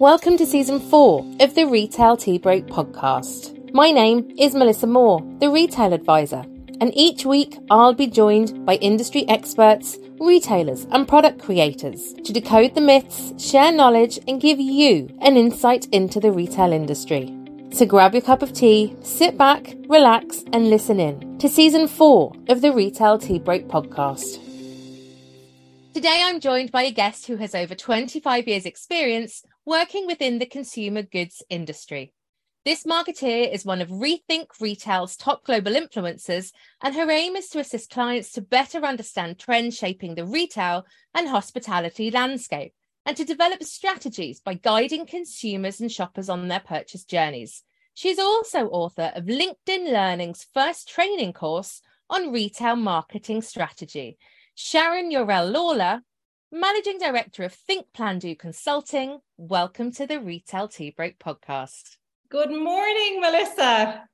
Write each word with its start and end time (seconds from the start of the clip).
Welcome 0.00 0.36
to 0.38 0.44
season 0.44 0.80
four 0.80 1.24
of 1.38 1.54
the 1.54 1.66
Retail 1.68 2.16
Tea 2.16 2.36
Break 2.36 2.66
podcast. 2.66 3.72
My 3.72 3.92
name 3.92 4.28
is 4.36 4.52
Melissa 4.52 4.88
Moore, 4.88 5.20
the 5.38 5.48
Retail 5.48 5.92
Advisor, 5.92 6.44
and 6.80 6.90
each 6.96 7.24
week 7.24 7.56
I'll 7.70 7.94
be 7.94 8.08
joined 8.08 8.66
by 8.66 8.74
industry 8.74 9.24
experts, 9.28 9.96
retailers, 10.18 10.88
and 10.90 11.06
product 11.06 11.40
creators 11.40 12.12
to 12.24 12.32
decode 12.32 12.74
the 12.74 12.80
myths, 12.80 13.32
share 13.40 13.70
knowledge, 13.70 14.18
and 14.26 14.40
give 14.40 14.58
you 14.58 15.16
an 15.20 15.36
insight 15.36 15.86
into 15.92 16.18
the 16.18 16.32
retail 16.32 16.72
industry. 16.72 17.32
So 17.70 17.86
grab 17.86 18.14
your 18.14 18.22
cup 18.22 18.42
of 18.42 18.52
tea, 18.52 18.96
sit 19.02 19.38
back, 19.38 19.76
relax, 19.88 20.42
and 20.52 20.70
listen 20.70 20.98
in 20.98 21.38
to 21.38 21.48
season 21.48 21.86
four 21.86 22.32
of 22.48 22.62
the 22.62 22.72
Retail 22.72 23.18
Tea 23.18 23.38
Break 23.38 23.68
podcast. 23.68 24.40
Today, 25.94 26.20
I'm 26.24 26.40
joined 26.40 26.72
by 26.72 26.82
a 26.82 26.90
guest 26.90 27.28
who 27.28 27.36
has 27.36 27.54
over 27.54 27.76
25 27.76 28.48
years' 28.48 28.66
experience 28.66 29.44
working 29.64 30.06
within 30.06 30.38
the 30.38 30.46
consumer 30.46 31.02
goods 31.02 31.42
industry. 31.48 32.12
This 32.64 32.84
marketeer 32.84 33.52
is 33.52 33.64
one 33.64 33.82
of 33.82 33.88
Rethink 33.88 34.46
Retail's 34.58 35.16
top 35.16 35.44
global 35.44 35.72
influencers, 35.72 36.52
and 36.82 36.94
her 36.94 37.10
aim 37.10 37.36
is 37.36 37.48
to 37.50 37.58
assist 37.58 37.90
clients 37.90 38.32
to 38.32 38.40
better 38.40 38.84
understand 38.84 39.38
trends 39.38 39.76
shaping 39.76 40.14
the 40.14 40.24
retail 40.24 40.86
and 41.14 41.28
hospitality 41.28 42.10
landscape 42.10 42.72
and 43.04 43.16
to 43.16 43.24
develop 43.24 43.62
strategies 43.62 44.40
by 44.40 44.54
guiding 44.54 45.04
consumers 45.04 45.80
and 45.80 45.92
shoppers 45.92 46.30
on 46.30 46.48
their 46.48 46.60
purchase 46.60 47.04
journeys. 47.04 47.62
She's 47.92 48.18
also 48.18 48.68
author 48.68 49.12
of 49.14 49.26
LinkedIn 49.26 49.92
Learning's 49.92 50.46
first 50.54 50.88
training 50.88 51.34
course 51.34 51.82
on 52.08 52.32
retail 52.32 52.76
marketing 52.76 53.42
strategy 53.42 54.18
Sharon 54.54 55.10
Yourell 55.10 55.52
Lawlor, 55.52 56.00
Managing 56.54 56.98
Director 56.98 57.42
of 57.42 57.52
Think 57.52 57.86
Plan 57.92 58.20
Do 58.20 58.32
Consulting. 58.36 59.18
Welcome 59.36 59.90
to 59.94 60.06
the 60.06 60.20
Retail 60.20 60.68
Tea 60.68 60.90
Break 60.90 61.18
podcast. 61.18 61.96
Good 62.28 62.52
morning, 62.52 63.20
Melissa. 63.20 64.04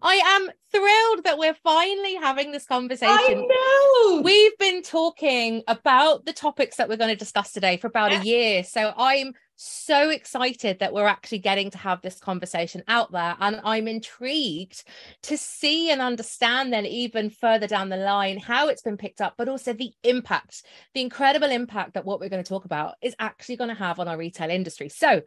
I 0.00 0.14
am 0.14 0.50
thrilled 0.70 1.24
that 1.24 1.36
we're 1.36 1.56
finally 1.64 2.14
having 2.14 2.52
this 2.52 2.64
conversation. 2.64 3.10
I 3.12 4.14
know. 4.14 4.22
We've 4.22 4.56
been 4.58 4.82
talking 4.82 5.64
about 5.66 6.26
the 6.26 6.32
topics 6.32 6.76
that 6.76 6.88
we're 6.88 6.96
going 6.96 7.10
to 7.10 7.16
discuss 7.16 7.50
today 7.50 7.76
for 7.76 7.88
about 7.88 8.12
yeah. 8.12 8.20
a 8.20 8.24
year. 8.24 8.62
So 8.62 8.94
I'm 8.96 9.34
so 9.62 10.08
excited 10.08 10.78
that 10.78 10.92
we're 10.92 11.06
actually 11.06 11.38
getting 11.38 11.70
to 11.70 11.78
have 11.78 12.00
this 12.00 12.18
conversation 12.18 12.82
out 12.88 13.12
there. 13.12 13.36
And 13.40 13.60
I'm 13.62 13.88
intrigued 13.88 14.84
to 15.24 15.36
see 15.36 15.90
and 15.90 16.00
understand 16.00 16.72
then, 16.72 16.86
even 16.86 17.28
further 17.28 17.66
down 17.66 17.90
the 17.90 17.98
line, 17.98 18.38
how 18.38 18.68
it's 18.68 18.80
been 18.80 18.96
picked 18.96 19.20
up, 19.20 19.34
but 19.36 19.48
also 19.48 19.74
the 19.74 19.92
impact, 20.02 20.62
the 20.94 21.02
incredible 21.02 21.50
impact 21.50 21.94
that 21.94 22.06
what 22.06 22.20
we're 22.20 22.30
going 22.30 22.42
to 22.42 22.48
talk 22.48 22.64
about 22.64 22.94
is 23.02 23.14
actually 23.18 23.56
going 23.56 23.68
to 23.68 23.74
have 23.74 24.00
on 24.00 24.08
our 24.08 24.16
retail 24.16 24.50
industry. 24.50 24.88
So, 24.88 25.22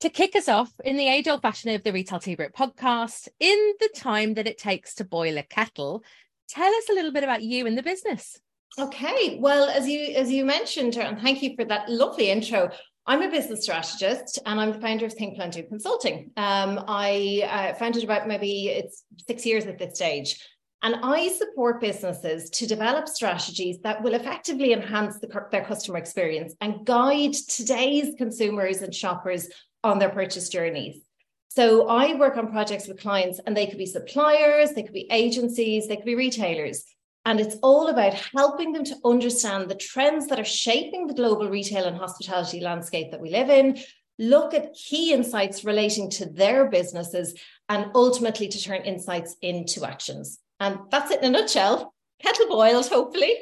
to 0.00 0.08
kick 0.08 0.34
us 0.34 0.48
off 0.48 0.72
in 0.82 0.96
the 0.96 1.08
age 1.08 1.28
old 1.28 1.42
fashion 1.42 1.74
of 1.74 1.84
the 1.84 1.92
Retail 1.92 2.20
Tea 2.20 2.34
Break 2.34 2.54
podcast, 2.54 3.28
in 3.38 3.74
the 3.80 3.90
time 3.94 4.34
that 4.34 4.48
it 4.48 4.58
takes 4.58 4.94
to 4.94 5.04
boil 5.04 5.36
a 5.36 5.42
kettle, 5.42 6.02
tell 6.48 6.74
us 6.74 6.88
a 6.88 6.94
little 6.94 7.12
bit 7.12 7.22
about 7.22 7.42
you 7.42 7.66
and 7.66 7.76
the 7.76 7.82
business. 7.82 8.40
Okay, 8.78 9.38
well, 9.40 9.68
as 9.68 9.86
you 9.88 10.14
as 10.14 10.30
you 10.30 10.44
mentioned, 10.44 10.96
and 10.96 11.20
thank 11.20 11.42
you 11.42 11.54
for 11.56 11.64
that 11.66 11.88
lovely 11.88 12.30
intro. 12.30 12.70
I'm 13.06 13.22
a 13.22 13.30
business 13.30 13.62
strategist 13.62 14.38
and 14.46 14.60
I'm 14.60 14.72
the 14.72 14.80
founder 14.80 15.06
of 15.06 15.14
Think 15.14 15.36
Plan 15.36 15.50
Do 15.50 15.62
Consulting. 15.64 16.30
Um, 16.36 16.84
I 16.86 17.42
uh, 17.72 17.74
founded 17.74 18.04
about 18.04 18.28
maybe 18.28 18.68
it's 18.68 19.04
six 19.26 19.44
years 19.44 19.66
at 19.66 19.78
this 19.78 19.96
stage. 19.96 20.38
And 20.82 20.96
I 21.02 21.28
support 21.28 21.80
businesses 21.80 22.48
to 22.50 22.66
develop 22.66 23.06
strategies 23.06 23.78
that 23.80 24.02
will 24.02 24.14
effectively 24.14 24.72
enhance 24.72 25.18
the, 25.18 25.28
their 25.50 25.64
customer 25.64 25.98
experience 25.98 26.54
and 26.60 26.86
guide 26.86 27.34
today's 27.34 28.14
consumers 28.16 28.80
and 28.80 28.94
shoppers 28.94 29.48
on 29.84 29.98
their 29.98 30.08
purchase 30.08 30.48
journeys. 30.48 31.02
So 31.48 31.88
I 31.88 32.14
work 32.14 32.36
on 32.36 32.52
projects 32.52 32.86
with 32.86 33.00
clients, 33.00 33.40
and 33.44 33.56
they 33.56 33.66
could 33.66 33.76
be 33.76 33.84
suppliers, 33.86 34.70
they 34.70 34.84
could 34.84 34.94
be 34.94 35.08
agencies, 35.10 35.88
they 35.88 35.96
could 35.96 36.04
be 36.04 36.14
retailers. 36.14 36.84
And 37.24 37.38
it's 37.38 37.56
all 37.62 37.88
about 37.88 38.14
helping 38.14 38.72
them 38.72 38.84
to 38.84 38.96
understand 39.04 39.68
the 39.68 39.74
trends 39.74 40.26
that 40.28 40.40
are 40.40 40.44
shaping 40.44 41.06
the 41.06 41.14
global 41.14 41.48
retail 41.48 41.84
and 41.84 41.96
hospitality 41.96 42.60
landscape 42.60 43.10
that 43.10 43.20
we 43.20 43.30
live 43.30 43.50
in, 43.50 43.78
look 44.18 44.54
at 44.54 44.74
key 44.74 45.12
insights 45.12 45.64
relating 45.64 46.10
to 46.10 46.26
their 46.26 46.68
businesses, 46.68 47.34
and 47.68 47.90
ultimately 47.94 48.48
to 48.48 48.62
turn 48.62 48.82
insights 48.82 49.36
into 49.42 49.84
actions. 49.84 50.38
And 50.60 50.78
that's 50.90 51.10
it 51.10 51.22
in 51.22 51.34
a 51.34 51.38
nutshell. 51.38 51.94
Kettle 52.22 52.48
boiled, 52.48 52.88
hopefully. 52.88 53.36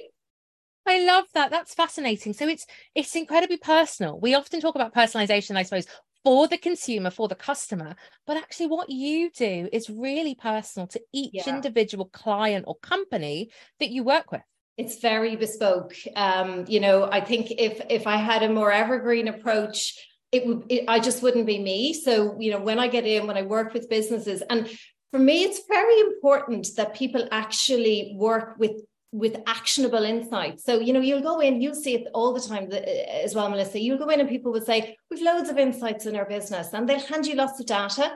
I 0.86 1.04
love 1.04 1.24
that. 1.34 1.50
That's 1.50 1.74
fascinating. 1.74 2.32
So 2.32 2.48
it's 2.48 2.66
it's 2.94 3.14
incredibly 3.14 3.58
personal. 3.58 4.18
We 4.18 4.34
often 4.34 4.60
talk 4.60 4.74
about 4.74 4.94
personalization, 4.94 5.56
I 5.56 5.62
suppose, 5.62 5.86
for 6.24 6.48
the 6.48 6.58
consumer, 6.58 7.10
for 7.10 7.28
the 7.28 7.34
customer. 7.34 7.96
But 8.26 8.36
actually, 8.36 8.66
what 8.66 8.90
you 8.90 9.30
do 9.30 9.68
is 9.72 9.88
really 9.90 10.34
personal 10.34 10.86
to 10.88 11.00
each 11.12 11.32
yeah. 11.34 11.54
individual 11.54 12.06
client 12.06 12.64
or 12.68 12.76
company 12.76 13.50
that 13.80 13.90
you 13.90 14.02
work 14.02 14.32
with. 14.32 14.42
It's 14.76 15.00
very 15.00 15.34
bespoke. 15.36 15.94
Um, 16.14 16.64
you 16.68 16.80
know, 16.80 17.08
I 17.10 17.20
think 17.20 17.50
if 17.50 17.80
if 17.90 18.06
I 18.06 18.16
had 18.16 18.42
a 18.42 18.48
more 18.48 18.70
evergreen 18.70 19.28
approach, 19.28 19.94
it 20.30 20.46
would 20.46 20.64
it, 20.68 20.84
I 20.88 21.00
just 21.00 21.22
wouldn't 21.22 21.46
be 21.46 21.58
me. 21.58 21.94
So, 21.94 22.36
you 22.38 22.52
know, 22.52 22.60
when 22.60 22.78
I 22.78 22.88
get 22.88 23.06
in, 23.06 23.26
when 23.26 23.36
I 23.36 23.42
work 23.42 23.72
with 23.74 23.88
businesses, 23.88 24.42
and 24.48 24.68
for 25.10 25.18
me, 25.18 25.42
it's 25.44 25.62
very 25.68 25.98
important 26.00 26.68
that 26.76 26.94
people 26.94 27.26
actually 27.30 28.14
work 28.16 28.56
with 28.58 28.72
with 29.12 29.36
actionable 29.46 30.04
insights. 30.04 30.64
So, 30.64 30.80
you 30.80 30.92
know, 30.92 31.00
you'll 31.00 31.22
go 31.22 31.40
in, 31.40 31.62
you'll 31.62 31.74
see 31.74 31.94
it 31.94 32.08
all 32.12 32.34
the 32.34 32.40
time 32.40 32.70
as 32.72 33.34
well, 33.34 33.48
Melissa. 33.48 33.80
You'll 33.80 33.98
go 33.98 34.10
in 34.10 34.20
and 34.20 34.28
people 34.28 34.52
will 34.52 34.60
say, 34.60 34.96
We've 35.10 35.22
loads 35.22 35.48
of 35.48 35.58
insights 35.58 36.06
in 36.06 36.16
our 36.16 36.26
business, 36.26 36.72
and 36.72 36.88
they'll 36.88 37.00
hand 37.00 37.26
you 37.26 37.34
lots 37.34 37.58
of 37.58 37.66
data. 37.66 38.12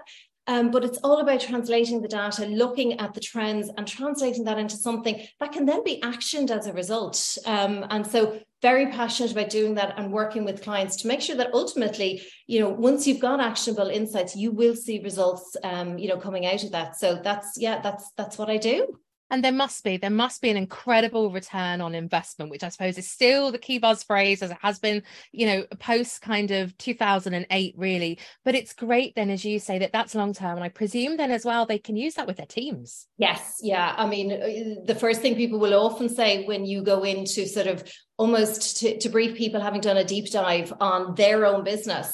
Um, 0.48 0.72
but 0.72 0.84
it's 0.84 0.98
all 1.04 1.20
about 1.20 1.40
translating 1.40 2.02
the 2.02 2.08
data, 2.08 2.46
looking 2.46 2.98
at 2.98 3.14
the 3.14 3.20
trends, 3.20 3.70
and 3.76 3.86
translating 3.86 4.42
that 4.44 4.58
into 4.58 4.76
something 4.76 5.24
that 5.38 5.52
can 5.52 5.66
then 5.66 5.84
be 5.84 6.00
actioned 6.00 6.50
as 6.50 6.66
a 6.66 6.72
result. 6.72 7.38
Um, 7.46 7.86
and 7.90 8.04
so, 8.04 8.40
very 8.60 8.86
passionate 8.86 9.32
about 9.32 9.50
doing 9.50 9.74
that 9.74 9.94
and 9.96 10.12
working 10.12 10.44
with 10.44 10.62
clients 10.62 10.96
to 10.96 11.08
make 11.08 11.20
sure 11.20 11.36
that 11.36 11.54
ultimately, 11.54 12.22
you 12.46 12.60
know, 12.60 12.68
once 12.68 13.06
you've 13.06 13.20
got 13.20 13.40
actionable 13.40 13.88
insights, 13.88 14.36
you 14.36 14.50
will 14.50 14.76
see 14.76 15.00
results, 15.00 15.56
um, 15.64 15.96
you 15.96 16.08
know, 16.08 16.16
coming 16.16 16.44
out 16.46 16.64
of 16.64 16.72
that. 16.72 16.96
So 16.96 17.20
that's 17.22 17.54
yeah, 17.56 17.80
that's 17.80 18.10
that's 18.16 18.36
what 18.36 18.50
I 18.50 18.56
do 18.56 18.98
and 19.32 19.42
there 19.42 19.50
must 19.50 19.82
be 19.82 19.96
there 19.96 20.10
must 20.10 20.42
be 20.42 20.50
an 20.50 20.56
incredible 20.56 21.30
return 21.30 21.80
on 21.80 21.94
investment 21.94 22.50
which 22.50 22.62
i 22.62 22.68
suppose 22.68 22.98
is 22.98 23.10
still 23.10 23.50
the 23.50 23.58
key 23.58 23.78
buzz 23.78 24.02
phrase 24.04 24.42
as 24.42 24.50
it 24.50 24.58
has 24.60 24.78
been 24.78 25.02
you 25.32 25.46
know 25.46 25.64
post 25.80 26.20
kind 26.20 26.50
of 26.50 26.76
2008 26.78 27.74
really. 27.76 28.18
But 28.44 28.54
it's 28.54 28.74
great 28.74 29.14
then 29.14 29.30
as 29.30 29.44
you 29.44 29.58
say 29.58 29.78
that 29.78 29.92
that's 29.92 30.14
long 30.14 30.32
term 30.32 30.56
and 30.56 30.64
i 30.64 30.68
presume 30.68 31.16
then 31.16 31.30
as 31.30 31.44
well 31.44 31.66
they 31.66 31.78
can 31.78 31.96
use 31.96 32.14
that 32.14 32.26
with 32.26 32.36
their 32.36 32.46
teams. 32.46 33.06
Yes 33.18 33.58
yeah. 33.62 33.94
I 33.96 34.06
mean 34.06 34.32
uh, 34.32 34.84
the 34.84 34.94
first 34.94 35.22
thing 35.22 35.34
people 35.34 35.58
will 35.58 35.74
often 35.74 36.08
say 36.08 36.44
when 36.44 36.64
you 36.66 36.82
go 36.82 37.02
into 37.02 37.46
sort 37.46 37.66
of 37.66 37.82
almost 38.18 38.78
to, 38.80 38.98
to 38.98 39.08
brief 39.08 39.36
people 39.36 39.60
having 39.60 39.80
done 39.80 39.96
a 39.96 40.04
deep 40.04 40.30
dive 40.30 40.72
on 40.80 41.14
their 41.14 41.46
own 41.46 41.64
business 41.64 42.12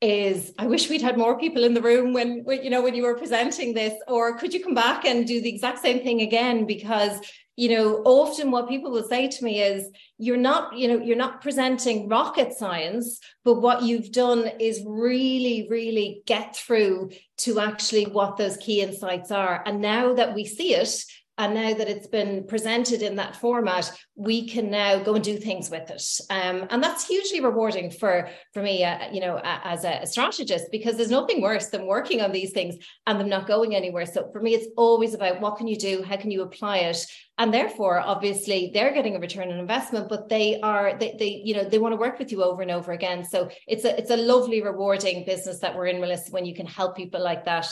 is 0.00 0.52
I 0.58 0.66
wish 0.66 0.88
we'd 0.88 1.02
had 1.02 1.18
more 1.18 1.38
people 1.38 1.64
in 1.64 1.74
the 1.74 1.82
room 1.82 2.12
when, 2.12 2.42
when, 2.44 2.62
you 2.62 2.70
know 2.70 2.82
when 2.82 2.94
you 2.94 3.02
were 3.02 3.18
presenting 3.18 3.74
this 3.74 3.94
or 4.08 4.36
could 4.38 4.54
you 4.54 4.62
come 4.62 4.74
back 4.74 5.04
and 5.04 5.26
do 5.26 5.40
the 5.40 5.48
exact 5.48 5.80
same 5.80 6.02
thing 6.02 6.22
again? 6.22 6.66
Because 6.66 7.20
you 7.56 7.68
know 7.68 7.96
often 8.06 8.50
what 8.50 8.68
people 8.68 8.90
will 8.90 9.06
say 9.06 9.28
to 9.28 9.44
me 9.44 9.60
is 9.60 9.90
you're 10.16 10.36
not 10.38 10.78
you 10.78 10.88
know 10.88 11.04
you're 11.04 11.16
not 11.16 11.42
presenting 11.42 12.08
rocket 12.08 12.54
science 12.54 13.20
but 13.44 13.60
what 13.60 13.82
you've 13.82 14.12
done 14.12 14.50
is 14.58 14.82
really 14.86 15.66
really 15.68 16.22
get 16.24 16.56
through 16.56 17.10
to 17.40 17.58
actually 17.58 18.04
what 18.04 18.36
those 18.36 18.56
key 18.58 18.82
insights 18.82 19.30
are. 19.30 19.62
And 19.64 19.80
now 19.80 20.14
that 20.14 20.34
we 20.34 20.44
see 20.44 20.74
it 20.74 21.04
and 21.40 21.54
now 21.54 21.72
that 21.72 21.88
it's 21.88 22.06
been 22.06 22.46
presented 22.46 23.00
in 23.00 23.16
that 23.16 23.34
format, 23.34 23.90
we 24.14 24.46
can 24.46 24.70
now 24.70 25.02
go 25.02 25.14
and 25.14 25.24
do 25.24 25.38
things 25.38 25.70
with 25.70 25.88
it. 25.88 26.02
Um, 26.28 26.66
and 26.68 26.82
that's 26.82 27.08
hugely 27.08 27.40
rewarding 27.40 27.90
for, 27.90 28.28
for 28.52 28.62
me, 28.62 28.84
uh, 28.84 29.10
you 29.10 29.22
know, 29.22 29.40
as 29.42 29.84
a 29.84 30.06
strategist, 30.06 30.66
because 30.70 30.98
there's 30.98 31.10
nothing 31.10 31.40
worse 31.40 31.70
than 31.70 31.86
working 31.86 32.20
on 32.20 32.30
these 32.30 32.50
things 32.50 32.76
and 33.06 33.18
them 33.18 33.30
not 33.30 33.48
going 33.48 33.74
anywhere. 33.74 34.04
So 34.04 34.28
for 34.30 34.42
me, 34.42 34.52
it's 34.52 34.68
always 34.76 35.14
about 35.14 35.40
what 35.40 35.56
can 35.56 35.66
you 35.66 35.76
do? 35.76 36.02
How 36.02 36.18
can 36.18 36.30
you 36.30 36.42
apply 36.42 36.80
it? 36.80 37.06
And 37.40 37.52
therefore 37.52 37.98
obviously 37.98 38.70
they're 38.72 38.92
getting 38.92 39.16
a 39.16 39.18
return 39.18 39.50
on 39.50 39.58
investment 39.58 40.08
but 40.08 40.28
they 40.28 40.60
are 40.60 40.96
they, 40.98 41.16
they 41.18 41.42
you 41.44 41.54
know 41.54 41.64
they 41.64 41.78
want 41.78 41.92
to 41.92 41.96
work 41.96 42.18
with 42.18 42.30
you 42.30 42.44
over 42.44 42.62
and 42.62 42.70
over 42.70 42.92
again 42.92 43.24
so 43.24 43.50
it's 43.66 43.84
a 43.84 43.98
it's 43.98 44.10
a 44.10 44.16
lovely 44.16 44.62
rewarding 44.62 45.24
business 45.24 45.58
that 45.58 45.74
we're 45.74 45.86
in 45.86 46.00
Melissa 46.00 46.30
when 46.30 46.44
you 46.44 46.54
can 46.54 46.66
help 46.66 46.96
people 46.96 47.20
like 47.20 47.44
that 47.46 47.68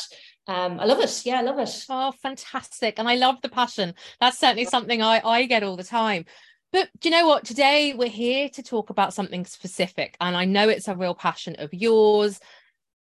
um, 0.48 0.80
I 0.80 0.86
love 0.86 1.00
it. 1.00 1.26
Yeah, 1.26 1.40
I 1.40 1.42
love 1.42 1.58
it. 1.58 1.84
Oh, 1.90 2.10
fantastic. 2.22 2.98
And 2.98 3.06
I 3.06 3.16
love 3.16 3.36
the 3.42 3.50
passion. 3.50 3.92
That's 4.18 4.38
certainly 4.38 4.64
something 4.64 5.02
I, 5.02 5.20
I 5.22 5.44
get 5.44 5.62
all 5.62 5.76
the 5.76 5.84
time. 5.84 6.24
But 6.72 6.88
do 6.98 7.10
you 7.10 7.14
know 7.14 7.26
what? 7.26 7.44
Today 7.44 7.92
we're 7.92 8.08
here 8.08 8.48
to 8.48 8.62
talk 8.62 8.88
about 8.88 9.12
something 9.12 9.44
specific. 9.44 10.16
And 10.22 10.34
I 10.34 10.46
know 10.46 10.70
it's 10.70 10.88
a 10.88 10.96
real 10.96 11.14
passion 11.14 11.56
of 11.58 11.74
yours 11.74 12.40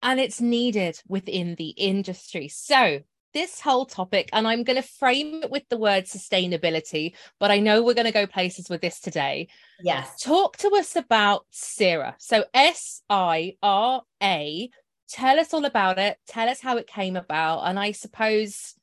and 0.02 0.20
it's 0.20 0.42
needed 0.42 1.00
within 1.08 1.54
the 1.54 1.70
industry. 1.70 2.48
So 2.48 3.00
this 3.32 3.60
whole 3.60 3.86
topic, 3.86 4.28
and 4.32 4.46
I'm 4.46 4.64
going 4.64 4.80
to 4.80 4.88
frame 4.88 5.42
it 5.42 5.50
with 5.50 5.68
the 5.68 5.76
word 5.76 6.04
sustainability, 6.04 7.14
but 7.38 7.50
I 7.50 7.58
know 7.58 7.82
we're 7.82 7.94
going 7.94 8.06
to 8.06 8.12
go 8.12 8.26
places 8.26 8.68
with 8.68 8.80
this 8.80 9.00
today. 9.00 9.48
Yes. 9.80 10.20
Talk 10.20 10.56
to 10.58 10.70
us 10.74 10.96
about 10.96 11.46
Sira. 11.50 12.16
So 12.18 12.44
S 12.54 13.02
I 13.08 13.56
R 13.62 14.02
A. 14.22 14.70
Tell 15.08 15.38
us 15.38 15.54
all 15.54 15.64
about 15.64 15.98
it. 15.98 16.18
Tell 16.26 16.48
us 16.48 16.60
how 16.60 16.76
it 16.76 16.86
came 16.86 17.16
about. 17.16 17.62
And 17.62 17.78
I 17.78 17.92
suppose, 17.92 18.74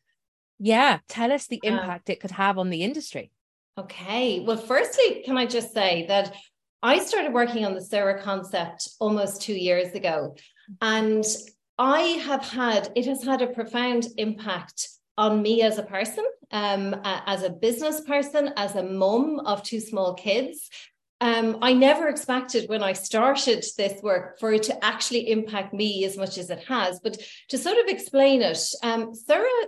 yeah, 0.60 1.00
tell 1.08 1.32
us 1.32 1.48
the 1.48 1.60
impact 1.64 2.10
uh, 2.10 2.14
it 2.14 2.20
could 2.20 2.32
have 2.32 2.58
on 2.58 2.70
the 2.70 2.84
industry. 2.84 3.32
Okay. 3.78 4.40
Well, 4.40 4.58
firstly, 4.58 5.22
can 5.26 5.38
I 5.38 5.46
just 5.46 5.74
say 5.74 6.06
that 6.08 6.34
I 6.82 7.00
started 7.00 7.34
working 7.34 7.66
on 7.66 7.74
the 7.74 7.82
Sira 7.82 8.22
concept 8.22 8.90
almost 9.00 9.42
two 9.42 9.56
years 9.56 9.94
ago. 9.94 10.36
And 10.82 11.24
I 11.78 12.02
have 12.26 12.44
had, 12.44 12.92
it 12.96 13.06
has 13.06 13.24
had 13.24 13.42
a 13.42 13.48
profound 13.48 14.08
impact 14.18 14.90
on 15.18 15.42
me 15.42 15.62
as 15.62 15.78
a 15.78 15.84
person, 15.84 16.26
um, 16.52 16.96
as 17.04 17.44
a 17.44 17.50
business 17.50 18.02
person, 18.02 18.54
as 18.56 18.76
a 18.76 18.84
mum 18.84 19.40
of 19.46 19.64
two 19.64 19.80
small 19.80 20.14
kids. 20.14 20.70
Um, 21.22 21.60
I 21.62 21.74
never 21.74 22.10
expected 22.10 22.70
when 22.70 22.84
I 22.84 22.92
started 22.94 23.66
this 23.78 24.02
work 24.04 24.38
for 24.40 24.52
it 24.54 24.64
to 24.64 24.86
actually 24.86 25.32
impact 25.32 25.74
me 25.74 26.04
as 26.04 26.18
much 26.18 26.38
as 26.38 26.50
it 26.50 26.64
has. 26.66 27.00
But 27.00 27.18
to 27.50 27.58
sort 27.58 27.78
of 27.78 27.88
explain 27.88 28.42
it, 28.42 28.60
um, 28.84 29.14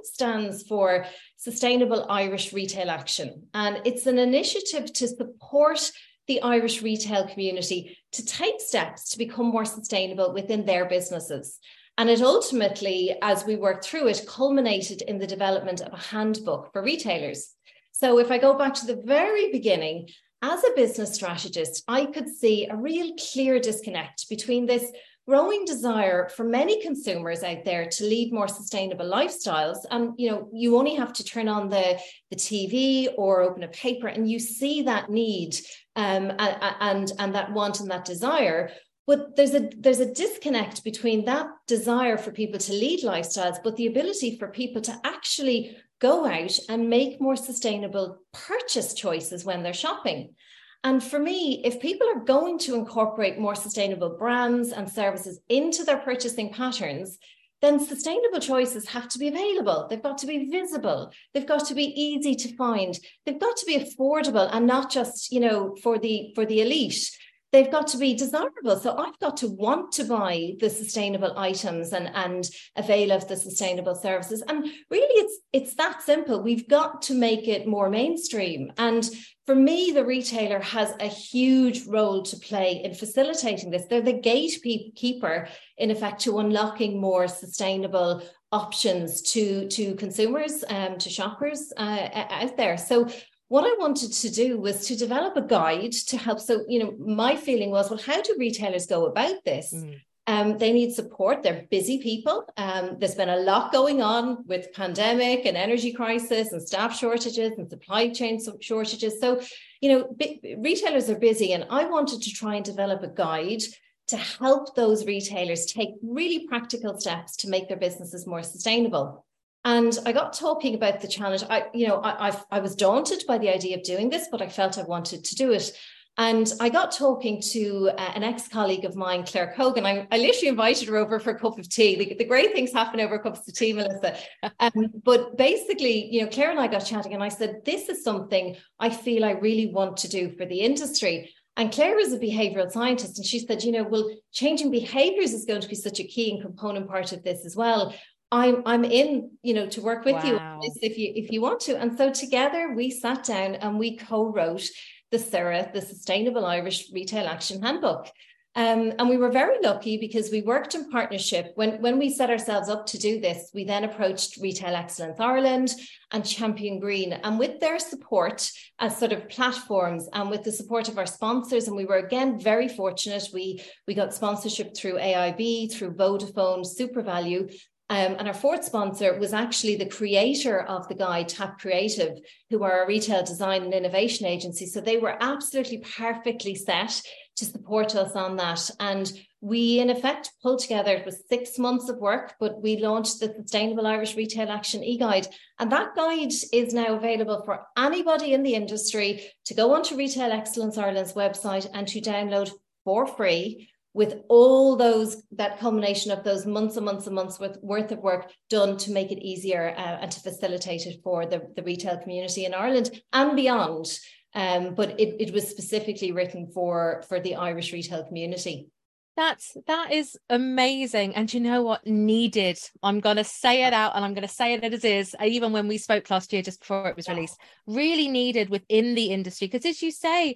stands 0.04 0.64
for 0.64 1.06
Sustainable 1.38 2.06
Irish 2.10 2.52
Retail 2.52 2.90
Action, 2.90 3.48
and 3.54 3.82
it's 3.86 4.08
an 4.08 4.20
initiative 4.20 4.92
to 4.94 5.08
support 5.08 5.92
the 6.28 6.42
Irish 6.42 6.82
retail 6.82 7.26
community 7.28 7.98
to 8.12 8.26
take 8.26 8.60
steps 8.60 9.10
to 9.12 9.18
become 9.18 9.46
more 9.46 9.66
sustainable 9.66 10.34
within 10.34 10.66
their 10.66 10.86
businesses. 10.86 11.60
And 11.98 12.10
it 12.10 12.22
ultimately, 12.22 13.16
as 13.22 13.46
we 13.46 13.56
worked 13.56 13.86
through 13.86 14.08
it, 14.08 14.26
culminated 14.28 15.02
in 15.02 15.18
the 15.18 15.28
development 15.28 15.82
of 15.82 15.94
a 15.94 15.98
handbook 15.98 16.72
for 16.72 16.84
retailers. 16.84 17.54
So 17.92 18.20
if 18.20 18.30
I 18.30 18.38
go 18.38 18.56
back 18.56 18.76
to 18.76 18.86
the 18.86 19.02
very 19.04 19.52
beginning, 19.52 20.10
as 20.44 20.64
a 20.64 20.76
business 20.76 21.16
strategist, 21.16 21.84
I 21.88 22.06
could 22.06 22.30
see 22.30 22.68
a 22.68 22.76
real 22.76 23.16
clear 23.16 23.60
disconnect 23.60 24.30
between 24.30 24.68
this 24.68 24.92
growing 25.28 25.66
desire 25.66 26.30
for 26.30 26.46
many 26.46 26.82
consumers 26.82 27.44
out 27.44 27.66
there 27.66 27.86
to 27.90 28.06
lead 28.06 28.32
more 28.32 28.48
sustainable 28.48 29.06
lifestyles 29.06 29.80
and 29.92 30.14
you 30.18 30.32
know 30.32 30.50
you 30.54 30.78
only 30.78 30.96
have 30.96 31.12
to 31.12 31.24
turn 31.24 31.50
on 31.50 31.68
the 31.68 32.00
the 32.30 32.36
tv 32.38 33.10
or 33.18 33.42
open 33.42 33.64
a 33.64 33.68
paper 33.68 34.08
and 34.08 34.32
you 34.32 34.40
see 34.40 34.84
that 34.84 35.10
need 35.10 35.54
um, 35.98 36.32
and, 36.40 36.76
and 36.80 37.12
and 37.20 37.36
that 37.36 37.52
want 37.52 37.82
and 37.82 37.92
that 37.92 38.06
desire 38.06 38.72
but 39.08 39.36
there's 39.36 39.56
a 39.56 39.70
there's 39.78 40.02
a 40.02 40.14
disconnect 40.14 40.84
between 40.84 41.26
that 41.26 41.48
desire 41.66 42.18
for 42.18 42.32
people 42.32 42.60
to 42.60 42.74
lead 42.74 43.04
lifestyles 43.04 43.58
but 43.64 43.76
the 43.78 43.88
ability 43.88 44.38
for 44.38 44.50
people 44.50 44.82
to 44.82 45.00
actually 45.04 45.76
go 46.00 46.26
out 46.28 46.60
and 46.70 46.90
make 46.90 47.20
more 47.20 47.36
sustainable 47.36 48.20
purchase 48.34 48.94
choices 48.94 49.44
when 49.44 49.64
they're 49.64 49.74
shopping 49.74 50.36
and 50.84 51.04
for 51.04 51.20
me, 51.20 51.62
if 51.66 51.80
people 51.80 52.08
are 52.08 52.24
going 52.24 52.60
to 52.60 52.76
incorporate 52.76 53.40
more 53.40 53.56
sustainable 53.56 54.16
brands 54.18 54.72
and 54.72 54.90
services 54.90 55.40
into 55.50 55.84
their 55.84 55.98
purchasing 55.98 56.54
patterns, 56.54 57.18
then 57.62 57.80
sustainable 57.80 58.40
choices 58.40 58.88
have 58.90 59.08
to 59.10 59.18
be 59.20 59.28
available. 59.28 59.88
They've 59.90 60.02
got 60.02 60.20
to 60.20 60.28
be 60.28 60.50
visible. 60.50 61.12
They've 61.34 61.48
got 61.48 61.66
to 61.68 61.74
be 61.74 61.86
easy 61.86 62.36
to 62.36 62.56
find. 62.56 62.98
They've 63.26 63.40
got 63.40 63.58
to 63.58 63.66
be 63.66 63.80
affordable 63.80 64.48
and 64.52 64.68
not 64.68 64.92
just, 64.92 65.32
you 65.32 65.40
know, 65.40 65.76
for 65.82 65.98
the 65.98 66.32
for 66.36 66.46
the 66.46 66.62
elite 66.62 67.10
they've 67.52 67.72
got 67.72 67.88
to 67.88 67.98
be 67.98 68.14
desirable. 68.14 68.78
So 68.78 68.98
I've 68.98 69.18
got 69.20 69.38
to 69.38 69.48
want 69.48 69.92
to 69.94 70.04
buy 70.04 70.54
the 70.60 70.70
sustainable 70.70 71.38
items 71.38 71.94
and, 71.94 72.10
and 72.14 72.48
avail 72.76 73.12
of 73.12 73.28
the 73.28 73.38
sustainable 73.38 73.96
services. 73.96 74.44
And 74.48 74.66
really 74.90 75.14
it's 75.22 75.40
it's 75.54 75.76
that 75.76 76.02
simple. 76.02 76.42
We've 76.42 76.68
got 76.68 77.02
to 77.04 77.14
make 77.14 77.48
it 77.48 77.68
more 77.68 77.90
mainstream. 77.90 78.72
And 78.78 79.10
for 79.46 79.56
me, 79.56 79.92
the 79.92 80.06
retailer 80.06 80.60
has 80.60 80.94
a 81.00 81.08
huge 81.08 81.86
role 81.88 82.22
to 82.24 82.38
play 82.38 82.82
in 82.84 82.94
facilitating 82.94 83.72
this. 83.72 83.86
They're 83.90 84.02
the 84.02 84.12
gatekeeper, 84.12 85.48
in 85.78 85.90
effect, 85.90 86.20
to 86.22 86.40
unlocking 86.40 87.00
more 87.00 87.30
sustainable 87.30 88.24
options 88.52 89.22
to 89.22 89.68
to 89.70 89.96
consumers, 89.96 90.64
um, 90.70 90.98
to 90.98 91.10
shoppers 91.10 91.72
uh, 91.78 92.10
out 92.14 92.58
there. 92.58 92.78
So 92.78 93.08
what 93.50 93.66
I 93.66 93.76
wanted 93.80 94.12
to 94.12 94.30
do 94.30 94.60
was 94.60 94.88
to 94.88 94.96
develop 94.96 95.38
a 95.38 95.42
guide 95.42 95.94
to 95.94 96.18
help. 96.18 96.40
So, 96.40 96.66
you 96.68 96.80
know, 96.80 96.96
my 97.00 97.36
feeling 97.36 97.72
was, 97.72 97.90
well, 97.90 98.00
how 98.00 98.22
do 98.22 98.36
retailers 98.38 98.86
go 98.86 99.06
about 99.06 99.44
this? 99.46 99.74
Mm. 99.74 100.02
Um, 100.30 100.58
they 100.58 100.74
need 100.74 100.94
support. 100.94 101.42
They're 101.42 101.66
busy 101.72 102.00
people. 102.00 102.44
Um, 102.58 102.98
there's 103.00 103.16
been 103.16 103.30
a 103.30 103.38
lot 103.38 103.72
going 103.72 104.02
on 104.02 104.46
with 104.46 104.74
pandemic 104.74 105.46
and 105.46 105.56
energy 105.56 105.94
crisis 105.94 106.52
and 106.52 106.62
staff 106.62 106.98
shortages 106.98 107.54
and 107.58 107.70
supply 107.70 108.10
chain 108.10 108.38
shortages. 108.60 109.22
So, 109.22 109.40
you 109.80 109.90
know, 109.90 110.18
retailers 110.58 111.10
are 111.10 111.18
busy, 111.18 111.54
and 111.54 111.66
I 111.70 111.86
wanted 111.86 112.22
to 112.24 112.32
try 112.32 112.56
and 112.56 112.66
develop 112.66 113.04
a 113.04 113.08
guide 113.08 113.62
to 114.08 114.18
help 114.18 114.76
those 114.76 115.06
retailers 115.06 115.66
take 115.66 115.92
really 116.02 116.46
practical 116.48 117.00
steps 117.00 117.38
to 117.38 117.50
make 117.50 117.70
their 117.70 117.78
businesses 117.78 118.28
more 118.28 118.44
sustainable. 118.44 119.26
And 119.68 120.00
I 120.06 120.14
got 120.14 120.32
talking 120.32 120.76
about 120.76 121.02
the 121.02 121.10
challenge. 121.10 121.44
I, 121.50 121.66
you 121.74 121.90
know, 121.90 121.98
I, 121.98 122.30
I, 122.30 122.42
I 122.52 122.60
was 122.62 122.74
daunted 122.74 123.24
by 123.28 123.38
the 123.38 123.50
idea 123.50 123.76
of 123.76 123.84
doing 123.84 124.10
this, 124.10 124.30
but 124.32 124.42
I 124.42 124.48
felt 124.48 124.78
I 124.78 124.84
wanted 124.84 125.26
to 125.26 125.36
do 125.36 125.52
it. 125.52 125.74
And 126.18 126.50
I 126.62 126.70
got 126.70 126.94
talking 126.94 127.42
to 127.52 127.90
uh, 127.98 128.12
an 128.16 128.24
ex 128.24 128.48
colleague 128.48 128.86
of 128.86 128.96
mine, 128.96 129.26
Claire 129.26 129.54
Cogan. 129.58 129.86
I, 129.86 130.08
I 130.10 130.20
literally 130.20 130.48
invited 130.48 130.88
her 130.88 130.96
over 130.96 131.20
for 131.20 131.32
a 131.32 131.40
cup 131.40 131.60
of 131.60 131.68
tea. 131.68 131.98
The, 131.98 132.16
the 132.16 132.24
great 132.24 132.54
things 132.54 132.72
happen 132.72 133.02
over 133.02 133.20
cups 133.20 133.46
of 133.46 133.56
tea, 133.56 133.74
Melissa. 133.74 134.16
Um, 134.62 134.88
but 135.04 135.38
basically, 135.38 136.12
you 136.14 136.22
know, 136.22 136.30
Claire 136.30 136.52
and 136.52 136.62
I 136.62 136.68
got 136.68 136.86
chatting, 136.86 137.14
and 137.14 137.22
I 137.22 137.28
said, 137.28 137.66
This 137.66 137.90
is 137.90 138.06
something 138.06 138.56
I 138.80 138.90
feel 138.90 139.26
I 139.26 139.32
really 139.32 139.74
want 139.74 139.98
to 139.98 140.08
do 140.08 140.34
for 140.38 140.46
the 140.46 140.62
industry. 140.62 141.34
And 141.58 141.74
Claire 141.74 142.00
is 142.00 142.14
a 142.14 142.20
behavioral 142.20 142.72
scientist, 142.72 143.18
and 143.18 143.26
she 143.26 143.40
said, 143.40 143.64
you 143.64 143.72
know, 143.72 143.84
well, 143.84 144.08
changing 144.32 144.70
behaviors 144.70 145.34
is 145.34 145.46
going 145.46 145.62
to 145.62 145.68
be 145.68 145.76
such 145.76 146.00
a 146.00 146.04
key 146.04 146.32
and 146.32 146.42
component 146.42 146.88
part 146.88 147.12
of 147.12 147.24
this 147.24 147.48
as 147.48 147.56
well. 147.56 147.96
I'm 148.32 148.64
I'm 148.66 148.84
in, 148.84 149.32
you 149.42 149.54
know, 149.54 149.68
to 149.68 149.82
work 149.82 150.04
with 150.04 150.16
wow. 150.16 150.60
you 150.64 150.72
if 150.82 150.98
you 150.98 151.12
if 151.16 151.32
you 151.32 151.42
want 151.42 151.62
to. 151.62 151.78
And 151.78 151.98
so 151.98 152.12
together 152.12 152.74
we 152.76 152.92
sat 152.92 153.24
down 153.24 153.56
and 153.56 153.80
we 153.80 153.98
co-wrote 153.98 154.68
the 155.12 155.20
SIRA, 155.20 155.72
the 155.74 155.82
Sustainable 155.82 156.46
Irish 156.46 156.92
Retail 156.92 157.28
Action 157.28 157.62
Handbook. 157.62 158.10
Um, 158.56 158.92
and 158.98 159.08
we 159.08 159.18
were 159.18 159.30
very 159.30 159.58
lucky 159.62 159.98
because 159.98 160.32
we 160.32 160.42
worked 160.42 160.74
in 160.74 160.90
partnership. 160.90 161.52
When, 161.54 161.80
when 161.80 162.00
we 162.00 162.10
set 162.10 162.32
ourselves 162.32 162.70
up 162.70 162.88
to 162.88 162.98
do 162.98 163.22
this, 163.22 163.52
we 163.54 163.64
then 163.66 163.84
approached 163.84 164.38
Retail 164.38 164.76
Excellence 164.76 165.20
Ireland 165.20 165.76
and 166.12 166.26
Champion 166.26 166.80
Green. 166.80 167.14
And 167.14 167.38
with 167.38 167.60
their 167.60 167.78
support 167.78 168.50
as 168.80 168.98
sort 168.98 169.12
of 169.12 169.30
platforms 169.30 170.10
and 170.12 170.32
with 170.32 170.44
the 170.44 170.52
support 170.52 170.90
of 170.90 170.98
our 170.98 171.06
sponsors, 171.06 171.68
and 171.68 171.78
we 171.78 171.86
were 171.86 171.98
again 171.98 172.40
very 172.40 172.68
fortunate, 172.68 173.30
we, 173.32 173.64
we 173.88 173.94
got 173.94 174.16
sponsorship 174.16 174.76
through 174.76 174.96
AIB, 174.96 175.72
through 175.72 175.94
Vodafone, 175.94 176.66
SuperValu, 176.66 177.56
um, 177.90 178.18
and 178.20 178.28
our 178.28 178.34
fourth 178.34 178.66
sponsor 178.66 179.18
was 179.18 179.32
actually 179.32 179.78
the 179.78 179.86
creator 179.90 180.62
of 180.62 180.90
the 180.90 180.96
guide, 180.96 181.30
Tap 181.30 181.58
Creative, 181.58 182.18
who 182.50 182.62
are 182.64 182.84
a 182.84 182.88
retail 182.88 183.24
design 183.24 183.64
and 183.64 183.74
innovation 183.74 184.26
agency. 184.26 184.66
So 184.66 184.82
they 184.82 184.98
were 184.98 185.16
absolutely 185.22 185.78
perfectly 185.78 186.54
set 186.54 187.02
to 187.38 187.46
support 187.46 187.96
us 187.96 188.12
on 188.14 188.36
that. 188.38 188.70
And 188.82 189.10
we, 189.40 189.80
in 189.80 189.90
effect, 189.90 190.32
pulled 190.44 190.60
together, 190.60 190.96
it 190.96 191.06
was 191.06 191.24
six 191.30 191.58
months 191.58 191.88
of 191.88 191.98
work, 192.00 192.34
but 192.42 192.62
we 192.62 192.78
launched 192.78 193.22
the 193.22 193.34
Sustainable 193.34 193.88
Irish 193.88 194.18
Retail 194.18 194.52
Action 194.52 194.84
e 194.84 194.98
guide. 194.98 195.28
And 195.58 195.72
that 195.72 195.96
guide 195.96 196.34
is 196.52 196.74
now 196.74 196.96
available 196.96 197.42
for 197.46 197.68
anybody 197.78 198.34
in 198.34 198.44
the 198.44 198.56
industry 198.56 199.32
to 199.46 199.54
go 199.54 199.74
onto 199.74 199.96
Retail 199.96 200.32
Excellence 200.34 200.78
Ireland's 200.78 201.14
website 201.14 201.70
and 201.74 201.88
to 201.88 202.02
download 202.02 202.52
for 202.84 203.08
free 203.08 203.70
with 203.94 204.22
all 204.30 204.76
those 204.76 205.24
that 205.32 205.60
culmination 205.60 206.12
of 206.12 206.24
those 206.24 206.46
months 206.46 206.78
and 206.78 206.86
months 206.86 207.08
and 207.08 207.16
months 207.16 207.40
worth, 207.40 207.58
worth 207.62 207.92
of 207.92 208.00
work 208.00 208.32
done 208.50 208.78
to 208.78 208.92
make 208.92 209.12
it 209.12 209.24
easier 209.24 209.74
uh, 209.78 209.98
and 210.02 210.12
to 210.12 210.20
facilitate 210.20 210.86
it 210.86 211.02
for 211.04 211.26
the, 211.26 211.42
the 211.56 211.64
retail 211.64 211.98
community 211.98 212.46
in 212.46 212.54
Ireland 212.54 213.02
and 213.14 213.36
beyond. 213.36 213.88
Um, 214.36 214.76
but 214.76 215.00
it, 215.00 215.16
it 215.20 215.34
was 215.34 215.48
specifically 215.48 216.12
written 216.12 216.52
for 216.54 217.04
for 217.10 217.20
the 217.20 217.36
Irish 217.36 217.74
retail 217.74 218.04
community. 218.04 218.70
That's 219.16 219.58
that 219.66 219.92
is 219.92 220.16
amazing. 220.30 221.16
And 221.16 221.34
you 221.34 221.40
know 221.40 221.64
what? 221.64 221.88
Needed. 221.88 222.60
I'm 222.84 223.00
gonna 223.00 223.24
say 223.24 223.64
it 223.64 223.74
out 223.74 223.96
and 223.96 224.06
I'm 224.06 224.14
gonna 224.14 224.28
say 224.28 224.54
it 224.54 224.64
as 224.64 224.86
is, 224.86 225.16
even 225.26 225.52
when 225.52 225.68
we 225.68 225.80
spoke 225.80 226.08
last 226.12 226.32
year 226.32 226.44
just 226.44 226.60
before 226.60 226.88
it 226.88 226.96
was 226.96 227.10
released. 227.10 227.40
Really 227.66 228.10
needed 228.10 228.50
within 228.50 228.94
the 228.94 229.06
industry. 229.06 229.48
Because 229.48 229.66
as 229.66 229.82
you 229.82 229.90
say, 229.90 230.36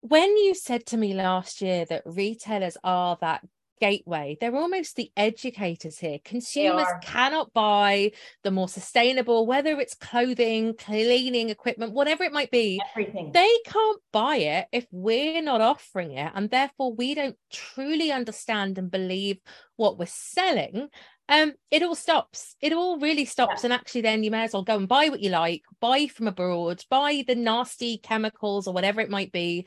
when 0.00 0.36
you 0.36 0.54
said 0.54 0.86
to 0.86 0.96
me 0.96 1.14
last 1.14 1.60
year 1.60 1.84
that 1.86 2.02
retailers 2.04 2.76
are 2.84 3.18
that 3.20 3.42
gateway. 3.80 4.36
They're 4.40 4.56
almost 4.56 4.96
the 4.96 5.10
educators 5.16 5.98
here. 5.98 6.18
Consumers 6.24 6.86
cannot 7.02 7.52
buy 7.52 8.12
the 8.42 8.50
more 8.50 8.68
sustainable, 8.68 9.46
whether 9.46 9.78
it's 9.80 9.94
clothing, 9.94 10.74
cleaning 10.76 11.50
equipment, 11.50 11.92
whatever 11.92 12.24
it 12.24 12.32
might 12.32 12.50
be. 12.50 12.80
Everything. 12.92 13.32
They 13.32 13.52
can't 13.64 14.00
buy 14.12 14.36
it 14.36 14.66
if 14.72 14.86
we're 14.90 15.42
not 15.42 15.60
offering 15.60 16.12
it. 16.12 16.32
And 16.34 16.50
therefore, 16.50 16.92
we 16.92 17.14
don't 17.14 17.36
truly 17.52 18.12
understand 18.12 18.78
and 18.78 18.90
believe 18.90 19.38
what 19.76 19.98
we're 19.98 20.06
selling. 20.06 20.88
Um, 21.28 21.52
it 21.70 21.82
all 21.82 21.94
stops. 21.94 22.56
It 22.60 22.72
all 22.72 22.98
really 22.98 23.24
stops. 23.24 23.62
Yeah. 23.62 23.66
And 23.66 23.72
actually, 23.72 24.00
then 24.02 24.22
you 24.22 24.30
may 24.30 24.44
as 24.44 24.52
well 24.52 24.62
go 24.62 24.76
and 24.76 24.88
buy 24.88 25.08
what 25.08 25.20
you 25.20 25.30
like, 25.30 25.62
buy 25.80 26.06
from 26.06 26.28
abroad, 26.28 26.82
buy 26.88 27.24
the 27.26 27.34
nasty 27.34 27.98
chemicals 27.98 28.66
or 28.66 28.72
whatever 28.72 29.00
it 29.00 29.10
might 29.10 29.32
be. 29.32 29.66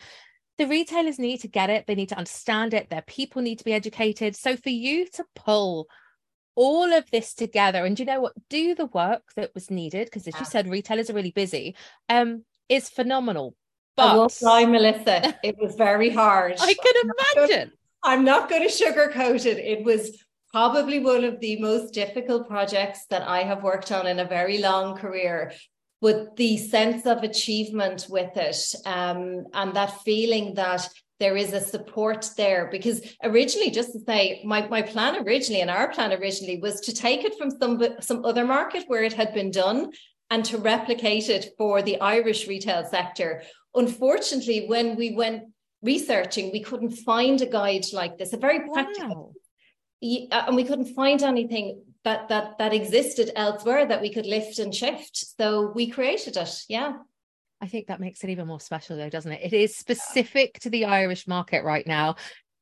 The 0.57 0.67
retailers 0.67 1.19
need 1.19 1.41
to 1.41 1.47
get 1.47 1.69
it. 1.69 1.85
They 1.87 1.95
need 1.95 2.09
to 2.09 2.17
understand 2.17 2.73
it. 2.73 2.89
Their 2.89 3.03
people 3.03 3.41
need 3.41 3.59
to 3.59 3.63
be 3.63 3.73
educated. 3.73 4.35
So 4.35 4.55
for 4.55 4.69
you 4.69 5.07
to 5.13 5.25
pull 5.35 5.87
all 6.55 6.91
of 6.91 7.09
this 7.11 7.33
together 7.33 7.85
and 7.85 7.97
you 7.99 8.05
know 8.05 8.21
what? 8.21 8.33
Do 8.49 8.75
the 8.75 8.87
work 8.87 9.23
that 9.35 9.51
was 9.53 9.71
needed 9.71 10.05
because 10.05 10.27
as 10.27 10.33
yeah. 10.35 10.39
you 10.39 10.45
said 10.45 10.69
retailers 10.69 11.09
are 11.09 11.13
really 11.13 11.31
busy 11.31 11.75
um 12.09 12.43
is 12.67 12.89
phenomenal. 12.89 13.55
But 13.95 14.09
I 14.09 14.15
will 14.15 14.29
try 14.29 14.65
Melissa. 14.65 15.37
It 15.43 15.57
was 15.57 15.75
very 15.75 16.09
hard. 16.21 16.55
I 16.59 16.73
can 16.73 17.11
imagine. 17.37 17.71
I'm 18.03 18.23
not 18.23 18.49
going 18.49 18.67
to 18.67 18.73
sugarcoat 18.73 19.45
it. 19.45 19.57
It 19.59 19.83
was 19.83 20.23
probably 20.51 20.99
one 20.99 21.23
of 21.23 21.39
the 21.39 21.59
most 21.59 21.93
difficult 21.93 22.47
projects 22.47 23.05
that 23.09 23.21
I 23.21 23.43
have 23.43 23.63
worked 23.63 23.91
on 23.91 24.07
in 24.07 24.19
a 24.19 24.25
very 24.25 24.57
long 24.57 24.97
career 24.97 25.53
with 26.01 26.35
the 26.35 26.57
sense 26.57 27.05
of 27.05 27.23
achievement 27.23 28.07
with 28.09 28.35
it 28.35 28.75
um, 28.85 29.45
and 29.53 29.73
that 29.75 30.01
feeling 30.01 30.55
that 30.55 30.87
there 31.19 31.37
is 31.37 31.53
a 31.53 31.61
support 31.61 32.27
there 32.35 32.67
because 32.71 33.15
originally 33.23 33.69
just 33.69 33.91
to 33.93 33.99
say 33.99 34.41
my, 34.43 34.67
my 34.67 34.81
plan 34.81 35.23
originally 35.23 35.61
and 35.61 35.69
our 35.69 35.91
plan 35.93 36.11
originally 36.11 36.59
was 36.59 36.81
to 36.81 36.93
take 36.93 37.23
it 37.23 37.37
from 37.37 37.51
some 37.51 37.79
some 37.99 38.25
other 38.25 38.43
market 38.43 38.85
where 38.87 39.03
it 39.03 39.13
had 39.13 39.31
been 39.33 39.51
done 39.51 39.91
and 40.31 40.43
to 40.43 40.57
replicate 40.57 41.29
it 41.29 41.53
for 41.59 41.83
the 41.83 42.01
Irish 42.01 42.47
retail 42.47 42.83
sector 42.83 43.43
unfortunately 43.75 44.65
when 44.67 44.95
we 44.95 45.13
went 45.13 45.43
researching 45.83 46.51
we 46.51 46.61
couldn't 46.61 46.91
find 46.91 47.39
a 47.41 47.45
guide 47.45 47.85
like 47.93 48.17
this 48.17 48.33
a 48.33 48.37
very 48.37 48.61
practical 48.71 49.27
wow. 49.27 49.40
Uh, 50.01 50.45
and 50.47 50.55
we 50.55 50.63
couldn't 50.63 50.93
find 50.95 51.21
anything 51.21 51.83
that 52.03 52.29
that 52.29 52.57
that 52.57 52.73
existed 52.73 53.31
elsewhere 53.35 53.85
that 53.85 54.01
we 54.01 54.11
could 54.11 54.25
lift 54.25 54.59
and 54.59 54.73
shift. 54.73 55.37
So 55.37 55.71
we 55.75 55.89
created 55.89 56.37
it. 56.37 56.63
Yeah. 56.67 56.93
I 57.61 57.67
think 57.67 57.87
that 57.87 57.99
makes 57.99 58.23
it 58.23 58.31
even 58.31 58.47
more 58.47 58.59
special 58.59 58.97
though, 58.97 59.09
doesn't 59.09 59.31
it? 59.31 59.41
It 59.43 59.53
is 59.53 59.75
specific 59.75 60.59
to 60.61 60.69
the 60.71 60.85
Irish 60.85 61.27
market 61.27 61.63
right 61.63 61.85
now. 61.85 62.15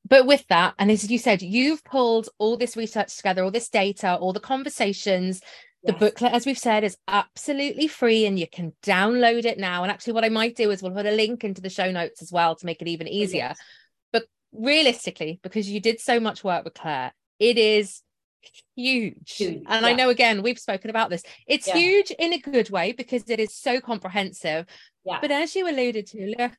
But 0.08 0.25
with 0.25 0.46
that, 0.48 0.74
and 0.77 0.91
as 0.91 1.10
you 1.10 1.17
said, 1.17 1.41
you've 1.41 1.84
pulled 1.84 2.29
all 2.38 2.58
this 2.58 2.75
research 2.75 3.15
together, 3.15 3.43
all 3.43 3.51
this 3.51 3.69
data, 3.69 4.15
all 4.15 4.34
the 4.34 4.39
conversations. 4.39 5.41
Yes. 5.41 5.93
The 5.93 6.00
booklet, 6.00 6.34
as 6.34 6.46
we've 6.46 6.58
said, 6.58 6.84
is 6.84 6.98
absolutely 7.08 7.88
free 7.88 8.25
and 8.25 8.38
you 8.38 8.48
can 8.48 8.74
download 8.84 9.46
it 9.46 9.58
now. 9.58 9.84
And 9.84 9.91
actually, 9.91 10.13
what 10.13 10.25
I 10.25 10.29
might 10.29 10.58
do 10.58 10.72
is 10.72 10.81
we'll 10.81 10.91
put 10.91 11.05
a 11.05 11.12
link 11.12 11.46
into 11.46 11.62
the 11.62 11.69
show 11.69 11.89
notes 11.91 12.22
as 12.22 12.34
well 12.34 12.55
to 12.55 12.65
make 12.65 12.81
it 12.81 12.89
even 12.89 13.08
easier. 13.08 13.53
But 14.12 14.25
realistically, 14.51 15.39
because 15.41 15.69
you 15.69 15.79
did 15.79 16.01
so 16.01 16.19
much 16.19 16.43
work 16.43 16.65
with 16.65 16.74
Claire, 16.74 17.13
it 17.39 17.58
is 17.58 18.01
huge. 18.75 19.36
huge. 19.36 19.63
And 19.67 19.84
yeah. 19.84 19.88
I 19.88 19.93
know 19.93 20.10
again, 20.10 20.41
we've 20.41 20.60
spoken 20.60 20.89
about 20.89 21.10
this. 21.10 21.24
It's 21.48 21.67
yeah. 21.67 21.77
huge 21.77 22.12
in 22.12 22.34
a 22.34 22.39
good 22.39 22.69
way 22.69 22.91
because 22.91 23.29
it 23.29 23.39
is 23.39 23.55
so 23.55 23.79
comprehensive. 23.79 24.65
Yeah. 25.05 25.19
But 25.22 25.31
as 25.31 25.55
you 25.55 25.69
alluded 25.69 26.08
to, 26.08 26.36
look, 26.38 26.51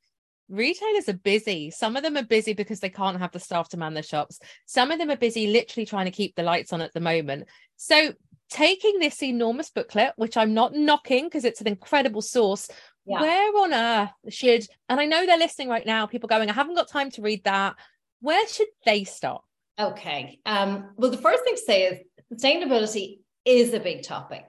retailers 0.48 1.08
are 1.08 1.14
busy. 1.14 1.70
Some 1.70 1.96
of 1.96 2.02
them 2.02 2.16
are 2.16 2.24
busy 2.24 2.52
because 2.52 2.80
they 2.80 2.90
can't 2.90 3.18
have 3.18 3.32
the 3.32 3.40
staff 3.40 3.68
to 3.70 3.76
man 3.76 3.94
the 3.94 4.02
shops. 4.02 4.40
Some 4.66 4.90
of 4.90 4.98
them 4.98 5.10
are 5.10 5.16
busy 5.16 5.48
literally 5.48 5.86
trying 5.86 6.06
to 6.06 6.10
keep 6.10 6.34
the 6.34 6.42
lights 6.42 6.72
on 6.72 6.80
at 6.80 6.92
the 6.92 7.00
moment. 7.00 7.46
So 7.76 8.12
taking 8.50 8.98
this 8.98 9.22
enormous 9.22 9.70
booklet, 9.70 10.12
which 10.16 10.36
I'm 10.36 10.54
not 10.54 10.74
knocking 10.74 11.24
because 11.24 11.44
it's 11.44 11.60
an 11.60 11.68
incredible 11.68 12.22
source. 12.22 12.68
Yeah. 13.06 13.20
Where 13.22 13.62
on 13.62 13.72
earth 13.72 14.10
should, 14.28 14.66
and 14.88 15.00
I 15.00 15.06
know 15.06 15.24
they're 15.24 15.38
listening 15.38 15.68
right 15.68 15.86
now, 15.86 16.06
people 16.06 16.28
going, 16.28 16.50
I 16.50 16.52
haven't 16.52 16.74
got 16.74 16.88
time 16.88 17.10
to 17.12 17.22
read 17.22 17.44
that. 17.44 17.76
Where 18.20 18.46
should 18.46 18.68
they 18.84 19.04
start? 19.04 19.42
Okay. 19.80 20.38
Um, 20.44 20.90
well, 20.96 21.10
the 21.10 21.16
first 21.16 21.42
thing 21.44 21.54
to 21.54 21.62
say 21.62 21.82
is 21.84 21.98
sustainability 22.32 23.20
is 23.44 23.72
a 23.72 23.80
big 23.80 24.02
topic. 24.02 24.44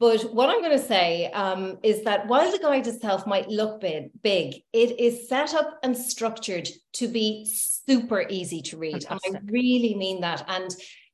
But 0.00 0.32
what 0.32 0.48
I'm 0.48 0.60
going 0.60 0.78
to 0.78 0.84
say 0.84 1.30
um, 1.32 1.78
is 1.82 2.04
that 2.04 2.28
while 2.28 2.52
the 2.52 2.58
guide 2.58 2.86
itself 2.86 3.26
might 3.26 3.48
look 3.48 3.80
big, 3.80 4.10
big, 4.22 4.62
it 4.72 5.00
is 5.00 5.28
set 5.28 5.54
up 5.54 5.78
and 5.82 5.96
structured 5.96 6.68
to 6.94 7.08
be 7.08 7.48
super 7.50 8.24
easy 8.28 8.62
to 8.62 8.76
read. 8.76 9.02
Fantastic. 9.02 9.34
And 9.34 9.36
I 9.38 9.40
really 9.50 9.96
mean 9.96 10.20
that. 10.20 10.44
And 10.46 10.70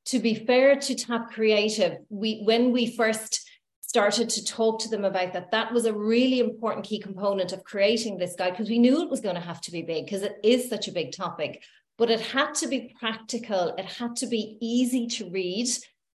to 0.06 0.18
be 0.18 0.34
fair 0.34 0.76
to 0.76 0.94
Tap 0.94 1.30
Creative, 1.30 1.96
we 2.11 2.42
when 2.44 2.73
we 2.73 2.94
first 2.94 3.49
started 3.80 4.28
to 4.28 4.44
talk 4.44 4.80
to 4.80 4.88
them 4.88 5.04
about 5.04 5.32
that, 5.32 5.50
that 5.52 5.73
was 5.73 5.87
a 5.87 5.92
really 5.94 6.40
important 6.40 6.84
key 6.84 6.99
component 6.99 7.52
of 7.52 7.64
creating 7.64 8.18
this 8.18 8.34
guide 8.37 8.50
because 8.50 8.68
we 8.68 8.78
knew 8.78 9.02
it 9.02 9.11
was 9.11 9.20
going 9.20 9.37
to 9.37 9.40
have 9.40 9.62
to 9.62 9.70
be 9.70 9.82
big 9.82 10.04
because 10.04 10.23
it 10.23 10.37
is 10.42 10.68
such 10.68 10.88
a 10.88 10.92
big 10.92 11.12
topic 11.12 11.62
but 11.98 12.10
it 12.10 12.20
had 12.20 12.54
to 12.56 12.68
be 12.68 12.94
practical. 12.98 13.74
It 13.76 13.86
had 13.86 14.16
to 14.16 14.26
be 14.26 14.58
easy 14.60 15.06
to 15.08 15.30
read 15.30 15.68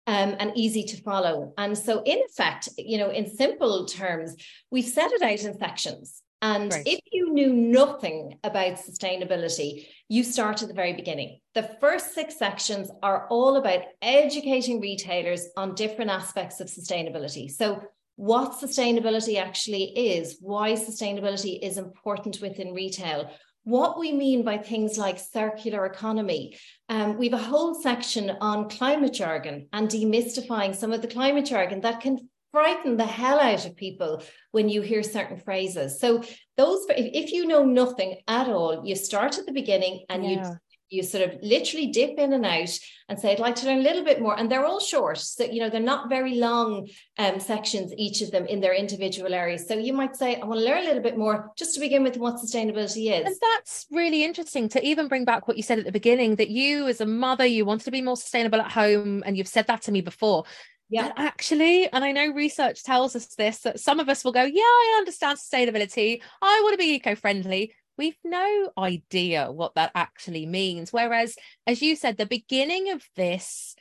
um, 0.07 0.35
and 0.39 0.51
easy 0.55 0.83
to 0.83 1.01
follow. 1.01 1.53
And 1.57 1.77
so, 1.77 2.01
in 2.03 2.19
effect, 2.29 2.69
you 2.77 2.97
know, 2.97 3.09
in 3.09 3.29
simple 3.29 3.85
terms, 3.85 4.35
we've 4.71 4.85
set 4.85 5.11
it 5.11 5.21
out 5.21 5.43
in 5.43 5.57
sections. 5.57 6.21
And 6.41 6.71
right. 6.71 6.83
if 6.85 6.99
you 7.11 7.33
knew 7.33 7.51
nothing 7.51 8.37
about 8.43 8.75
sustainability, 8.75 9.87
you 10.07 10.23
start 10.23 10.61
at 10.61 10.67
the 10.67 10.73
very 10.73 10.93
beginning. 10.93 11.39
The 11.55 11.75
first 11.81 12.13
six 12.13 12.37
sections 12.37 12.91
are 13.01 13.27
all 13.29 13.57
about 13.57 13.81
educating 14.01 14.79
retailers 14.79 15.47
on 15.57 15.73
different 15.73 16.11
aspects 16.11 16.59
of 16.59 16.67
sustainability. 16.67 17.49
So, 17.49 17.81
what 18.17 18.53
sustainability 18.53 19.39
actually 19.39 19.83
is, 19.95 20.37
why 20.41 20.71
sustainability 20.71 21.59
is 21.61 21.77
important 21.77 22.39
within 22.41 22.73
retail, 22.73 23.29
what 23.67 23.99
we 23.99 24.13
mean 24.13 24.45
by 24.45 24.57
things 24.57 24.97
like 24.97 25.19
circular 25.19 25.85
economy. 25.85 26.57
Um, 26.87 27.17
we 27.17 27.27
have 27.27 27.37
a 27.37 27.43
whole 27.43 27.75
section 27.75 28.29
on 28.39 28.69
climate 28.69 29.11
jargon 29.11 29.67
and 29.73 29.89
demystifying 29.89 30.73
some 30.73 30.93
of 30.93 31.01
the 31.01 31.09
climate 31.09 31.47
jargon 31.47 31.81
that 31.81 31.99
can 31.99 32.29
frighten 32.53 32.95
the 32.95 33.05
hell 33.05 33.41
out 33.41 33.65
of 33.65 33.75
people 33.75 34.23
when 34.51 34.69
you 34.69 34.81
hear 34.81 35.03
certain 35.03 35.37
phrases. 35.37 35.99
So 35.99 36.23
those, 36.55 36.85
if 36.89 37.33
you 37.33 37.45
know 37.45 37.65
nothing 37.65 38.21
at 38.25 38.47
all, 38.47 38.85
you 38.85 38.95
start 38.95 39.37
at 39.37 39.45
the 39.45 39.51
beginning 39.51 40.05
and 40.09 40.23
yeah. 40.23 40.29
you 40.29 40.57
you 40.89 41.03
sort 41.03 41.27
of 41.27 41.41
literally 41.41 41.87
dip 41.87 42.17
in 42.17 42.33
and 42.33 42.45
out 42.45 42.69
and 43.09 43.19
say, 43.19 43.31
I'd 43.31 43.39
like 43.39 43.55
to 43.55 43.65
learn 43.65 43.79
a 43.79 43.83
little 43.83 44.03
bit 44.03 44.21
more. 44.21 44.37
And 44.37 44.51
they're 44.51 44.65
all 44.65 44.79
short. 44.79 45.17
So, 45.17 45.43
you 45.43 45.59
know, 45.59 45.69
they're 45.69 45.81
not 45.81 46.09
very 46.09 46.35
long 46.35 46.87
um, 47.17 47.39
sections, 47.39 47.93
each 47.97 48.21
of 48.21 48.31
them 48.31 48.45
in 48.45 48.59
their 48.59 48.73
individual 48.73 49.33
areas. 49.33 49.67
So 49.67 49.75
you 49.75 49.93
might 49.93 50.15
say, 50.15 50.35
I 50.35 50.45
want 50.45 50.59
to 50.59 50.65
learn 50.65 50.83
a 50.83 50.87
little 50.87 51.03
bit 51.03 51.17
more 51.17 51.51
just 51.57 51.73
to 51.75 51.79
begin 51.79 52.03
with 52.03 52.17
what 52.17 52.35
sustainability 52.35 53.11
is. 53.11 53.25
And 53.25 53.35
that's 53.53 53.85
really 53.91 54.23
interesting 54.23 54.69
to 54.69 54.85
even 54.85 55.07
bring 55.07 55.25
back 55.25 55.47
what 55.47 55.57
you 55.57 55.63
said 55.63 55.79
at 55.79 55.85
the 55.85 55.91
beginning 55.91 56.35
that 56.35 56.49
you, 56.49 56.87
as 56.87 57.01
a 57.01 57.05
mother, 57.05 57.45
you 57.45 57.65
wanted 57.65 57.85
to 57.85 57.91
be 57.91 58.01
more 58.01 58.17
sustainable 58.17 58.61
at 58.61 58.71
home. 58.71 59.23
And 59.25 59.37
you've 59.37 59.47
said 59.47 59.67
that 59.67 59.81
to 59.83 59.91
me 59.91 60.01
before. 60.01 60.45
Yeah. 60.89 61.11
actually, 61.17 61.91
and 61.91 62.05
I 62.05 62.13
know 62.13 62.31
research 62.31 62.83
tells 62.83 63.13
us 63.13 63.35
this, 63.35 63.59
that 63.59 63.77
some 63.79 63.99
of 63.99 64.07
us 64.07 64.23
will 64.23 64.31
go, 64.31 64.43
Yeah, 64.43 64.61
I 64.61 64.95
understand 64.97 65.37
sustainability. 65.37 66.21
I 66.41 66.61
want 66.63 66.73
to 66.73 66.77
be 66.77 66.93
eco 66.93 67.13
friendly 67.13 67.73
we've 67.97 68.17
no 68.23 68.71
idea 68.77 69.51
what 69.51 69.75
that 69.75 69.91
actually 69.95 70.45
means. 70.45 70.93
Whereas, 70.93 71.35
as 71.65 71.81
you 71.81 71.95
said, 71.95 72.17
the 72.17 72.25
beginning 72.25 72.91
of 72.91 73.03
this 73.15 73.75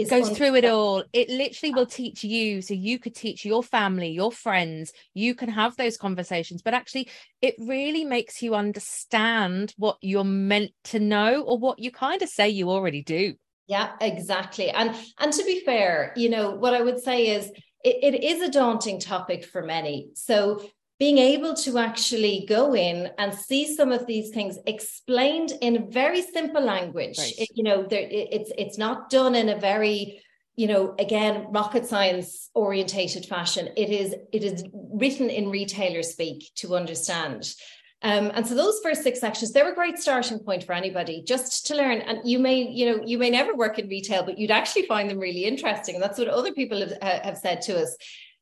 it 0.00 0.08
goes 0.08 0.30
through 0.30 0.54
it 0.54 0.64
all. 0.64 1.04
It 1.12 1.28
literally 1.28 1.74
will 1.74 1.86
teach 1.86 2.24
you. 2.24 2.62
So 2.62 2.72
you 2.72 2.98
could 2.98 3.14
teach 3.14 3.44
your 3.44 3.62
family, 3.62 4.08
your 4.10 4.32
friends, 4.32 4.92
you 5.12 5.34
can 5.34 5.50
have 5.50 5.76
those 5.76 5.98
conversations. 5.98 6.62
But 6.62 6.72
actually, 6.72 7.10
it 7.42 7.54
really 7.58 8.04
makes 8.04 8.40
you 8.40 8.54
understand 8.54 9.74
what 9.76 9.98
you're 10.00 10.24
meant 10.24 10.70
to 10.84 11.00
know 11.00 11.42
or 11.42 11.58
what 11.58 11.78
you 11.78 11.90
kind 11.90 12.22
of 12.22 12.30
say 12.30 12.48
you 12.48 12.70
already 12.70 13.02
do. 13.02 13.34
Yeah, 13.66 13.92
exactly. 14.00 14.70
And 14.70 14.96
and 15.18 15.32
to 15.32 15.44
be 15.44 15.60
fair, 15.64 16.12
you 16.16 16.30
know, 16.30 16.52
what 16.52 16.74
I 16.74 16.80
would 16.80 17.00
say 17.00 17.28
is 17.28 17.50
it, 17.84 18.14
it 18.14 18.24
is 18.24 18.40
a 18.40 18.50
daunting 18.50 19.00
topic 19.00 19.44
for 19.44 19.62
many. 19.62 20.10
So 20.14 20.62
being 21.00 21.16
able 21.16 21.54
to 21.54 21.78
actually 21.78 22.44
go 22.46 22.74
in 22.74 23.10
and 23.16 23.34
see 23.34 23.74
some 23.74 23.90
of 23.90 24.06
these 24.06 24.28
things 24.30 24.58
explained 24.66 25.50
in 25.62 25.90
very 25.90 26.20
simple 26.20 26.62
language 26.62 27.18
right. 27.18 27.32
it, 27.38 27.48
you 27.54 27.64
know 27.64 27.82
there, 27.82 28.02
it, 28.02 28.28
it's 28.30 28.52
it's 28.56 28.78
not 28.78 29.10
done 29.10 29.34
in 29.34 29.48
a 29.48 29.58
very 29.58 30.22
you 30.56 30.68
know 30.68 30.94
again 30.98 31.46
rocket 31.50 31.86
science 31.86 32.50
orientated 32.54 33.24
fashion 33.24 33.70
it 33.76 33.88
is 33.88 34.14
it 34.32 34.44
is 34.44 34.62
written 34.72 35.30
in 35.30 35.50
retailer 35.50 36.02
speak 36.02 36.50
to 36.54 36.76
understand 36.76 37.54
um, 38.02 38.30
and 38.34 38.46
so 38.46 38.54
those 38.54 38.80
first 38.82 39.02
six 39.02 39.20
sections, 39.20 39.52
they're 39.52 39.70
a 39.70 39.74
great 39.74 39.98
starting 39.98 40.38
point 40.38 40.64
for 40.64 40.72
anybody 40.72 41.22
just 41.22 41.66
to 41.66 41.74
learn. 41.74 41.98
And 41.98 42.20
you 42.24 42.38
may, 42.38 42.62
you 42.62 42.86
know, 42.86 43.02
you 43.04 43.18
may 43.18 43.28
never 43.28 43.54
work 43.54 43.78
in 43.78 43.88
retail, 43.88 44.24
but 44.24 44.38
you'd 44.38 44.50
actually 44.50 44.86
find 44.86 45.10
them 45.10 45.18
really 45.18 45.44
interesting. 45.44 45.96
And 45.96 46.02
that's 46.02 46.18
what 46.18 46.28
other 46.28 46.52
people 46.52 46.80
have, 46.80 46.96
have 47.02 47.36
said 47.36 47.60
to 47.62 47.82
us. 47.82 47.94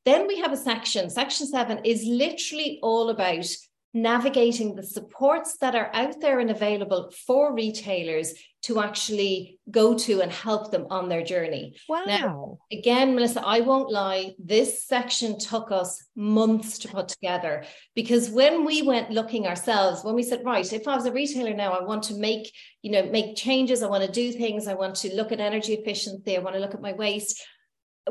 Then 0.05 0.27
we 0.27 0.39
have 0.41 0.53
a 0.53 0.57
section, 0.57 1.11
section 1.11 1.47
seven 1.47 1.81
is 1.85 2.05
literally 2.05 2.79
all 2.83 3.11
about 3.11 3.47
navigating 3.95 4.75
the 4.75 4.83
supports 4.83 5.57
that 5.59 5.75
are 5.75 5.91
out 5.95 6.21
there 6.21 6.41
and 6.41 6.51
available 6.51 7.11
for 7.27 7.55
retailers 7.55 8.35
to 8.61 8.81
actually 8.81 9.59
go 9.71 9.97
to 9.97 10.21
and 10.21 10.33
help 10.33 10.71
them 10.71 10.87
on 10.91 11.09
their 11.09 11.23
journey. 11.23 11.75
Wow. 11.89 12.03
Now, 12.07 12.59
again, 12.73 13.15
Melissa, 13.15 13.43
I 13.45 13.61
won't 13.61 13.91
lie, 13.91 14.35
this 14.39 14.85
section 14.85 15.39
took 15.39 15.71
us 15.71 16.05
months 16.17 16.79
to 16.81 16.89
put 16.89 17.09
together 17.09 17.65
because 17.95 18.31
when 18.31 18.65
we 18.65 18.83
went 18.83 19.11
looking 19.11 19.47
ourselves, 19.47 20.05
when 20.05 20.15
we 20.15 20.25
said, 20.25 20.45
right, 20.45 20.71
if 20.73 20.89
I 20.89 20.97
was 20.97 21.07
a 21.07 21.13
retailer 21.13 21.55
now, 21.55 21.73
I 21.73 21.85
want 21.85 22.03
to 22.05 22.15
make, 22.15 22.53
you 22.83 22.91
know, 22.91 23.05
make 23.05 23.37
changes, 23.37 23.83
I 23.83 23.89
want 23.89 24.05
to 24.05 24.11
do 24.11 24.33
things, 24.33 24.67
I 24.67 24.75
want 24.75 24.97
to 24.97 25.15
look 25.15 25.33
at 25.33 25.41
energy 25.41 25.75
efficiency, 25.75 26.37
I 26.37 26.41
want 26.41 26.57
to 26.57 26.61
look 26.61 26.75
at 26.75 26.83
my 26.83 26.93
waste 26.93 27.43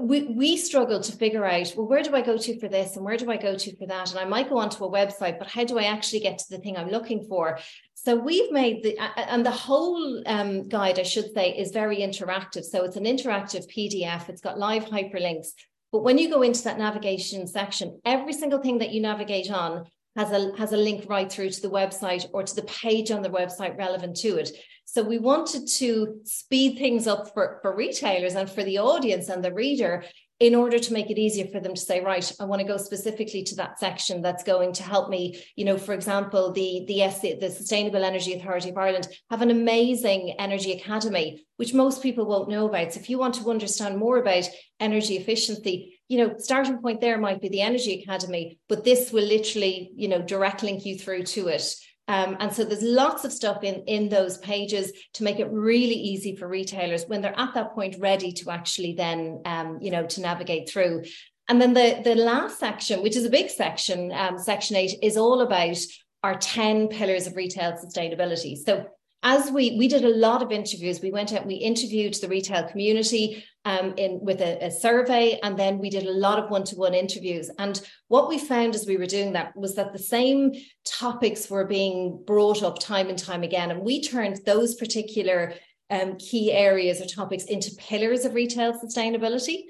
we, 0.02 0.24
we 0.24 0.58
struggle 0.58 1.00
to 1.00 1.12
figure 1.12 1.46
out 1.46 1.74
well 1.76 1.88
where 1.88 2.04
do 2.04 2.16
i 2.16 2.22
go 2.22 2.38
to 2.38 2.60
for 2.60 2.68
this 2.68 2.96
and 2.96 3.06
where 3.06 3.18
do 3.18 3.32
i 3.32 3.38
go 3.38 3.56
to 3.56 3.76
for 3.78 3.86
that? 3.88 4.12
And 4.12 4.20
i 4.20 4.26
might 4.26 4.50
go 4.50 4.58
onto 4.58 4.84
a 4.84 4.90
website 4.90 5.40
but 5.40 5.48
how 5.48 5.64
do 5.64 5.78
i 5.78 5.84
actually 5.84 6.20
get 6.20 6.38
to 6.40 6.50
the 6.50 6.58
thing 6.58 6.78
i'm 6.78 6.90
looking 6.90 7.26
for? 7.28 7.60
So 7.94 8.16
we've 8.16 8.52
made 8.52 8.84
the 8.84 8.98
and 9.30 9.46
the 9.46 9.52
whole 9.52 10.24
um, 10.26 10.68
guide 10.68 11.00
i 11.00 11.04
should 11.04 11.34
say 11.34 11.52
is 11.52 11.72
very 11.72 11.98
interactive. 11.98 12.64
So 12.64 12.84
it's 12.84 12.96
an 12.96 13.06
interactive 13.06 13.66
pdf 13.72 14.30
it's 14.30 14.42
got 14.42 14.60
live 14.60 14.86
hyperlinks. 14.86 15.50
But 15.92 16.04
when 16.04 16.18
you 16.18 16.30
go 16.30 16.42
into 16.42 16.64
that 16.64 16.78
navigation 16.78 17.48
section 17.48 18.00
every 18.06 18.34
single 18.34 18.60
thing 18.60 18.80
that 18.80 18.92
you 18.92 19.02
navigate 19.02 19.52
on 19.52 19.86
has 20.18 20.32
a 20.32 20.52
has 20.58 20.74
a 20.74 20.78
link 20.78 21.06
right 21.08 21.32
through 21.32 21.52
to 21.52 21.62
the 21.62 21.70
website 21.70 22.26
or 22.34 22.44
to 22.44 22.56
the 22.56 22.64
page 22.64 23.12
on 23.12 23.22
the 23.22 23.30
website 23.30 23.78
relevant 23.78 24.18
to 24.18 24.38
it. 24.38 24.52
So 24.84 25.04
we 25.04 25.20
wanted 25.20 25.68
to 25.78 26.20
speed 26.24 26.78
things 26.78 27.08
up 27.08 27.34
for, 27.34 27.60
for 27.62 27.76
retailers 27.76 28.36
and 28.36 28.50
for 28.50 28.64
the 28.64 28.80
audience 28.80 29.30
and 29.30 29.44
the 29.44 29.54
reader 29.54 30.04
in 30.40 30.56
order 30.56 30.80
to 30.80 30.94
make 30.94 31.10
it 31.10 31.18
easier 31.18 31.48
for 31.48 31.60
them 31.60 31.74
to 31.74 31.82
say 31.82 32.00
right 32.00 32.32
i 32.40 32.46
want 32.46 32.62
to 32.62 32.68
go 32.68 32.78
specifically 32.78 33.42
to 33.42 33.56
that 33.56 33.80
section 33.80 34.22
that's 34.22 34.44
going 34.44 34.72
to 34.72 34.84
help 34.84 35.10
me. 35.10 35.42
You 35.56 35.66
know 35.66 35.78
for 35.78 35.94
example 35.94 36.52
the 36.52 36.86
the 36.88 37.00
the 37.40 37.50
sustainable 37.50 38.04
energy 38.04 38.34
authority 38.34 38.70
of 38.70 38.78
ireland 38.78 39.08
have 39.32 39.42
an 39.42 39.52
amazing 39.52 40.36
energy 40.38 40.74
academy 40.74 41.46
which 41.58 41.74
most 41.74 42.04
people 42.04 42.26
won't 42.26 42.50
know 42.50 42.68
about. 42.68 42.94
So 42.94 43.00
if 43.00 43.10
you 43.10 43.18
want 43.18 43.34
to 43.36 43.50
understand 43.50 43.98
more 43.98 44.18
about 44.18 44.48
energy 44.80 45.18
efficiency 45.18 45.97
you 46.08 46.18
know 46.18 46.36
starting 46.38 46.78
point 46.80 47.02
there 47.02 47.18
might 47.18 47.42
be 47.42 47.50
the 47.50 47.62
energy 47.62 48.02
academy 48.02 48.60
but 48.70 48.84
this 48.84 49.12
will 49.12 49.26
literally 49.26 49.92
you 49.96 50.08
know 50.08 50.22
direct 50.22 50.64
link 50.64 50.86
you 50.86 50.98
through 50.98 51.24
to 51.24 51.48
it 51.48 51.76
um, 52.10 52.38
and 52.40 52.54
so 52.54 52.64
there's 52.64 52.84
lots 52.84 53.26
of 53.26 53.34
stuff 53.34 53.64
in, 53.64 53.84
in 53.86 54.08
those 54.08 54.38
pages 54.38 54.94
to 55.14 55.24
make 55.24 55.40
it 55.40 55.52
really 55.52 55.96
easy 55.96 56.36
for 56.36 56.48
retailers 56.48 57.04
when 57.06 57.22
they're 57.22 57.38
at 57.38 57.54
that 57.54 57.74
point 57.74 57.98
ready 58.00 58.32
to 58.32 58.50
actually 58.50 58.94
then, 58.94 59.42
um, 59.46 59.80
you 59.82 59.92
know, 59.92 60.06
to 60.06 60.22
navigate 60.22 60.70
through. 60.70 61.04
And 61.50 61.62
then 61.62 61.74
the, 61.74 62.02
the 62.04 62.16
last 62.16 62.60
section, 62.60 63.04
which 63.04 63.18
is 63.18 63.26
a 63.26 63.30
big 63.30 63.50
section, 63.50 64.12
um, 64.14 64.38
section 64.38 64.78
eight, 64.78 64.96
is 65.02 65.18
all 65.18 65.42
about 65.42 65.78
our 66.24 66.36
10 66.36 66.88
pillars 66.88 67.28
of 67.28 67.36
retail 67.36 67.74
sustainability. 67.74 68.58
So 68.58 68.86
as 69.28 69.52
we 69.52 69.76
we 69.78 69.90
did 69.90 70.06
a 70.06 70.16
lot 70.16 70.42
of 70.42 70.54
interviews. 70.54 71.02
We 71.02 71.12
went 71.12 71.34
out 71.34 71.46
we 71.46 71.56
interviewed 71.56 72.14
the 72.14 72.30
retail 72.30 72.64
community 72.64 73.44
um, 73.66 73.94
in 73.98 74.22
with 74.22 74.40
a, 74.40 74.68
a, 74.68 74.72
survey 74.72 75.38
and 75.44 75.60
then 75.60 75.80
we 75.80 75.90
did 75.90 76.06
a 76.06 76.12
lot 76.12 76.40
of 76.40 76.50
one-to-one 76.50 76.94
interviews. 76.94 77.52
And 77.60 77.76
what 78.08 78.30
we 78.30 78.40
found 78.40 78.74
as 78.74 78.88
we 78.88 78.96
were 78.96 79.06
doing 79.06 79.34
that 79.34 79.54
was 79.58 79.76
that 79.76 79.92
the 79.92 80.00
same 80.00 80.54
topics 80.86 81.50
were 81.50 81.66
being 81.66 82.24
brought 82.26 82.64
up 82.64 82.80
time 82.80 83.10
and 83.10 83.20
time 83.20 83.44
again. 83.44 83.70
And 83.70 83.82
we 83.82 84.02
turned 84.02 84.40
those 84.46 84.76
particular 84.76 85.56
um, 85.90 86.16
key 86.16 86.54
areas 86.54 87.02
or 87.02 87.06
topics 87.06 87.44
into 87.44 87.76
pillars 87.78 88.24
of 88.24 88.34
retail 88.34 88.80
sustainability. 88.80 89.64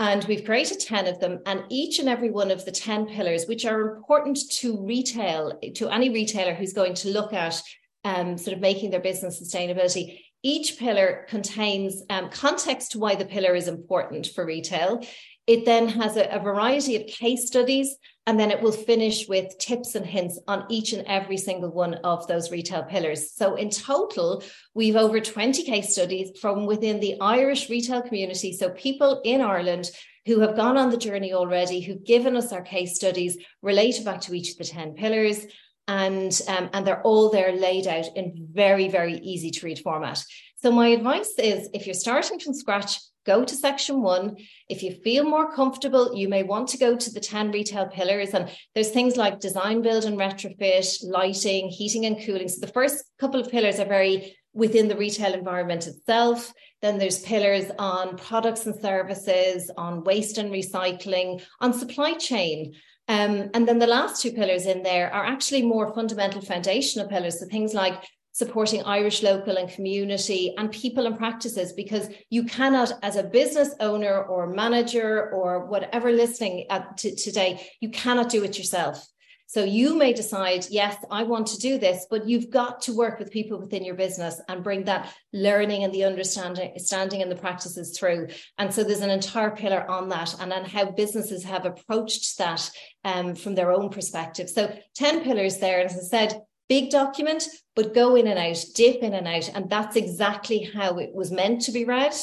And 0.00 0.24
we've 0.24 0.44
created 0.44 0.80
10 0.80 1.06
of 1.06 1.20
them. 1.20 1.38
And 1.46 1.62
each 1.68 2.00
and 2.00 2.08
every 2.08 2.30
one 2.30 2.50
of 2.50 2.64
the 2.64 2.72
10 2.72 3.06
pillars, 3.06 3.46
which 3.46 3.64
are 3.64 3.80
important 3.80 4.40
to 4.58 4.84
retail, 4.84 5.56
to 5.76 5.88
any 5.88 6.10
retailer 6.10 6.54
who's 6.54 6.72
going 6.72 6.94
to 6.94 7.10
look 7.10 7.32
at 7.32 7.62
um, 8.04 8.38
sort 8.38 8.54
of 8.54 8.60
making 8.60 8.90
their 8.90 9.00
business 9.00 9.40
sustainability. 9.42 10.20
Each 10.42 10.78
pillar 10.78 11.24
contains 11.28 12.02
um, 12.10 12.28
context 12.30 12.92
to 12.92 12.98
why 12.98 13.14
the 13.14 13.24
pillar 13.24 13.54
is 13.54 13.66
important 13.66 14.26
for 14.26 14.44
retail. 14.44 15.02
It 15.46 15.64
then 15.64 15.88
has 15.88 16.16
a, 16.16 16.24
a 16.34 16.38
variety 16.38 16.96
of 16.96 17.06
case 17.06 17.46
studies, 17.46 17.96
and 18.26 18.40
then 18.40 18.50
it 18.50 18.62
will 18.62 18.72
finish 18.72 19.28
with 19.28 19.58
tips 19.58 19.94
and 19.94 20.04
hints 20.04 20.38
on 20.48 20.64
each 20.70 20.92
and 20.92 21.06
every 21.06 21.36
single 21.36 21.70
one 21.70 21.94
of 21.96 22.26
those 22.26 22.50
retail 22.50 22.82
pillars. 22.82 23.32
So, 23.32 23.54
in 23.56 23.68
total, 23.68 24.42
we've 24.74 24.96
over 24.96 25.20
20 25.20 25.64
case 25.64 25.92
studies 25.92 26.38
from 26.40 26.66
within 26.66 27.00
the 27.00 27.20
Irish 27.20 27.68
retail 27.68 28.00
community. 28.00 28.52
So, 28.54 28.70
people 28.70 29.20
in 29.24 29.42
Ireland 29.42 29.90
who 30.26 30.40
have 30.40 30.56
gone 30.56 30.78
on 30.78 30.90
the 30.90 30.96
journey 30.96 31.34
already, 31.34 31.80
who've 31.80 32.04
given 32.04 32.36
us 32.36 32.52
our 32.52 32.62
case 32.62 32.96
studies 32.96 33.36
related 33.60 34.06
back 34.06 34.22
to 34.22 34.34
each 34.34 34.52
of 34.52 34.58
the 34.58 34.64
10 34.64 34.94
pillars 34.94 35.44
and 35.88 36.40
um, 36.48 36.70
and 36.72 36.86
they're 36.86 37.02
all 37.02 37.30
there 37.30 37.52
laid 37.52 37.86
out 37.86 38.06
in 38.16 38.48
very 38.52 38.88
very 38.88 39.18
easy 39.18 39.50
to 39.50 39.66
read 39.66 39.78
format. 39.78 40.22
So 40.56 40.70
my 40.70 40.88
advice 40.88 41.34
is 41.38 41.68
if 41.74 41.86
you're 41.86 41.94
starting 41.94 42.38
from 42.38 42.54
scratch 42.54 42.98
go 43.24 43.44
to 43.44 43.54
section 43.54 44.02
one. 44.02 44.36
If 44.68 44.82
you 44.82 44.92
feel 44.92 45.24
more 45.24 45.52
comfortable 45.52 46.14
you 46.14 46.28
may 46.28 46.42
want 46.42 46.68
to 46.68 46.78
go 46.78 46.96
to 46.96 47.10
the 47.10 47.20
10 47.20 47.52
retail 47.52 47.86
pillars 47.88 48.30
and 48.34 48.50
there's 48.74 48.90
things 48.90 49.16
like 49.16 49.40
design 49.40 49.82
build 49.82 50.04
and 50.04 50.18
retrofit 50.18 50.96
lighting 51.02 51.68
heating 51.68 52.06
and 52.06 52.22
cooling. 52.24 52.48
So 52.48 52.60
the 52.60 52.72
first 52.72 53.04
couple 53.18 53.40
of 53.40 53.50
pillars 53.50 53.80
are 53.80 53.86
very 53.86 54.36
within 54.52 54.88
the 54.88 54.96
retail 54.96 55.34
environment 55.34 55.86
itself. 55.86 56.52
Then 56.80 56.98
there's 56.98 57.22
pillars 57.22 57.70
on 57.78 58.16
products 58.16 58.66
and 58.66 58.78
services 58.80 59.70
on 59.76 60.04
waste 60.04 60.38
and 60.38 60.52
recycling 60.52 61.42
on 61.60 61.72
supply 61.72 62.14
chain 62.14 62.74
um, 63.08 63.50
and 63.54 63.68
then 63.68 63.78
the 63.78 63.86
last 63.86 64.22
two 64.22 64.32
pillars 64.32 64.66
in 64.66 64.82
there 64.82 65.12
are 65.12 65.26
actually 65.26 65.62
more 65.62 65.94
fundamental 65.94 66.40
foundational 66.40 67.08
pillars. 67.08 67.40
So 67.40 67.46
things 67.46 67.74
like 67.74 68.02
supporting 68.32 68.82
Irish 68.82 69.22
local 69.22 69.56
and 69.58 69.68
community 69.68 70.54
and 70.58 70.70
people 70.72 71.06
and 71.06 71.16
practices, 71.16 71.72
because 71.72 72.08
you 72.30 72.44
cannot, 72.44 72.92
as 73.02 73.16
a 73.16 73.22
business 73.22 73.74
owner 73.78 74.24
or 74.24 74.48
manager 74.48 75.30
or 75.30 75.66
whatever 75.66 76.10
listening 76.10 76.66
at, 76.70 76.96
to, 76.96 77.14
today, 77.14 77.64
you 77.80 77.90
cannot 77.90 78.30
do 78.30 78.42
it 78.42 78.58
yourself. 78.58 79.06
So 79.46 79.62
you 79.62 79.96
may 79.96 80.12
decide, 80.12 80.66
yes, 80.70 80.96
I 81.10 81.22
want 81.22 81.46
to 81.48 81.58
do 81.58 81.78
this, 81.78 82.06
but 82.10 82.26
you've 82.26 82.50
got 82.50 82.82
to 82.82 82.96
work 82.96 83.18
with 83.18 83.30
people 83.30 83.58
within 83.60 83.84
your 83.84 83.94
business 83.94 84.40
and 84.48 84.64
bring 84.64 84.84
that 84.84 85.14
learning 85.32 85.84
and 85.84 85.92
the 85.92 86.04
understanding 86.04 86.72
standing 86.78 87.22
and 87.22 87.30
the 87.30 87.36
practices 87.36 87.96
through. 87.96 88.28
And 88.58 88.72
so 88.72 88.82
there's 88.82 89.00
an 89.00 89.10
entire 89.10 89.50
pillar 89.50 89.88
on 89.88 90.08
that 90.08 90.34
and 90.40 90.52
on 90.52 90.64
how 90.64 90.90
businesses 90.90 91.44
have 91.44 91.66
approached 91.66 92.38
that 92.38 92.68
um, 93.04 93.34
from 93.34 93.54
their 93.54 93.70
own 93.70 93.90
perspective. 93.90 94.48
So 94.48 94.76
10 94.96 95.22
pillars 95.22 95.58
there. 95.58 95.80
And 95.80 95.90
as 95.90 95.98
I 95.98 96.02
said, 96.02 96.40
big 96.68 96.90
document, 96.90 97.46
but 97.76 97.94
go 97.94 98.16
in 98.16 98.26
and 98.26 98.38
out, 98.38 98.64
dip 98.74 99.02
in 99.02 99.14
and 99.14 99.28
out. 99.28 99.50
And 99.54 99.68
that's 99.68 99.96
exactly 99.96 100.70
how 100.74 100.98
it 100.98 101.14
was 101.14 101.30
meant 101.30 101.62
to 101.62 101.72
be 101.72 101.84
read. 101.84 102.14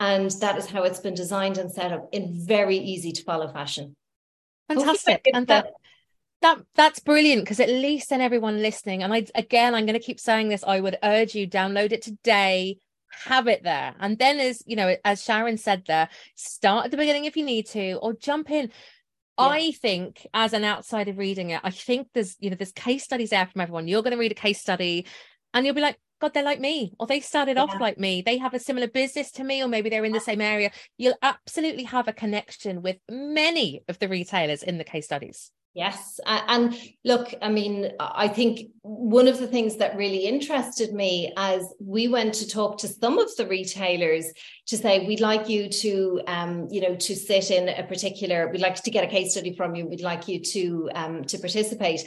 And 0.00 0.30
that 0.40 0.56
is 0.56 0.66
how 0.66 0.84
it's 0.84 1.00
been 1.00 1.14
designed 1.14 1.58
and 1.58 1.72
set 1.72 1.92
up 1.92 2.08
in 2.12 2.46
very 2.46 2.78
easy 2.78 3.10
to 3.12 3.24
follow 3.24 3.48
fashion. 3.48 3.96
Fantastic. 4.68 5.26
And 5.32 5.46
that 5.48 5.72
that 6.40 6.58
that's 6.74 7.00
brilliant 7.00 7.42
because 7.42 7.60
at 7.60 7.68
least 7.68 8.10
then 8.10 8.20
everyone 8.20 8.62
listening 8.62 9.02
and 9.02 9.12
i 9.12 9.24
again 9.34 9.74
i'm 9.74 9.86
going 9.86 9.98
to 9.98 10.04
keep 10.04 10.20
saying 10.20 10.48
this 10.48 10.64
i 10.66 10.80
would 10.80 10.98
urge 11.02 11.34
you 11.34 11.48
download 11.48 11.92
it 11.92 12.02
today 12.02 12.78
have 13.24 13.48
it 13.48 13.62
there 13.64 13.94
and 13.98 14.18
then 14.18 14.38
as 14.38 14.62
you 14.66 14.76
know 14.76 14.94
as 15.04 15.22
sharon 15.22 15.56
said 15.56 15.82
there 15.86 16.08
start 16.34 16.84
at 16.84 16.90
the 16.90 16.96
beginning 16.96 17.24
if 17.24 17.36
you 17.36 17.44
need 17.44 17.66
to 17.66 17.94
or 17.94 18.12
jump 18.12 18.50
in 18.50 18.70
yeah. 19.38 19.46
I 19.46 19.70
think 19.70 20.26
as 20.34 20.52
an 20.52 20.64
outsider 20.64 21.12
reading 21.12 21.50
it, 21.50 21.60
I 21.62 21.70
think 21.70 22.08
there's, 22.12 22.36
you 22.40 22.50
know, 22.50 22.56
there's 22.56 22.72
case 22.72 23.04
studies 23.04 23.30
there 23.30 23.46
from 23.46 23.60
everyone. 23.60 23.86
You're 23.86 24.02
going 24.02 24.10
to 24.10 24.18
read 24.18 24.32
a 24.32 24.34
case 24.34 24.60
study 24.60 25.06
and 25.54 25.64
you'll 25.64 25.76
be 25.76 25.80
like, 25.80 25.96
God, 26.20 26.34
they're 26.34 26.42
like 26.42 26.60
me, 26.60 26.92
or 26.98 27.06
they 27.06 27.20
started 27.20 27.56
yeah. 27.56 27.62
off 27.62 27.80
like 27.80 27.96
me. 27.96 28.22
They 28.22 28.38
have 28.38 28.52
a 28.52 28.58
similar 28.58 28.88
business 28.88 29.30
to 29.32 29.44
me, 29.44 29.62
or 29.62 29.68
maybe 29.68 29.88
they're 29.88 30.04
in 30.04 30.12
the 30.12 30.18
same 30.18 30.40
area. 30.40 30.72
You'll 30.96 31.18
absolutely 31.22 31.84
have 31.84 32.08
a 32.08 32.12
connection 32.12 32.82
with 32.82 32.96
many 33.08 33.82
of 33.86 34.00
the 34.00 34.08
retailers 34.08 34.64
in 34.64 34.78
the 34.78 34.84
case 34.84 35.04
studies. 35.04 35.52
Yes. 35.78 36.18
And 36.26 36.76
look, 37.04 37.32
I 37.40 37.48
mean, 37.50 37.92
I 38.00 38.26
think 38.26 38.72
one 38.82 39.28
of 39.28 39.38
the 39.38 39.46
things 39.46 39.76
that 39.76 39.96
really 39.96 40.26
interested 40.26 40.92
me 40.92 41.32
as 41.36 41.72
we 41.80 42.08
went 42.08 42.34
to 42.34 42.48
talk 42.48 42.78
to 42.78 42.88
some 42.88 43.16
of 43.16 43.28
the 43.36 43.46
retailers 43.46 44.26
to 44.66 44.76
say, 44.76 45.06
we'd 45.06 45.20
like 45.20 45.48
you 45.48 45.68
to, 45.68 46.20
um, 46.26 46.66
you 46.68 46.80
know, 46.80 46.96
to 46.96 47.14
sit 47.14 47.52
in 47.52 47.68
a 47.68 47.84
particular, 47.84 48.50
we'd 48.50 48.60
like 48.60 48.82
to 48.82 48.90
get 48.90 49.04
a 49.04 49.06
case 49.06 49.30
study 49.30 49.54
from 49.54 49.76
you, 49.76 49.86
we'd 49.86 50.00
like 50.00 50.26
you 50.26 50.40
to, 50.40 50.90
um, 50.96 51.22
to 51.26 51.38
participate. 51.38 52.00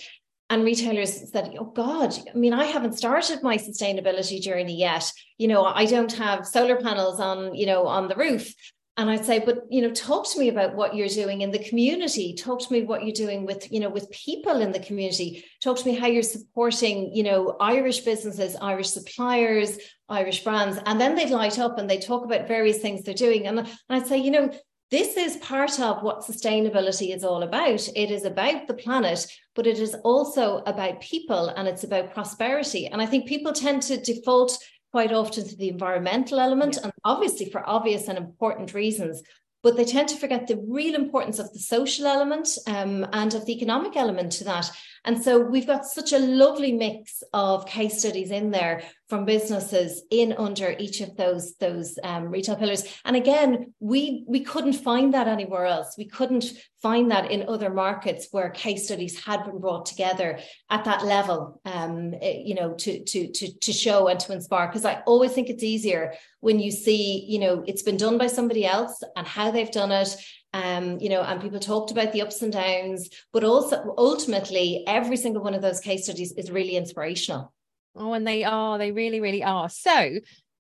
And 0.50 0.66
retailers 0.66 1.32
said, 1.32 1.56
Oh 1.58 1.64
God, 1.64 2.14
I 2.30 2.38
mean, 2.38 2.52
I 2.52 2.66
haven't 2.66 2.98
started 2.98 3.42
my 3.42 3.56
sustainability 3.56 4.42
journey 4.42 4.76
yet. 4.76 5.10
You 5.38 5.48
know, 5.48 5.64
I 5.64 5.86
don't 5.86 6.12
have 6.12 6.46
solar 6.46 6.76
panels 6.76 7.22
on, 7.22 7.56
you 7.56 7.68
know, 7.68 7.88
on 7.88 8.10
the 8.10 8.18
roof 8.18 8.54
and 8.98 9.10
i'd 9.10 9.26
say 9.26 9.40
but 9.40 9.64
you 9.70 9.82
know 9.82 9.92
talk 9.92 10.30
to 10.30 10.40
me 10.40 10.50
about 10.50 10.76
what 10.76 10.96
you're 10.96 11.08
doing 11.08 11.42
in 11.42 11.52
the 11.52 11.64
community 11.64 12.34
talk 12.34 12.60
to 12.60 12.72
me 12.74 12.84
what 12.84 13.04
you're 13.04 13.14
doing 13.14 13.46
with 13.46 13.72
you 13.72 13.80
know 13.80 13.90
with 13.90 14.10
people 14.12 14.62
in 14.62 14.72
the 14.72 14.80
community 14.80 15.44
talk 15.62 15.78
to 15.78 15.86
me 15.86 15.96
how 15.96 16.08
you're 16.08 16.24
supporting 16.24 17.14
you 17.16 17.24
know 17.24 17.56
irish 17.60 18.00
businesses 18.02 18.56
irish 18.62 18.90
suppliers 18.90 19.78
irish 20.10 20.44
brands 20.44 20.78
and 20.86 21.00
then 21.00 21.16
they'd 21.16 21.30
light 21.30 21.60
up 21.60 21.78
and 21.78 21.90
they 21.90 21.98
talk 21.98 22.26
about 22.26 22.48
various 22.48 22.80
things 22.80 23.04
they're 23.04 23.14
doing 23.14 23.48
and, 23.48 23.60
and 23.60 23.70
i'd 23.90 24.08
say 24.08 24.18
you 24.18 24.32
know 24.32 24.52
this 24.92 25.16
is 25.16 25.38
part 25.38 25.80
of 25.80 26.04
what 26.04 26.20
sustainability 26.20 27.16
is 27.16 27.24
all 27.24 27.44
about. 27.44 27.88
It 27.96 28.12
is 28.12 28.26
about 28.26 28.68
the 28.68 28.74
planet, 28.74 29.26
but 29.56 29.66
it 29.66 29.80
is 29.80 29.96
also 30.04 30.58
about 30.66 31.00
people 31.00 31.48
and 31.48 31.66
it's 31.66 31.86
about 31.86 32.14
prosperity. 32.14 32.88
And 32.88 33.02
I 33.02 33.06
think 33.06 33.26
people 33.26 33.54
tend 33.54 33.84
to 33.84 33.96
default 33.96 34.58
quite 34.92 35.12
often 35.12 35.48
to 35.48 35.56
the 35.56 35.70
environmental 35.70 36.40
element, 36.40 36.76
yeah. 36.76 36.86
and 36.86 36.94
obviously 37.04 37.50
for 37.50 37.68
obvious 37.68 38.08
and 38.08 38.18
important 38.18 38.74
reasons 38.74 39.24
but 39.64 39.78
they 39.78 39.86
tend 39.86 40.10
to 40.10 40.18
forget 40.18 40.48
the 40.48 40.62
real 40.68 40.96
importance 40.96 41.40
of 41.40 41.52
the 41.54 41.60
social 41.60 42.08
element 42.08 42.50
um, 42.68 43.06
and 43.14 43.34
of 43.34 43.46
the 43.46 43.54
economic 43.54 43.96
element 43.96 44.32
to 44.32 44.44
that. 44.44 44.72
And 45.04 45.24
so 45.24 45.40
we've 45.40 45.66
got 45.66 45.86
such 45.86 46.14
a 46.14 46.20
lovely 46.20 46.72
mix 46.72 47.24
of 47.34 47.66
case 47.66 48.00
studies 48.00 48.30
in 48.30 48.52
there 48.52 48.84
from 49.10 49.26
businesses 49.26 50.04
in 50.12 50.34
under 50.34 50.76
each 50.78 51.02
of 51.02 51.18
those 51.18 51.56
those 51.56 51.98
um, 52.04 52.28
retail 52.30 52.56
pillars. 52.56 52.84
And 53.04 53.16
again, 53.16 53.74
we 53.80 54.24
we 54.28 54.42
couldn't 54.42 54.74
find 54.74 55.14
that 55.14 55.28
anywhere 55.28 55.66
else. 55.66 55.96
We 55.98 56.06
couldn't 56.06 56.46
find 56.82 57.12
that 57.12 57.32
in 57.32 57.50
other 57.50 57.72
markets 57.72 58.28
where 58.32 58.50
case 58.52 58.86
studies 58.86 59.24
had 59.24 59.44
been 59.44 59.60
brought 59.60 59.86
together 59.86 60.40
at 60.70 60.86
that 60.86 61.04
level. 61.04 61.60
Um, 61.66 62.14
eh, 62.22 62.42
you 62.46 62.54
know, 62.54 62.74
to 62.76 63.04
to 63.04 63.28
to 63.28 63.60
to 63.60 63.74
show 63.74 64.08
and 64.08 64.20
to 64.22 64.34
inspire. 64.34 64.68
Because 64.68 64.86
I 64.86 65.02
always 65.08 65.34
think 65.34 65.50
it's 65.50 65.64
easier 65.64 66.14
when 66.42 66.60
you 66.60 66.72
see, 66.72 67.26
you 67.28 67.40
know, 67.40 67.64
it's 67.66 67.84
been 67.84 67.98
done 67.98 68.18
by 68.18 68.28
somebody 68.28 68.66
else 68.66 69.04
and 69.16 69.26
how 69.28 69.52
they've 69.52 69.72
done 69.72 69.92
it 69.92 70.16
um, 70.54 71.00
you 71.00 71.10
know, 71.10 71.22
and 71.22 71.42
people 71.42 71.60
talked 71.60 71.92
about 71.92 72.12
the 72.12 72.22
ups 72.22 72.42
and 72.42 72.52
downs, 72.52 73.10
but 73.32 73.44
also 73.44 73.94
ultimately, 73.98 74.84
every 74.88 75.18
single 75.18 75.44
one 75.44 75.54
of 75.54 75.62
those 75.62 75.80
case 75.80 76.06
studies 76.06 76.34
is 76.34 76.52
really 76.52 76.76
inspirational. 76.76 77.54
Oh, 77.96 78.14
and 78.14 78.26
they 78.26 78.44
are, 78.44 78.78
they 78.78 78.92
really, 78.92 79.20
really 79.20 79.44
are. 79.44 79.70
So, 79.70 80.20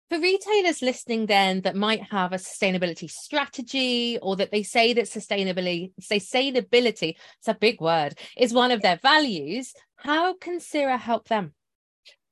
for 0.10 0.20
retailers 0.20 0.82
listening, 0.82 1.28
then 1.28 1.62
that 1.62 1.76
might 1.76 2.04
have 2.12 2.34
a 2.34 2.38
sustainability 2.38 3.10
strategy 3.10 4.20
or 4.22 4.36
that 4.36 4.52
they 4.52 4.64
say 4.64 4.92
that 4.94 5.06
sustainability, 5.06 5.94
sustainability, 6.02 7.16
it's 7.40 7.48
a 7.48 7.54
big 7.54 7.80
word, 7.80 8.20
is 8.36 8.54
one 8.54 8.72
of 8.72 8.82
their 8.82 8.98
values, 8.98 9.74
how 9.96 10.34
can 10.34 10.60
SIRA 10.60 10.98
help 10.98 11.30
them? 11.30 11.54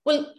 Well, 0.04 0.34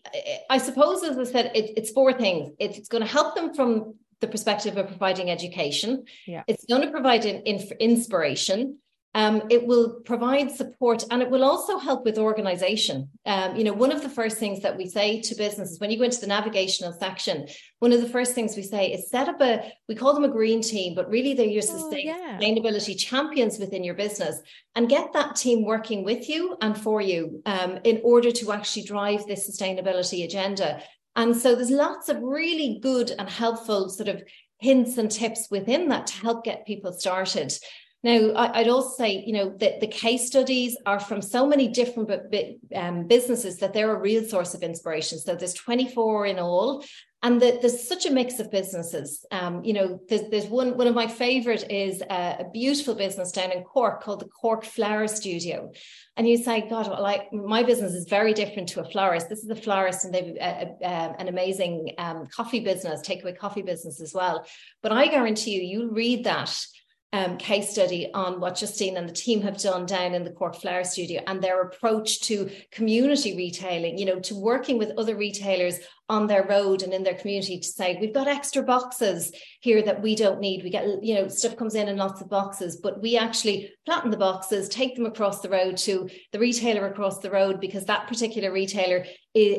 I 0.50 0.58
suppose, 0.58 1.02
as 1.02 1.16
I 1.16 1.24
said, 1.24 1.52
it, 1.54 1.72
it's 1.76 1.90
four 1.90 2.12
things. 2.12 2.52
It's 2.58 2.88
going 2.88 3.04
to 3.04 3.10
help 3.10 3.34
them 3.34 3.54
from 3.54 3.94
the 4.20 4.28
perspective 4.28 4.76
of 4.76 4.86
providing 4.86 5.30
education. 5.30 6.04
Yeah. 6.26 6.42
It's 6.46 6.64
going 6.66 6.82
to 6.82 6.90
provide 6.90 7.24
an 7.24 7.42
inspiration. 7.42 8.78
Um, 9.12 9.42
it 9.50 9.66
will 9.66 10.00
provide 10.04 10.52
support 10.52 11.02
and 11.10 11.20
it 11.20 11.28
will 11.28 11.42
also 11.42 11.78
help 11.78 12.04
with 12.04 12.16
organization. 12.16 13.08
Um, 13.26 13.56
you 13.56 13.64
know, 13.64 13.72
one 13.72 13.90
of 13.90 14.02
the 14.02 14.08
first 14.08 14.38
things 14.38 14.62
that 14.62 14.76
we 14.76 14.88
say 14.88 15.20
to 15.22 15.34
businesses 15.34 15.80
when 15.80 15.90
you 15.90 15.98
go 15.98 16.04
into 16.04 16.20
the 16.20 16.28
navigational 16.28 16.92
section, 16.92 17.48
one 17.80 17.92
of 17.92 18.00
the 18.00 18.08
first 18.08 18.34
things 18.36 18.54
we 18.54 18.62
say 18.62 18.92
is 18.92 19.10
set 19.10 19.28
up 19.28 19.40
a, 19.40 19.72
we 19.88 19.96
call 19.96 20.14
them 20.14 20.22
a 20.22 20.28
green 20.28 20.62
team, 20.62 20.94
but 20.94 21.10
really 21.10 21.34
they're 21.34 21.46
your 21.46 21.64
oh, 21.68 21.90
yeah. 21.92 22.38
sustainability 22.38 22.96
champions 22.96 23.58
within 23.58 23.82
your 23.82 23.94
business 23.94 24.40
and 24.76 24.88
get 24.88 25.12
that 25.12 25.34
team 25.34 25.64
working 25.64 26.04
with 26.04 26.28
you 26.28 26.56
and 26.60 26.78
for 26.78 27.00
you 27.00 27.42
um, 27.46 27.80
in 27.82 28.00
order 28.04 28.30
to 28.30 28.52
actually 28.52 28.84
drive 28.84 29.26
this 29.26 29.50
sustainability 29.50 30.24
agenda. 30.24 30.80
And 31.16 31.36
so 31.36 31.54
there's 31.54 31.70
lots 31.70 32.08
of 32.08 32.22
really 32.22 32.78
good 32.82 33.12
and 33.18 33.28
helpful 33.28 33.88
sort 33.88 34.08
of 34.08 34.22
hints 34.58 34.98
and 34.98 35.10
tips 35.10 35.48
within 35.50 35.88
that 35.88 36.06
to 36.08 36.14
help 36.14 36.44
get 36.44 36.66
people 36.66 36.92
started. 36.92 37.52
Now, 38.02 38.32
I'd 38.34 38.68
also 38.68 38.96
say, 38.96 39.22
you 39.26 39.34
know, 39.34 39.50
that 39.58 39.80
the 39.80 39.86
case 39.86 40.26
studies 40.26 40.76
are 40.86 40.98
from 40.98 41.20
so 41.20 41.46
many 41.46 41.68
different 41.68 42.10
um, 42.74 43.06
businesses 43.06 43.58
that 43.58 43.74
they're 43.74 43.94
a 43.94 44.00
real 44.00 44.24
source 44.24 44.54
of 44.54 44.62
inspiration. 44.62 45.18
So 45.18 45.34
there's 45.34 45.52
24 45.52 46.26
in 46.26 46.38
all, 46.38 46.82
and 47.22 47.38
the, 47.38 47.58
there's 47.60 47.86
such 47.86 48.06
a 48.06 48.10
mix 48.10 48.40
of 48.40 48.50
businesses. 48.50 49.26
Um, 49.30 49.62
you 49.62 49.74
know, 49.74 50.00
there's, 50.08 50.22
there's 50.30 50.46
one 50.46 50.78
one 50.78 50.86
of 50.86 50.94
my 50.94 51.06
favorite 51.06 51.70
is 51.70 52.00
a, 52.00 52.36
a, 52.40 52.50
beautiful 52.50 52.94
business 52.94 53.30
down 53.30 53.52
in 53.52 53.62
Cork 53.62 54.02
called 54.02 54.20
the 54.20 54.28
Cork 54.28 54.64
Flower 54.64 55.06
Studio, 55.06 55.70
and 56.16 56.26
you 56.26 56.38
say, 56.38 56.66
God, 56.70 56.88
well, 56.88 57.28
my 57.32 57.62
business 57.62 57.92
is 57.92 58.06
very 58.08 58.32
different 58.32 58.70
to 58.70 58.80
a 58.80 58.90
florist. 58.90 59.28
This 59.28 59.44
is 59.44 59.50
a 59.50 59.54
florist, 59.54 60.06
and 60.06 60.14
they've 60.14 60.34
a, 60.40 60.74
a, 60.80 60.86
an 61.18 61.28
amazing 61.28 61.90
um, 61.98 62.26
coffee 62.28 62.60
business, 62.60 63.02
takeaway 63.02 63.36
coffee 63.36 63.62
business 63.62 64.00
as 64.00 64.14
well. 64.14 64.46
But 64.82 64.92
I 64.92 65.08
guarantee 65.08 65.50
you, 65.50 65.60
you'll 65.60 65.92
read 65.92 66.24
that 66.24 66.58
um, 67.12 67.36
case 67.38 67.70
study 67.70 68.10
on 68.14 68.40
what 68.40 68.56
Justine 68.56 68.96
and 68.96 69.08
the 69.08 69.12
team 69.12 69.42
have 69.42 69.58
done 69.58 69.84
down 69.86 70.14
in 70.14 70.22
the 70.22 70.30
Cork 70.30 70.54
Flower 70.54 70.84
Studio 70.84 71.22
and 71.26 71.42
their 71.42 71.62
approach 71.62 72.20
to 72.22 72.50
community 72.70 73.36
retailing, 73.36 73.98
you 73.98 74.04
know, 74.04 74.20
to 74.20 74.34
working 74.36 74.78
with 74.78 74.92
other 74.96 75.16
retailers 75.16 75.80
on 76.10 76.26
their 76.26 76.44
road 76.44 76.82
and 76.82 76.92
in 76.92 77.04
their 77.04 77.14
community 77.14 77.58
to 77.60 77.68
say, 77.68 77.96
we've 78.00 78.12
got 78.12 78.26
extra 78.26 78.62
boxes 78.62 79.32
here 79.60 79.80
that 79.82 80.02
we 80.02 80.16
don't 80.16 80.40
need. 80.40 80.64
We 80.64 80.70
get, 80.70 81.04
you 81.04 81.14
know, 81.14 81.28
stuff 81.28 81.56
comes 81.56 81.76
in 81.76 81.88
in 81.88 81.96
lots 81.96 82.20
of 82.20 82.28
boxes, 82.28 82.80
but 82.82 83.00
we 83.00 83.16
actually 83.16 83.72
flatten 83.86 84.10
the 84.10 84.16
boxes, 84.16 84.68
take 84.68 84.96
them 84.96 85.06
across 85.06 85.40
the 85.40 85.48
road 85.48 85.76
to 85.78 86.10
the 86.32 86.40
retailer 86.40 86.88
across 86.88 87.20
the 87.20 87.30
road 87.30 87.60
because 87.60 87.84
that 87.84 88.08
particular 88.08 88.52
retailer 88.52 89.06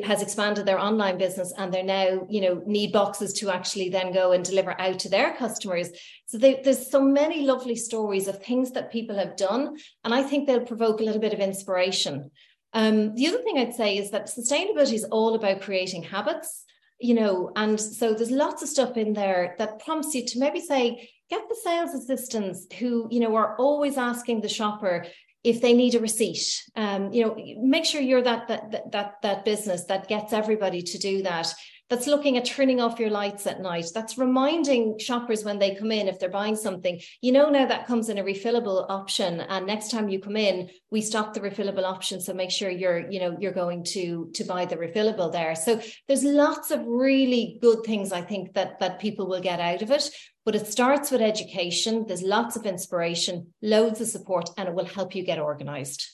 has 0.04 0.20
expanded 0.20 0.66
their 0.66 0.78
online 0.78 1.16
business 1.16 1.54
and 1.56 1.72
they're 1.72 1.82
now, 1.82 2.26
you 2.28 2.42
know, 2.42 2.62
need 2.66 2.92
boxes 2.92 3.32
to 3.32 3.50
actually 3.50 3.88
then 3.88 4.12
go 4.12 4.32
and 4.32 4.44
deliver 4.44 4.78
out 4.78 4.98
to 4.98 5.08
their 5.08 5.34
customers. 5.36 5.88
So 6.26 6.36
they, 6.36 6.60
there's 6.62 6.90
so 6.90 7.00
many 7.00 7.46
lovely 7.46 7.76
stories 7.76 8.28
of 8.28 8.42
things 8.42 8.72
that 8.72 8.92
people 8.92 9.16
have 9.16 9.36
done. 9.36 9.78
And 10.04 10.12
I 10.12 10.22
think 10.22 10.46
they'll 10.46 10.66
provoke 10.66 11.00
a 11.00 11.04
little 11.04 11.20
bit 11.20 11.32
of 11.32 11.40
inspiration. 11.40 12.30
Um, 12.72 13.14
the 13.14 13.26
other 13.28 13.42
thing 13.42 13.58
I'd 13.58 13.74
say 13.74 13.98
is 13.98 14.10
that 14.10 14.26
sustainability 14.26 14.94
is 14.94 15.04
all 15.04 15.34
about 15.34 15.60
creating 15.60 16.02
habits, 16.02 16.64
you 16.98 17.14
know, 17.14 17.50
and 17.56 17.80
so 17.80 18.14
there's 18.14 18.30
lots 18.30 18.62
of 18.62 18.68
stuff 18.68 18.96
in 18.96 19.12
there 19.12 19.56
that 19.58 19.80
prompts 19.84 20.14
you 20.14 20.24
to 20.24 20.38
maybe 20.38 20.60
say, 20.60 21.10
get 21.28 21.48
the 21.48 21.56
sales 21.62 21.94
assistants 21.94 22.66
who, 22.78 23.08
you 23.10 23.20
know, 23.20 23.34
are 23.34 23.56
always 23.56 23.98
asking 23.98 24.40
the 24.40 24.48
shopper 24.48 25.06
if 25.44 25.60
they 25.60 25.72
need 25.72 25.94
a 25.94 26.00
receipt. 26.00 26.62
Um, 26.76 27.12
you 27.12 27.24
know, 27.24 27.36
make 27.60 27.84
sure 27.84 28.00
you're 28.00 28.22
that 28.22 28.48
that 28.48 28.92
that 28.92 29.14
that 29.22 29.44
business 29.44 29.84
that 29.86 30.08
gets 30.08 30.32
everybody 30.32 30.82
to 30.82 30.98
do 30.98 31.22
that 31.22 31.52
that's 31.92 32.06
looking 32.06 32.38
at 32.38 32.46
turning 32.46 32.80
off 32.80 32.98
your 32.98 33.10
lights 33.10 33.46
at 33.46 33.60
night. 33.60 33.84
That's 33.94 34.16
reminding 34.16 34.98
shoppers 34.98 35.44
when 35.44 35.58
they 35.58 35.74
come 35.74 35.92
in 35.92 36.08
if 36.08 36.18
they're 36.18 36.30
buying 36.30 36.56
something. 36.56 36.98
You 37.20 37.32
know 37.32 37.50
now 37.50 37.66
that 37.66 37.86
comes 37.86 38.08
in 38.08 38.16
a 38.16 38.24
refillable 38.24 38.86
option 38.88 39.42
and 39.42 39.66
next 39.66 39.90
time 39.90 40.08
you 40.08 40.18
come 40.18 40.38
in 40.38 40.70
we 40.90 41.02
stop 41.02 41.34
the 41.34 41.40
refillable 41.40 41.84
option 41.84 42.22
so 42.22 42.32
make 42.32 42.50
sure 42.50 42.70
you're 42.70 43.10
you 43.10 43.20
know 43.20 43.36
you're 43.38 43.52
going 43.52 43.84
to 43.84 44.30
to 44.32 44.44
buy 44.44 44.64
the 44.64 44.76
refillable 44.76 45.30
there. 45.30 45.54
So 45.54 45.82
there's 46.08 46.24
lots 46.24 46.70
of 46.70 46.80
really 46.86 47.58
good 47.60 47.84
things 47.84 48.10
i 48.10 48.22
think 48.22 48.54
that 48.54 48.80
that 48.80 48.98
people 48.98 49.28
will 49.28 49.42
get 49.42 49.60
out 49.60 49.82
of 49.82 49.90
it 49.90 50.08
but 50.46 50.54
it 50.54 50.66
starts 50.66 51.10
with 51.10 51.20
education. 51.20 52.06
There's 52.08 52.22
lots 52.22 52.56
of 52.56 52.64
inspiration 52.64 53.52
loads 53.60 54.00
of 54.00 54.08
support 54.08 54.48
and 54.56 54.66
it 54.66 54.74
will 54.74 54.86
help 54.86 55.14
you 55.14 55.24
get 55.24 55.38
organized. 55.38 56.04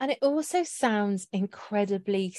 And 0.00 0.10
it 0.10 0.18
also 0.20 0.64
sounds 0.64 1.28
incredibly 1.32 2.32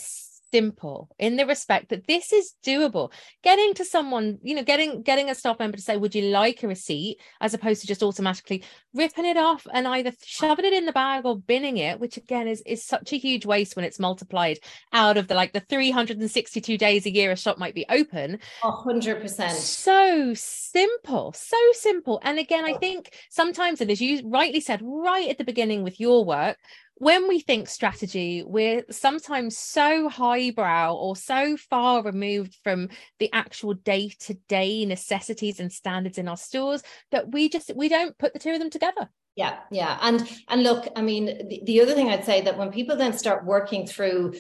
simple 0.52 1.10
in 1.18 1.36
the 1.36 1.46
respect 1.46 1.90
that 1.90 2.08
this 2.08 2.34
is 2.34 2.54
doable. 2.66 3.12
Getting 3.44 3.74
to 3.76 3.86
someone 3.86 4.40
you 4.44 4.56
know 4.56 4.64
getting 4.64 5.02
getting 5.02 5.30
a 5.30 5.36
staff 5.36 5.60
member 5.60 5.78
to 5.78 5.84
say 5.84 5.98
would 5.98 6.16
you 6.16 6.24
like 6.30 6.64
a 6.64 6.68
receipt? 6.68 7.18
as 7.42 7.54
opposed 7.54 7.82
to 7.82 7.88
just 7.88 8.04
automatically 8.04 8.64
ripping 8.94 9.26
it 9.26 9.38
off 9.38 9.66
and 9.74 9.88
either 9.88 10.12
shoving 10.24 10.66
it 10.66 10.74
in 10.74 10.86
the 10.86 10.92
bag 10.92 11.26
or 11.26 11.38
binning 11.38 11.78
it 11.78 12.00
which 12.00 12.18
again 12.18 12.48
is 12.48 12.62
is 12.66 12.84
such 12.84 13.14
a 13.14 13.18
huge 13.18 13.46
waste 13.46 13.76
when 13.76 13.86
it's 13.86 14.00
multiplied 14.00 14.58
out 14.94 15.18
of 15.18 15.28
the 15.28 15.36
like 15.36 15.54
the 15.54 15.60
362 15.60 16.78
days 16.78 17.06
a 17.06 17.14
year 17.14 17.32
a 17.32 17.36
shop 17.36 17.58
might 17.58 17.76
be 17.76 17.86
open. 17.90 18.40
100% 18.62 19.52
so 19.52 20.34
simple 20.36 21.34
so 21.34 21.58
simple. 21.74 22.20
And 22.24 22.40
again 22.40 22.66
i 22.66 22.74
think 22.74 23.14
sometimes 23.30 23.82
and 23.82 23.92
as 23.92 24.02
you 24.02 24.22
rightly 24.26 24.62
said 24.62 24.82
right 24.84 25.30
at 25.30 25.38
the 25.38 25.44
beginning 25.44 25.84
with 25.84 26.00
your 26.00 26.26
work 26.26 26.58
when 27.00 27.28
we 27.28 27.40
think 27.40 27.70
strategy, 27.70 28.44
we're 28.46 28.84
sometimes 28.92 29.58
so 29.58 30.10
highbrow 30.10 30.94
or 30.94 31.16
so 31.16 31.58
far 31.58 32.04
removed 32.04 32.58
from 32.64 32.90
the 33.20 33.32
actual 33.34 33.74
day-to-day 33.74 34.86
necessities 34.86 35.60
and 35.60 35.72
standards 35.72 36.18
in 36.18 36.28
our 36.28 36.38
stores 36.38 36.84
that 37.12 37.32
we 37.32 37.50
just 37.50 37.72
we 37.76 37.90
don't 37.90 38.18
put 38.18 38.34
the 38.34 38.40
two 38.40 38.52
of 38.52 38.60
them 38.60 38.70
together. 38.70 39.10
Yeah, 39.36 39.60
yeah. 39.72 39.98
And 40.02 40.30
and 40.50 40.64
look, 40.64 40.88
I 40.96 41.02
mean, 41.02 41.26
the, 41.26 41.62
the 41.64 41.82
other 41.82 41.96
thing 41.96 42.10
I'd 42.10 42.26
say 42.26 42.42
that 42.42 42.58
when 42.58 42.72
people 42.72 42.98
then 42.98 43.18
start 43.18 43.46
working 43.46 43.88
through 43.88 44.34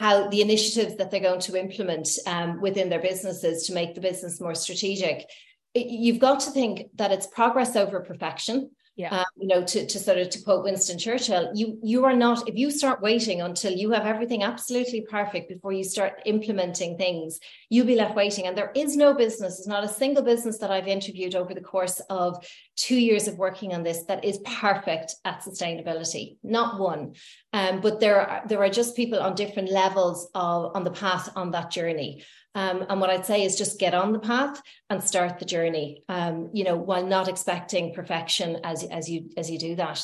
how 0.00 0.28
the 0.28 0.40
initiatives 0.40 0.96
that 0.96 1.10
they're 1.10 1.20
going 1.20 1.40
to 1.40 1.60
implement 1.60 2.08
um, 2.26 2.60
within 2.62 2.88
their 2.88 3.00
businesses 3.00 3.66
to 3.66 3.74
make 3.74 3.94
the 3.94 4.00
business 4.00 4.40
more 4.40 4.54
strategic, 4.54 5.26
you've 5.74 6.18
got 6.18 6.40
to 6.40 6.50
think 6.50 6.86
that 6.94 7.12
it's 7.12 7.26
progress 7.26 7.76
over 7.76 8.00
perfection 8.00 8.70
yeah. 8.96 9.10
Um, 9.10 9.26
you 9.36 9.46
know, 9.46 9.62
to, 9.62 9.86
to 9.86 9.98
sort 9.98 10.16
of 10.16 10.30
to 10.30 10.42
quote 10.42 10.64
Winston 10.64 10.98
Churchill, 10.98 11.50
you 11.54 11.78
you 11.82 12.06
are 12.06 12.16
not 12.16 12.48
if 12.48 12.56
you 12.56 12.70
start 12.70 13.02
waiting 13.02 13.42
until 13.42 13.72
you 13.72 13.90
have 13.90 14.06
everything 14.06 14.42
absolutely 14.42 15.02
perfect 15.02 15.50
before 15.50 15.72
you 15.72 15.84
start 15.84 16.22
implementing 16.24 16.96
things, 16.96 17.38
you'll 17.68 17.86
be 17.86 17.94
left 17.94 18.16
waiting. 18.16 18.46
And 18.46 18.56
there 18.56 18.72
is 18.74 18.96
no 18.96 19.12
business, 19.12 19.58
there's 19.58 19.66
not 19.66 19.84
a 19.84 19.88
single 19.88 20.22
business 20.22 20.56
that 20.58 20.70
I've 20.70 20.88
interviewed 20.88 21.34
over 21.34 21.52
the 21.52 21.60
course 21.60 22.00
of 22.08 22.42
two 22.74 22.96
years 22.96 23.28
of 23.28 23.36
working 23.36 23.74
on 23.74 23.82
this 23.82 24.04
that 24.04 24.24
is 24.24 24.38
perfect 24.46 25.14
at 25.26 25.42
sustainability. 25.42 26.38
Not 26.42 26.80
one. 26.80 27.16
Um, 27.52 27.82
but 27.82 28.00
there 28.00 28.20
are 28.22 28.42
there 28.48 28.62
are 28.62 28.70
just 28.70 28.96
people 28.96 29.20
on 29.20 29.34
different 29.34 29.70
levels 29.70 30.30
of 30.34 30.74
on 30.74 30.84
the 30.84 30.90
path 30.90 31.28
on 31.36 31.50
that 31.50 31.70
journey. 31.70 32.24
Um, 32.56 32.86
and 32.88 33.02
what 33.02 33.10
I'd 33.10 33.26
say 33.26 33.44
is 33.44 33.58
just 33.58 33.78
get 33.78 33.92
on 33.92 34.14
the 34.14 34.18
path 34.18 34.62
and 34.88 35.04
start 35.04 35.38
the 35.38 35.44
journey. 35.44 36.02
Um, 36.08 36.48
you 36.54 36.64
know, 36.64 36.74
while 36.74 37.06
not 37.06 37.28
expecting 37.28 37.92
perfection 37.92 38.60
as 38.64 38.82
as 38.84 39.08
you 39.08 39.30
as 39.36 39.50
you 39.50 39.58
do 39.58 39.76
that. 39.76 40.02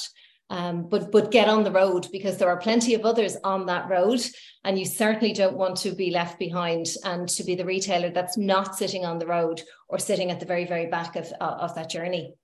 Um, 0.50 0.86
but 0.86 1.10
but 1.10 1.30
get 1.30 1.48
on 1.48 1.64
the 1.64 1.72
road 1.72 2.08
because 2.12 2.36
there 2.36 2.50
are 2.50 2.58
plenty 2.58 2.92
of 2.92 3.06
others 3.06 3.38
on 3.42 3.66
that 3.66 3.88
road, 3.88 4.20
and 4.64 4.78
you 4.78 4.84
certainly 4.84 5.32
don't 5.32 5.56
want 5.56 5.78
to 5.78 5.92
be 5.92 6.10
left 6.10 6.38
behind 6.38 6.88
and 7.04 7.26
to 7.30 7.42
be 7.42 7.54
the 7.54 7.64
retailer 7.64 8.10
that's 8.10 8.36
not 8.36 8.76
sitting 8.76 9.06
on 9.06 9.18
the 9.18 9.26
road 9.26 9.62
or 9.88 9.98
sitting 9.98 10.30
at 10.30 10.38
the 10.38 10.46
very 10.46 10.66
very 10.66 10.86
back 10.86 11.16
of 11.16 11.32
of 11.40 11.74
that 11.74 11.88
journey. 11.88 12.34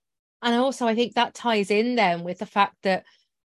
And 0.41 0.55
also, 0.55 0.87
I 0.87 0.95
think 0.95 1.13
that 1.13 1.35
ties 1.35 1.69
in 1.69 1.95
then 1.95 2.23
with 2.23 2.39
the 2.39 2.47
fact 2.47 2.77
that 2.81 3.03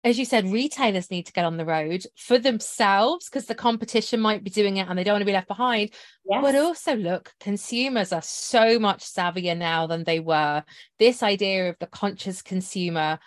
as 0.05 0.19
you 0.19 0.23
said, 0.23 0.51
retailers 0.51 1.09
need 1.09 1.25
to 1.25 1.33
get 1.33 1.45
on 1.45 1.57
the 1.57 1.65
road 1.65 2.05
for 2.15 2.37
themselves 2.37 3.27
because 3.27 3.47
the 3.47 3.55
competition 3.55 4.19
might 4.19 4.43
be 4.43 4.51
doing 4.51 4.77
it 4.77 4.87
and 4.87 4.97
they 4.97 5.03
don't 5.03 5.15
want 5.15 5.21
to 5.21 5.25
be 5.25 5.33
left 5.33 5.47
behind. 5.47 5.89
Yes. 6.29 6.43
But 6.43 6.55
also, 6.55 6.95
look, 6.95 7.33
consumers 7.39 8.13
are 8.13 8.21
so 8.21 8.77
much 8.77 9.03
savvier 9.03 9.57
now 9.57 9.87
than 9.87 10.03
they 10.03 10.19
were. 10.19 10.63
This 10.99 11.23
idea 11.23 11.69
of 11.69 11.77
the 11.79 11.87
conscious 11.87 12.43
consumer 12.43 13.17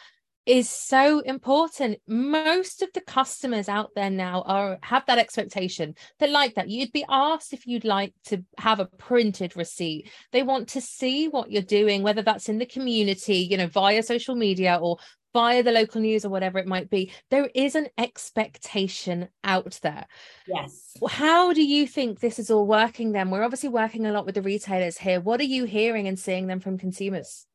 is 0.48 0.70
so 0.70 1.18
important. 1.20 1.98
Most 2.06 2.80
of 2.80 2.88
the 2.94 3.02
customers 3.02 3.68
out 3.68 3.90
there 3.94 4.08
now 4.08 4.42
are 4.46 4.78
have 4.82 5.04
that 5.06 5.18
expectation. 5.18 5.94
They 6.20 6.30
like 6.30 6.54
that. 6.54 6.70
You'd 6.70 6.90
be 6.90 7.04
asked 7.06 7.52
if 7.52 7.66
you'd 7.66 7.84
like 7.84 8.14
to 8.26 8.42
have 8.56 8.80
a 8.80 8.86
printed 8.86 9.56
receipt. 9.56 10.10
They 10.32 10.42
want 10.42 10.68
to 10.70 10.80
see 10.80 11.28
what 11.28 11.50
you're 11.50 11.60
doing, 11.60 12.02
whether 12.02 12.22
that's 12.22 12.48
in 12.48 12.56
the 12.56 12.64
community, 12.64 13.38
you 13.50 13.58
know, 13.58 13.66
via 13.66 14.02
social 14.02 14.36
media 14.36 14.78
or 14.80 14.96
via 15.32 15.62
the 15.62 15.72
local 15.72 16.00
news 16.00 16.24
or 16.24 16.28
whatever 16.30 16.58
it 16.58 16.66
might 16.66 16.90
be 16.90 17.12
there 17.30 17.50
is 17.54 17.74
an 17.74 17.88
expectation 17.98 19.28
out 19.44 19.78
there. 19.82 20.06
Yes. 20.46 20.92
How 21.08 21.52
do 21.52 21.62
you 21.62 21.86
think 21.86 22.20
this 22.20 22.38
is 22.38 22.50
all 22.50 22.66
working 22.66 23.12
then? 23.12 23.30
We're 23.30 23.44
obviously 23.44 23.68
working 23.68 24.06
a 24.06 24.12
lot 24.12 24.26
with 24.26 24.34
the 24.34 24.42
retailers 24.42 24.98
here. 24.98 25.20
What 25.20 25.40
are 25.40 25.44
you 25.44 25.64
hearing 25.64 26.08
and 26.08 26.18
seeing 26.18 26.46
them 26.46 26.60
from 26.60 26.78
consumers? 26.78 27.46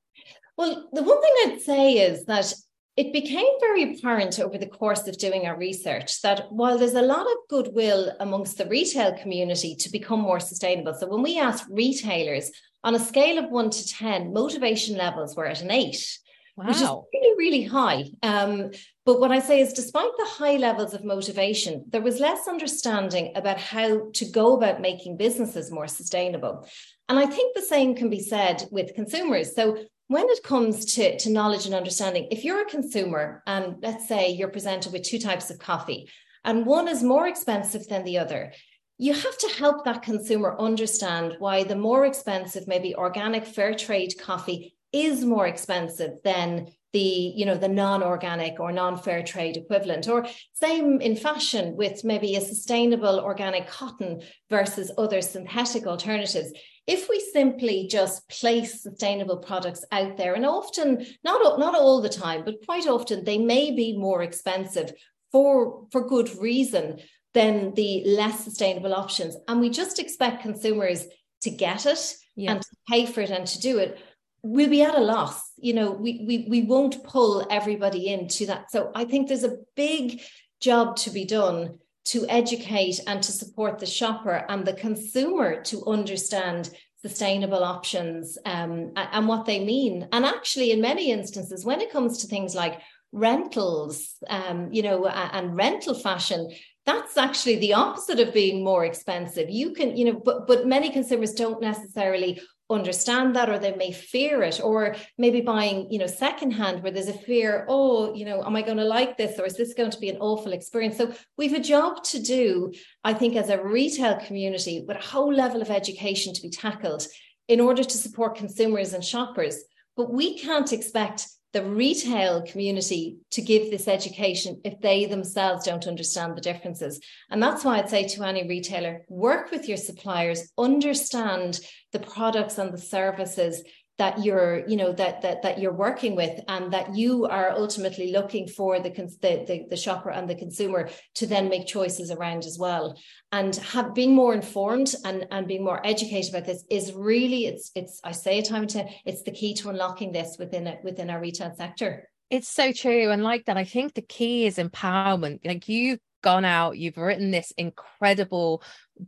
Well 0.58 0.88
the 0.94 1.04
one 1.04 1.20
thing 1.22 1.34
i'd 1.46 1.62
say 1.62 1.94
is 1.94 2.26
that 2.26 2.54
it 2.96 3.12
became 3.12 3.48
very 3.60 3.96
apparent 3.96 4.40
over 4.40 4.58
the 4.58 4.68
course 4.68 5.08
of 5.08 5.18
doing 5.18 5.48
our 5.48 5.58
research 5.58 6.22
that 6.22 6.52
while 6.52 6.78
there's 6.78 6.94
a 6.94 7.02
lot 7.02 7.26
of 7.26 7.38
goodwill 7.50 8.12
amongst 8.20 8.58
the 8.58 8.68
retail 8.68 9.18
community 9.18 9.76
to 9.76 9.90
become 9.90 10.20
more 10.20 10.40
sustainable 10.40 10.94
so 10.94 11.08
when 11.08 11.24
we 11.24 11.40
asked 11.40 11.66
retailers 11.72 12.52
on 12.84 12.94
a 12.94 13.00
scale 13.00 13.44
of 13.44 13.50
1 13.50 13.70
to 13.72 13.88
10 13.88 14.32
motivation 14.32 14.96
levels 14.96 15.36
were 15.36 15.48
at 15.48 15.62
an 15.62 15.72
8 15.72 16.20
wow. 16.56 16.66
which 16.66 16.78
is 16.78 16.90
really, 17.14 17.38
really 17.38 17.64
high. 17.64 18.06
Um, 18.22 18.72
but 19.06 19.20
what 19.20 19.32
I 19.32 19.40
say 19.40 19.62
is, 19.62 19.74
despite 19.74 20.12
the 20.18 20.26
high 20.26 20.58
levels 20.58 20.94
of 20.94 21.04
motivation, 21.04 21.86
there 21.90 22.02
was 22.02 22.20
less 22.20 22.48
understanding 22.48 23.34
about 23.36 23.60
how 23.60 24.10
to 24.12 24.26
go 24.26 24.56
about 24.56 24.82
making 24.82 25.18
businesses 25.18 25.72
more 25.72 25.88
sustainable. 25.88 26.68
And 27.10 27.20
I 27.20 27.26
think 27.26 27.56
the 27.56 27.62
same 27.62 27.96
can 27.96 28.10
be 28.10 28.22
said 28.22 28.66
with 28.72 28.96
consumers. 28.96 29.56
So 29.56 29.78
when 30.08 30.26
it 30.30 30.44
comes 30.44 30.86
to, 30.96 31.18
to 31.18 31.32
knowledge 31.32 31.66
and 31.66 31.76
understanding, 31.76 32.28
if 32.32 32.44
you're 32.44 32.62
a 32.62 32.70
consumer 32.70 33.44
and 33.48 33.76
let's 33.82 34.08
say 34.08 34.30
you're 34.30 34.50
presented 34.50 34.94
with 34.94 35.04
two 35.04 35.20
types 35.20 35.50
of 35.50 35.60
coffee, 35.60 36.10
and 36.46 36.66
one 36.66 36.88
is 36.88 37.04
more 37.04 37.28
expensive 37.28 37.88
than 37.88 38.04
the 38.04 38.18
other, 38.18 38.54
you 38.98 39.14
have 39.14 39.38
to 39.38 39.54
help 39.58 39.84
that 39.84 40.04
consumer 40.04 40.56
understand 40.60 41.36
why 41.40 41.64
the 41.64 41.76
more 41.76 42.06
expensive, 42.06 42.68
maybe 42.68 42.96
organic 42.96 43.46
fair 43.46 43.74
trade 43.74 44.14
coffee 44.20 44.76
is 44.94 45.26
more 45.26 45.48
expensive 45.48 46.12
than 46.24 46.68
the 46.94 47.00
you 47.00 47.46
know 47.46 47.58
the 47.58 47.68
non-organic 47.68 48.60
or 48.60 48.72
non-fair 48.72 49.24
trade 49.24 49.58
equivalent 49.58 50.08
or 50.08 50.28
same 50.54 51.02
in 51.02 51.16
fashion 51.16 51.76
with 51.76 52.04
maybe 52.04 52.36
a 52.36 52.42
sustainable 52.42 53.20
organic 53.20 53.68
cotton 53.68 54.22
versus 54.50 54.92
other 54.98 55.22
synthetic 55.22 55.88
alternatives. 55.88 56.54
If 56.86 57.10
we 57.10 57.20
simply 57.20 57.88
just 57.90 58.30
place 58.30 58.84
sustainable 58.84 59.38
products 59.38 59.84
out 59.92 60.18
there 60.18 60.36
and 60.36 60.46
often 60.46 61.06
not 61.24 61.60
not 61.60 61.76
all 61.76 62.02
the 62.02 62.10
time 62.10 62.46
but 62.46 62.64
quite 62.66 62.88
often 62.88 63.24
they 63.24 63.40
may 63.40 63.72
be 63.72 63.98
more 63.98 64.22
expensive 64.22 64.94
for 65.32 65.88
for 65.92 66.08
good 66.08 66.30
reason 66.38 67.00
than 67.34 67.74
the 67.74 68.04
less 68.06 68.44
sustainable 68.44 68.94
options. 68.94 69.36
And 69.48 69.60
we 69.60 69.70
just 69.70 70.00
expect 70.00 70.44
consumers 70.44 71.08
to 71.42 71.50
get 71.50 71.86
it 71.86 72.16
yeah. 72.36 72.52
and 72.52 72.62
to 72.62 72.68
pay 72.88 73.06
for 73.06 73.22
it 73.22 73.32
and 73.32 73.48
to 73.48 73.60
do 73.60 73.80
it 73.80 73.98
we'll 74.44 74.70
be 74.70 74.84
at 74.84 74.96
a 74.96 75.02
loss. 75.02 75.42
You 75.58 75.74
know 75.74 75.92
we, 75.92 76.24
we 76.28 76.46
we 76.50 76.62
won't 76.64 77.04
pull 77.04 77.48
everybody 77.50 78.10
into 78.10 78.46
that. 78.48 78.70
So 78.70 78.92
i 78.94 79.06
think 79.06 79.28
there's 79.28 79.44
a 79.46 79.58
big 79.76 80.22
job 80.60 80.96
to 80.98 81.10
be 81.10 81.26
done 81.26 81.80
to 82.06 82.26
educate 82.28 83.00
and 83.08 83.24
to 83.24 83.32
support 83.32 83.80
the 83.80 83.86
shopper 83.86 84.46
and 84.50 84.66
the 84.66 84.74
consumer 84.74 85.62
to 85.64 85.86
understand 85.86 86.70
sustainable 87.02 87.64
options 87.64 88.38
um, 88.46 88.92
and 88.96 89.28
what 89.28 89.46
they 89.46 89.64
mean. 89.64 90.08
And 90.12 90.26
actually 90.26 90.72
in 90.72 90.82
many 90.82 91.12
instances 91.12 91.66
when 91.66 91.82
it 91.82 91.92
comes 91.92 92.20
to 92.20 92.28
things 92.28 92.56
like 92.56 92.80
rentals 93.12 94.16
um, 94.28 94.70
you 94.72 94.82
know 94.82 95.06
and 95.08 95.56
rental 95.56 95.94
fashion 95.94 96.50
that's 96.86 97.16
actually 97.16 97.58
the 97.58 97.74
opposite 97.74 98.20
of 98.20 98.34
being 98.34 98.64
more 98.64 98.84
expensive. 98.84 99.50
You 99.50 99.72
can 99.72 99.96
you 99.96 100.06
know 100.06 100.22
but 100.24 100.48
but 100.48 100.68
many 100.68 100.90
consumers 100.90 101.34
don't 101.34 101.62
necessarily 101.62 102.42
understand 102.74 103.36
that 103.36 103.50
or 103.50 103.60
they 103.60 103.76
may 103.76 103.92
fear 103.92 104.44
it 104.44 104.60
or 104.64 104.96
maybe 105.18 105.42
buying 105.42 105.92
you 105.92 106.00
know 106.00 106.08
secondhand 106.08 106.82
where 106.82 106.92
there's 106.92 107.08
a 107.08 107.14
fear 107.14 107.66
oh 107.70 108.14
you 108.14 108.26
know 108.26 108.44
am 108.44 108.56
i 108.56 108.62
going 108.62 108.78
to 108.78 108.84
like 108.84 109.18
this 109.18 109.40
or 109.40 109.46
is 109.46 109.58
this 109.58 109.74
going 109.74 109.92
to 109.92 110.00
be 110.00 110.10
an 110.10 110.18
awful 110.18 110.54
experience? 110.54 110.98
So 110.98 111.14
we've 111.38 111.54
a 111.54 111.60
job 111.60 112.04
to 112.06 112.22
do 112.22 112.72
i 113.04 113.14
think 113.14 113.36
as 113.36 113.50
a 113.50 113.64
retail 113.64 114.18
community 114.18 114.84
with 114.88 114.98
a 114.98 115.08
whole 115.12 115.34
level 115.34 115.62
of 115.62 115.70
education 115.70 116.34
to 116.34 116.42
be 116.42 116.50
tackled 116.50 117.06
in 117.48 117.60
order 117.60 117.84
to 117.84 117.98
support 117.98 118.36
consumers 118.36 118.94
and 118.94 119.04
shoppers. 119.04 119.64
But 119.96 120.12
we 120.12 120.38
can't 120.38 120.72
expect 120.72 121.28
the 121.54 121.64
retail 121.64 122.42
community 122.42 123.18
to 123.30 123.42
give 123.42 123.70
this 123.70 123.88
education 123.88 124.60
if 124.66 124.82
they 124.82 125.06
themselves 125.06 125.66
don't 125.66 125.88
understand 125.88 126.36
the 126.36 126.42
differences. 126.42 127.00
And 127.30 127.42
that's 127.42 127.64
why 127.64 127.78
I'd 127.78 127.90
say 127.90 128.08
to 128.08 128.24
any 128.24 128.48
retailer 128.48 129.06
work 129.08 129.52
with 129.52 129.68
your 129.68 129.78
suppliers, 129.78 130.52
understand 130.58 131.60
the 131.92 132.00
products 132.00 132.58
and 132.58 132.74
the 132.74 132.80
services 132.80 133.64
that 133.98 134.24
you're 134.24 134.68
you 134.68 134.76
know 134.76 134.92
that 134.92 135.22
that 135.22 135.44
that 135.44 135.60
you're 135.60 135.74
working 135.74 136.16
with 136.16 136.40
and 136.48 136.74
that 136.74 136.96
you 136.96 137.26
are 137.26 137.52
ultimately 137.52 138.12
looking 138.12 138.48
for 138.48 138.80
the, 138.80 138.90
the 138.90 139.66
the, 139.70 139.78
shopper 139.78 140.10
and 140.10 140.30
the 140.30 140.36
consumer 140.36 140.90
to 141.16 141.28
then 141.28 141.48
make 141.48 141.68
choices 141.68 142.10
around 142.10 142.44
as 142.46 142.58
well. 142.60 142.98
And 143.32 143.56
have 143.56 143.94
being 143.94 144.16
more 144.16 144.34
informed 144.34 144.96
and 145.06 145.28
and 145.30 145.48
being 145.48 145.64
more 145.64 145.86
educated 145.86 146.34
about 146.34 146.46
this 146.46 146.64
is 146.72 146.94
really 146.94 147.46
it's 147.46 147.72
it's 147.76 148.00
i 148.04 148.12
say 148.12 148.40
it 148.40 148.46
time 148.46 148.64
and 148.64 148.70
time 148.70 148.88
it's 149.06 149.24
the 149.24 149.32
key 149.32 149.54
to 149.56 149.70
unlocking 149.70 150.12
this 150.12 150.38
within 150.40 150.68
it 150.68 150.80
within 150.84 151.10
our 151.10 151.22
retail 151.22 151.54
sector. 151.56 152.10
It's 152.30 152.50
so 152.50 152.72
true. 152.72 153.12
And 153.12 153.24
like 153.24 153.46
that 153.46 153.58
i 153.58 153.64
think 153.64 153.94
the 153.94 154.02
key 154.02 154.48
is 154.48 154.58
empowerment. 154.58 155.46
Like 155.46 155.70
you've 155.70 156.00
gone 156.24 156.46
out, 156.46 156.78
you've 156.80 156.98
written 156.98 157.30
this 157.30 157.54
incredible 157.58 158.64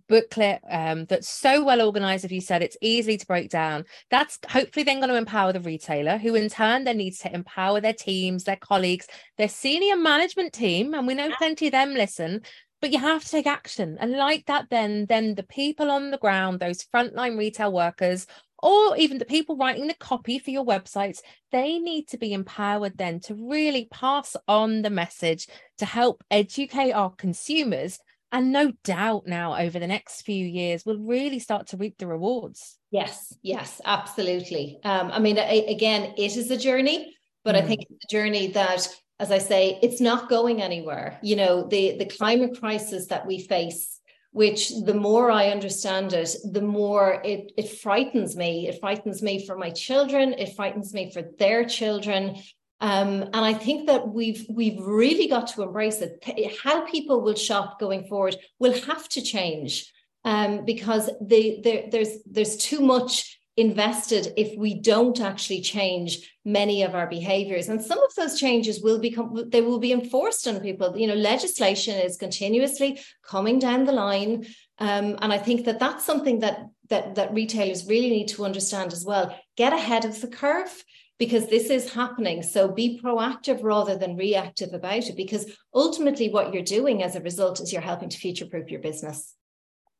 booklet 0.08 0.62
um, 0.69 1.06
that's 1.06 1.30
so 1.30 1.63
well 1.63 1.82
organized. 1.82 2.26
If 2.26 2.32
you 2.32 2.41
said 2.41 2.62
it's 2.62 2.78
easy 2.82 3.17
to 3.17 3.26
break 3.26 3.50
down, 3.50 3.86
that's 4.10 4.39
hopefully 4.48 4.84
then 4.84 5.00
going 5.00 5.10
to 5.10 5.15
empower 5.15 5.54
the 5.54 5.60
retailer, 5.60 6.17
who 6.17 6.36
in 6.36 6.50
turn 6.50 6.84
then 6.84 6.98
needs 6.98 7.19
to 7.19 7.34
empower 7.34 7.82
their 7.82 7.93
teams, 7.93 8.43
their 8.43 8.56
colleagues, 8.56 9.08
their 9.38 9.50
senior 9.50 9.95
management 9.95 10.54
team. 10.54 10.93
And 10.93 11.08
we 11.08 11.13
know 11.13 11.32
plenty 11.38 11.67
of 11.67 11.71
them 11.71 11.93
listen. 11.93 12.41
But 12.82 12.91
you 12.91 13.00
have 13.00 13.24
to 13.24 13.32
take 13.32 13.48
action. 13.48 13.98
And 14.00 14.12
like 14.12 14.45
that, 14.45 14.69
then 14.69 15.06
then 15.08 15.36
the 15.36 15.43
people 15.43 15.89
on 15.89 16.12
the 16.12 16.17
ground, 16.17 16.60
those 16.60 16.84
frontline 16.84 17.38
retail 17.38 17.71
workers, 17.71 18.28
or 18.62 18.98
even 18.98 19.17
the 19.17 19.26
people 19.26 19.58
writing 19.58 19.88
the 19.88 19.93
copy 19.93 20.39
for 20.39 20.50
your 20.50 20.65
websites, 20.65 21.19
they 21.52 21.78
need 21.80 22.08
to 22.10 22.17
be 22.17 22.34
empowered 22.34 22.98
then 22.98 23.19
to 23.21 23.36
really 23.36 23.88
pass 23.91 24.36
on 24.48 24.82
the 24.82 24.89
message 24.89 25.48
to 25.78 25.86
help 25.86 26.24
educate 26.32 26.91
our 26.91 27.12
consumers. 27.12 28.00
And 28.36 28.52
no 28.52 28.74
doubt 28.84 29.28
now, 29.28 29.56
over 29.56 29.80
the 29.80 29.88
next 29.88 30.24
few 30.24 30.45
years, 30.45 30.86
we'll 30.86 31.00
really 31.00 31.39
start 31.39 31.67
to 31.67 31.78
reap 31.78 31.98
the 31.98 32.06
rewards. 32.06 32.78
Yes, 32.91 33.34
yes, 33.41 33.80
absolutely. 33.86 34.78
Um, 34.84 35.10
I 35.10 35.19
mean, 35.19 35.39
I, 35.39 35.63
again, 35.69 36.13
it 36.17 36.36
is 36.36 36.52
a 36.52 36.58
journey, 36.58 37.15
but 37.45 37.56
mm. 37.56 37.60
I 37.60 37.62
think 37.62 37.84
it's 37.89 38.04
a 38.04 38.13
journey 38.13 38.48
that, 38.48 38.89
as 39.21 39.32
I 39.32 39.38
say, 39.38 39.80
it's 39.82 40.02
not 40.02 40.28
going 40.28 40.62
anywhere. 40.62 41.17
You 41.24 41.38
know, 41.38 41.65
the 41.65 41.98
the 41.98 42.08
climate 42.08 42.60
crisis 42.60 43.08
that 43.08 43.26
we 43.26 43.39
face 43.39 44.02
which 44.32 44.74
the 44.84 44.93
more 44.93 45.32
I 45.32 45.48
understand 45.48 46.12
it, 46.12 46.36
the 46.52 46.62
more 46.62 47.21
it, 47.24 47.54
it 47.56 47.69
frightens 47.69 48.36
me. 48.36 48.67
It 48.67 48.82
frightens 48.82 49.21
me 49.21 49.45
for 49.45 49.58
my 49.58 49.69
children. 49.69 50.34
It 50.34 50.58
frightens 50.58 50.93
me 50.93 51.10
for 51.10 51.21
their 51.39 51.63
children. 51.63 52.36
Um, 52.82 53.24
and 53.24 53.38
I 53.38 53.54
think 53.54 53.88
that 53.88 54.10
we've 54.10 54.46
we've 54.50 54.80
really 54.80 55.28
got 55.28 55.48
to 55.48 55.64
embrace 55.64 56.02
it. 56.02 56.24
How 56.62 56.86
people 56.86 57.22
will 57.22 57.36
shop 57.36 57.80
going 57.80 58.06
forward 58.06 58.36
will 58.60 58.74
have 58.82 59.08
to 59.10 59.22
change 59.22 59.92
um, 60.26 60.66
because 60.66 61.10
there's 61.22 62.10
there's 62.26 62.58
too 62.58 62.82
much 62.82 63.40
invested 63.58 64.34
if 64.36 64.58
we 64.58 64.82
don't 64.82 65.22
actually 65.22 65.62
change 65.62 66.30
many 66.44 66.84
of 66.84 66.94
our 66.94 67.08
behaviors. 67.08 67.70
And 67.70 67.82
some 67.82 68.00
of 68.04 68.14
those 68.16 68.38
changes 68.38 68.82
will 68.82 69.00
become 69.00 69.50
they 69.50 69.62
will 69.62 69.80
be 69.80 69.94
enforced 69.94 70.46
on 70.46 70.60
people. 70.60 70.98
You 70.98 71.08
know 71.08 71.16
legislation 71.16 71.98
is 71.98 72.18
continuously 72.18 73.00
coming 73.24 73.60
down 73.60 73.86
the 73.86 73.94
line. 73.94 74.46
Um, 74.78 75.18
and 75.22 75.32
i 75.32 75.38
think 75.38 75.64
that 75.68 75.80
that's 75.80 76.04
something 76.04 76.40
that 76.40 76.66
that 76.90 77.16
that 77.16 77.34
retailers 77.34 77.88
really 77.88 78.10
need 78.10 78.28
to 78.30 78.44
understand 78.44 78.92
as 78.92 79.06
well. 79.06 79.34
Get 79.56 79.72
ahead 79.72 80.04
of 80.04 80.20
the 80.20 80.28
curve 80.28 80.84
because 81.17 81.47
this 81.47 81.69
is 81.69 81.93
happening. 81.93 82.43
So 82.43 82.67
be 82.67 82.99
proactive 83.01 83.63
rather 83.63 83.97
than 83.97 84.17
reactive 84.17 84.73
about 84.73 85.08
it, 85.08 85.15
because 85.15 85.49
ultimately 85.73 86.30
what 86.30 86.54
you're 86.54 86.63
doing 86.63 87.04
as 87.04 87.15
a 87.15 87.21
result 87.21 87.62
is 87.62 87.71
you're 87.71 87.82
helping 87.82 88.10
to 88.10 88.17
future 88.17 88.45
proof 88.45 88.69
your 88.69 88.82
business. 88.82 89.34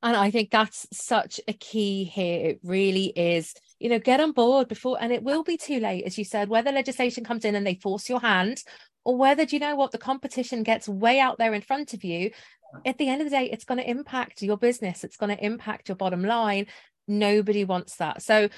And 0.04 0.15
I 0.15 0.30
think 0.30 0.51
that's 0.51 0.86
such 0.91 1.39
a 1.47 1.54
key 1.54 2.04
here. 2.04 2.49
It 2.49 2.60
really 2.63 3.06
is, 3.06 3.54
you 3.80 3.89
know, 3.89 3.97
get 3.97 4.19
on 4.19 4.34
board 4.34 4.67
before, 4.67 4.97
and 4.99 5.12
it 5.12 5.23
will 5.23 5.43
be 5.43 5.58
too 5.58 5.80
late, 5.80 6.04
as 6.04 6.17
you 6.17 6.25
said, 6.25 6.49
whether 6.49 6.71
legislation 6.71 7.23
comes 7.23 7.45
in 7.45 7.56
and 7.56 7.65
they 7.65 7.75
force 7.75 8.08
your 8.08 8.19
hand, 8.19 8.62
or 9.04 9.17
whether, 9.17 9.45
do 9.45 9.56
you 9.56 9.60
know 9.60 9.75
what, 9.75 9.91
the 9.91 9.97
competition 9.97 10.63
gets 10.63 10.88
way 10.88 11.19
out 11.19 11.38
there 11.38 11.54
in 11.54 11.62
front 11.62 11.93
of 11.93 12.04
you. 12.04 12.32
At 12.86 12.97
the 12.97 13.08
end 13.08 13.21
of 13.21 13.30
the 13.30 13.36
day, 13.36 13.49
it's 13.49 13.63
going 13.63 13.80
to 13.80 13.89
impact 13.89 14.41
your 14.41 14.58
business, 14.58 15.04
it's 15.04 15.17
going 15.17 15.36
to 15.36 15.43
impact 15.43 15.88
your 15.89 15.95
bottom 15.95 16.23
line. 16.23 16.67
Nobody 17.08 17.63
wants 17.63 17.95
that. 17.97 18.21
So 18.21 18.49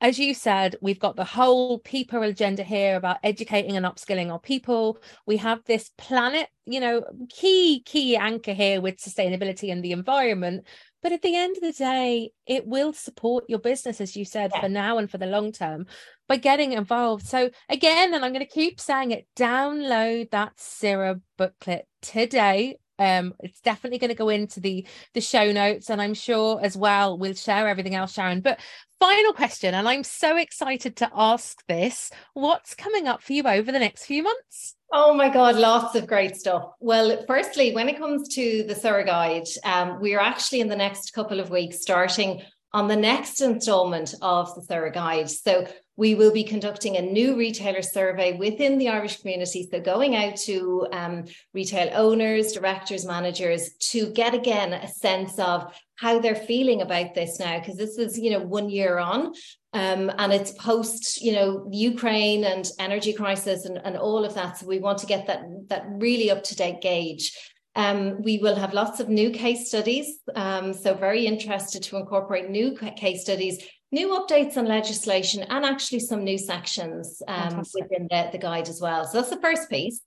as 0.00 0.18
you 0.18 0.32
said, 0.32 0.76
we've 0.80 0.98
got 0.98 1.16
the 1.16 1.24
whole 1.24 1.78
people 1.78 2.22
agenda 2.22 2.62
here 2.62 2.96
about 2.96 3.18
educating 3.22 3.76
and 3.76 3.84
upskilling 3.84 4.32
our 4.32 4.38
people. 4.38 4.98
We 5.26 5.36
have 5.36 5.62
this 5.64 5.90
planet, 5.98 6.48
you 6.64 6.80
know, 6.80 7.04
key, 7.28 7.82
key 7.84 8.16
anchor 8.16 8.54
here 8.54 8.80
with 8.80 8.96
sustainability 8.96 9.70
and 9.70 9.84
the 9.84 9.92
environment. 9.92 10.64
But 11.02 11.12
at 11.12 11.22
the 11.22 11.36
end 11.36 11.56
of 11.56 11.62
the 11.62 11.72
day, 11.72 12.30
it 12.46 12.66
will 12.66 12.92
support 12.92 13.44
your 13.48 13.58
business, 13.58 14.00
as 14.00 14.16
you 14.16 14.24
said, 14.24 14.52
yeah. 14.54 14.60
for 14.60 14.68
now 14.68 14.98
and 14.98 15.10
for 15.10 15.18
the 15.18 15.26
long 15.26 15.52
term 15.52 15.86
by 16.28 16.36
getting 16.36 16.72
involved. 16.72 17.26
So, 17.26 17.50
again, 17.68 18.14
and 18.14 18.24
I'm 18.24 18.32
going 18.32 18.44
to 18.44 18.50
keep 18.50 18.80
saying 18.80 19.10
it 19.10 19.26
download 19.36 20.30
that 20.30 20.58
SIRA 20.58 21.20
booklet 21.36 21.86
today 22.02 22.76
um, 23.00 23.34
it's 23.40 23.60
definitely 23.60 23.98
going 23.98 24.10
to 24.10 24.14
go 24.14 24.28
into 24.28 24.60
the 24.60 24.86
the 25.14 25.20
show 25.20 25.50
notes, 25.50 25.90
and 25.90 26.00
I'm 26.00 26.14
sure 26.14 26.60
as 26.62 26.76
well 26.76 27.18
we'll 27.18 27.34
share 27.34 27.66
everything 27.66 27.94
else, 27.94 28.12
Sharon. 28.12 28.42
But 28.42 28.60
final 29.00 29.32
question, 29.32 29.74
and 29.74 29.88
I'm 29.88 30.04
so 30.04 30.36
excited 30.36 30.96
to 30.96 31.10
ask 31.14 31.66
this: 31.66 32.10
What's 32.34 32.74
coming 32.74 33.08
up 33.08 33.22
for 33.22 33.32
you 33.32 33.42
over 33.44 33.72
the 33.72 33.78
next 33.78 34.04
few 34.04 34.22
months? 34.22 34.76
Oh 34.92 35.14
my 35.14 35.28
God, 35.30 35.56
lots 35.56 35.94
of 35.94 36.06
great 36.06 36.36
stuff. 36.36 36.64
Well, 36.80 37.24
firstly, 37.26 37.74
when 37.74 37.88
it 37.88 37.96
comes 37.96 38.28
to 38.34 38.64
the 38.64 38.74
SIRA 38.74 39.06
Guide, 39.06 39.46
um, 39.64 40.00
we 40.00 40.14
are 40.14 40.20
actually 40.20 40.60
in 40.60 40.68
the 40.68 40.76
next 40.76 41.12
couple 41.12 41.40
of 41.40 41.50
weeks 41.50 41.80
starting 41.80 42.42
on 42.72 42.86
the 42.86 42.96
next 42.96 43.40
installment 43.40 44.14
of 44.20 44.54
the 44.54 44.62
SIRA 44.62 44.92
Guide. 44.92 45.30
So 45.30 45.66
we 46.00 46.14
will 46.14 46.32
be 46.32 46.42
conducting 46.42 46.96
a 46.96 47.02
new 47.02 47.36
retailer 47.36 47.82
survey 47.82 48.32
within 48.32 48.78
the 48.78 48.88
Irish 48.88 49.20
community. 49.20 49.68
So 49.70 49.82
going 49.82 50.16
out 50.16 50.34
to 50.48 50.86
um, 50.92 51.26
retail 51.52 51.90
owners, 51.92 52.52
directors, 52.52 53.04
managers 53.04 53.74
to 53.90 54.10
get 54.10 54.32
again 54.32 54.72
a 54.72 54.88
sense 54.88 55.38
of 55.38 55.78
how 55.96 56.18
they're 56.18 56.34
feeling 56.34 56.80
about 56.80 57.14
this 57.14 57.38
now, 57.38 57.58
because 57.58 57.76
this 57.76 57.98
is, 57.98 58.18
you 58.18 58.30
know, 58.30 58.38
one 58.38 58.70
year 58.70 58.98
on. 58.98 59.34
Um, 59.74 60.10
and 60.16 60.32
it's 60.32 60.52
post, 60.52 61.20
you 61.20 61.32
know, 61.32 61.68
Ukraine 61.70 62.44
and 62.44 62.66
energy 62.78 63.12
crisis 63.12 63.66
and, 63.66 63.78
and 63.84 63.98
all 63.98 64.24
of 64.24 64.32
that. 64.32 64.56
So 64.56 64.66
we 64.66 64.78
want 64.78 64.96
to 65.00 65.06
get 65.06 65.26
that 65.26 65.42
that 65.68 65.84
really 65.86 66.30
up 66.30 66.42
to 66.44 66.56
date 66.56 66.80
gauge. 66.80 67.36
Um, 67.76 68.22
we 68.22 68.38
will 68.38 68.56
have 68.56 68.72
lots 68.72 69.00
of 69.00 69.10
new 69.10 69.30
case 69.30 69.68
studies. 69.68 70.18
Um, 70.34 70.72
so, 70.72 70.94
very 70.94 71.26
interested 71.26 71.82
to 71.84 71.98
incorporate 71.98 72.50
new 72.50 72.76
case 72.96 73.22
studies, 73.22 73.62
new 73.92 74.08
updates 74.08 74.56
on 74.56 74.66
legislation, 74.66 75.44
and 75.48 75.64
actually 75.64 76.00
some 76.00 76.24
new 76.24 76.38
sections 76.38 77.22
um, 77.28 77.62
within 77.74 78.06
the, 78.10 78.28
the 78.32 78.38
guide 78.38 78.68
as 78.68 78.80
well. 78.80 79.04
So, 79.04 79.18
that's 79.18 79.30
the 79.30 79.40
first 79.40 79.68
piece. 79.70 80.00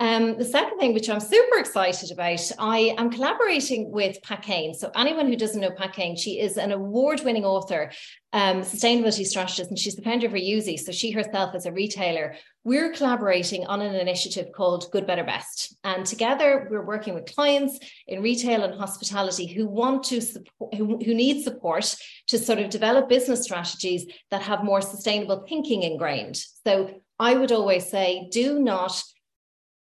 Um, 0.00 0.38
the 0.38 0.44
second 0.44 0.78
thing, 0.78 0.94
which 0.94 1.10
I'm 1.10 1.18
super 1.18 1.58
excited 1.58 2.12
about, 2.12 2.40
I 2.56 2.94
am 2.98 3.10
collaborating 3.10 3.90
with 3.90 4.22
Pat 4.22 4.42
Kane. 4.42 4.72
So, 4.72 4.92
anyone 4.94 5.26
who 5.26 5.34
doesn't 5.34 5.60
know 5.60 5.72
Pat 5.72 5.92
Kane, 5.92 6.14
she 6.14 6.38
is 6.38 6.56
an 6.56 6.70
award 6.70 7.22
winning 7.24 7.44
author, 7.44 7.90
um, 8.32 8.60
sustainability 8.60 9.26
strategist, 9.26 9.70
and 9.70 9.78
she's 9.78 9.96
the 9.96 10.02
founder 10.02 10.28
of 10.28 10.34
Reuzi. 10.34 10.78
So, 10.78 10.92
she 10.92 11.10
herself 11.10 11.56
is 11.56 11.66
a 11.66 11.72
retailer. 11.72 12.36
We're 12.62 12.92
collaborating 12.92 13.66
on 13.66 13.80
an 13.80 13.96
initiative 13.96 14.52
called 14.54 14.88
Good, 14.92 15.04
Better, 15.04 15.24
Best. 15.24 15.76
And 15.82 16.06
together, 16.06 16.68
we're 16.70 16.86
working 16.86 17.14
with 17.14 17.34
clients 17.34 17.76
in 18.06 18.22
retail 18.22 18.62
and 18.62 18.78
hospitality 18.78 19.52
who 19.52 19.66
want 19.66 20.04
to 20.04 20.20
support, 20.20 20.74
who, 20.74 20.98
who 20.98 21.12
need 21.12 21.42
support 21.42 21.96
to 22.28 22.38
sort 22.38 22.60
of 22.60 22.70
develop 22.70 23.08
business 23.08 23.42
strategies 23.42 24.06
that 24.30 24.42
have 24.42 24.62
more 24.62 24.80
sustainable 24.80 25.44
thinking 25.48 25.82
ingrained. 25.82 26.36
So, 26.64 27.00
I 27.18 27.34
would 27.34 27.50
always 27.50 27.90
say, 27.90 28.28
do 28.30 28.60
not 28.60 29.02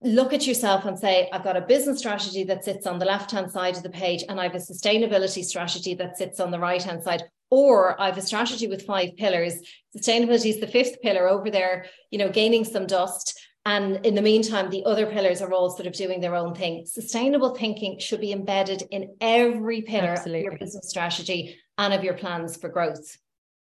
look 0.03 0.33
at 0.33 0.47
yourself 0.47 0.85
and 0.85 0.99
say, 0.99 1.29
I've 1.33 1.45
got 1.45 1.57
a 1.57 1.61
business 1.61 1.99
strategy 1.99 2.45
that 2.45 2.65
sits 2.65 2.87
on 2.87 2.99
the 2.99 3.07
left 3.07 3.31
hand 3.31 3.51
side 3.51 3.77
of 3.77 3.83
the 3.83 3.91
page, 3.91 4.25
and 4.29 4.41
I 4.41 4.45
have 4.45 4.55
a 4.55 4.59
sustainability 4.59 5.45
strategy 5.45 5.95
that 5.95 6.17
sits 6.17 6.41
on 6.41 6.51
the 6.51 6.59
right 6.59 6.83
hand 6.83 7.03
side. 7.03 7.25
Or 7.51 8.01
I 8.01 8.07
have 8.07 8.19
a 8.19 8.23
strategy 8.23 8.67
with 8.67 8.85
five 8.85 9.17
pillars. 9.17 9.55
Sustainability 9.97 10.51
is 10.51 10.61
the 10.61 10.67
fifth 10.67 11.01
pillar 11.01 11.29
over 11.29 11.51
there, 11.51 11.87
you 12.11 12.19
know, 12.19 12.29
gaining 12.29 12.65
some 12.65 12.87
dust. 12.87 13.41
And 13.65 14.05
in 14.07 14.15
the 14.15 14.23
meantime, 14.23 14.71
the 14.71 14.85
other 14.85 15.07
pillars 15.07 15.43
are 15.43 15.53
all 15.53 15.71
sort 15.71 15.87
of 15.87 15.95
doing 15.95 16.21
their 16.21 16.37
own 16.37 16.55
thing. 16.55 16.85
Sustainable 16.87 17.55
thinking 17.55 17.99
should 17.99 18.21
be 18.21 18.33
embedded 18.33 18.83
in 18.91 19.17
every 19.21 19.83
pillar 19.83 20.11
Absolutely. 20.11 20.41
of 20.41 20.45
your 20.45 20.59
business 20.59 20.89
strategy 20.89 21.59
and 21.77 21.93
of 21.93 22.05
your 22.05 22.15
plans 22.15 22.57
for 22.57 22.69
growth. 22.69 23.17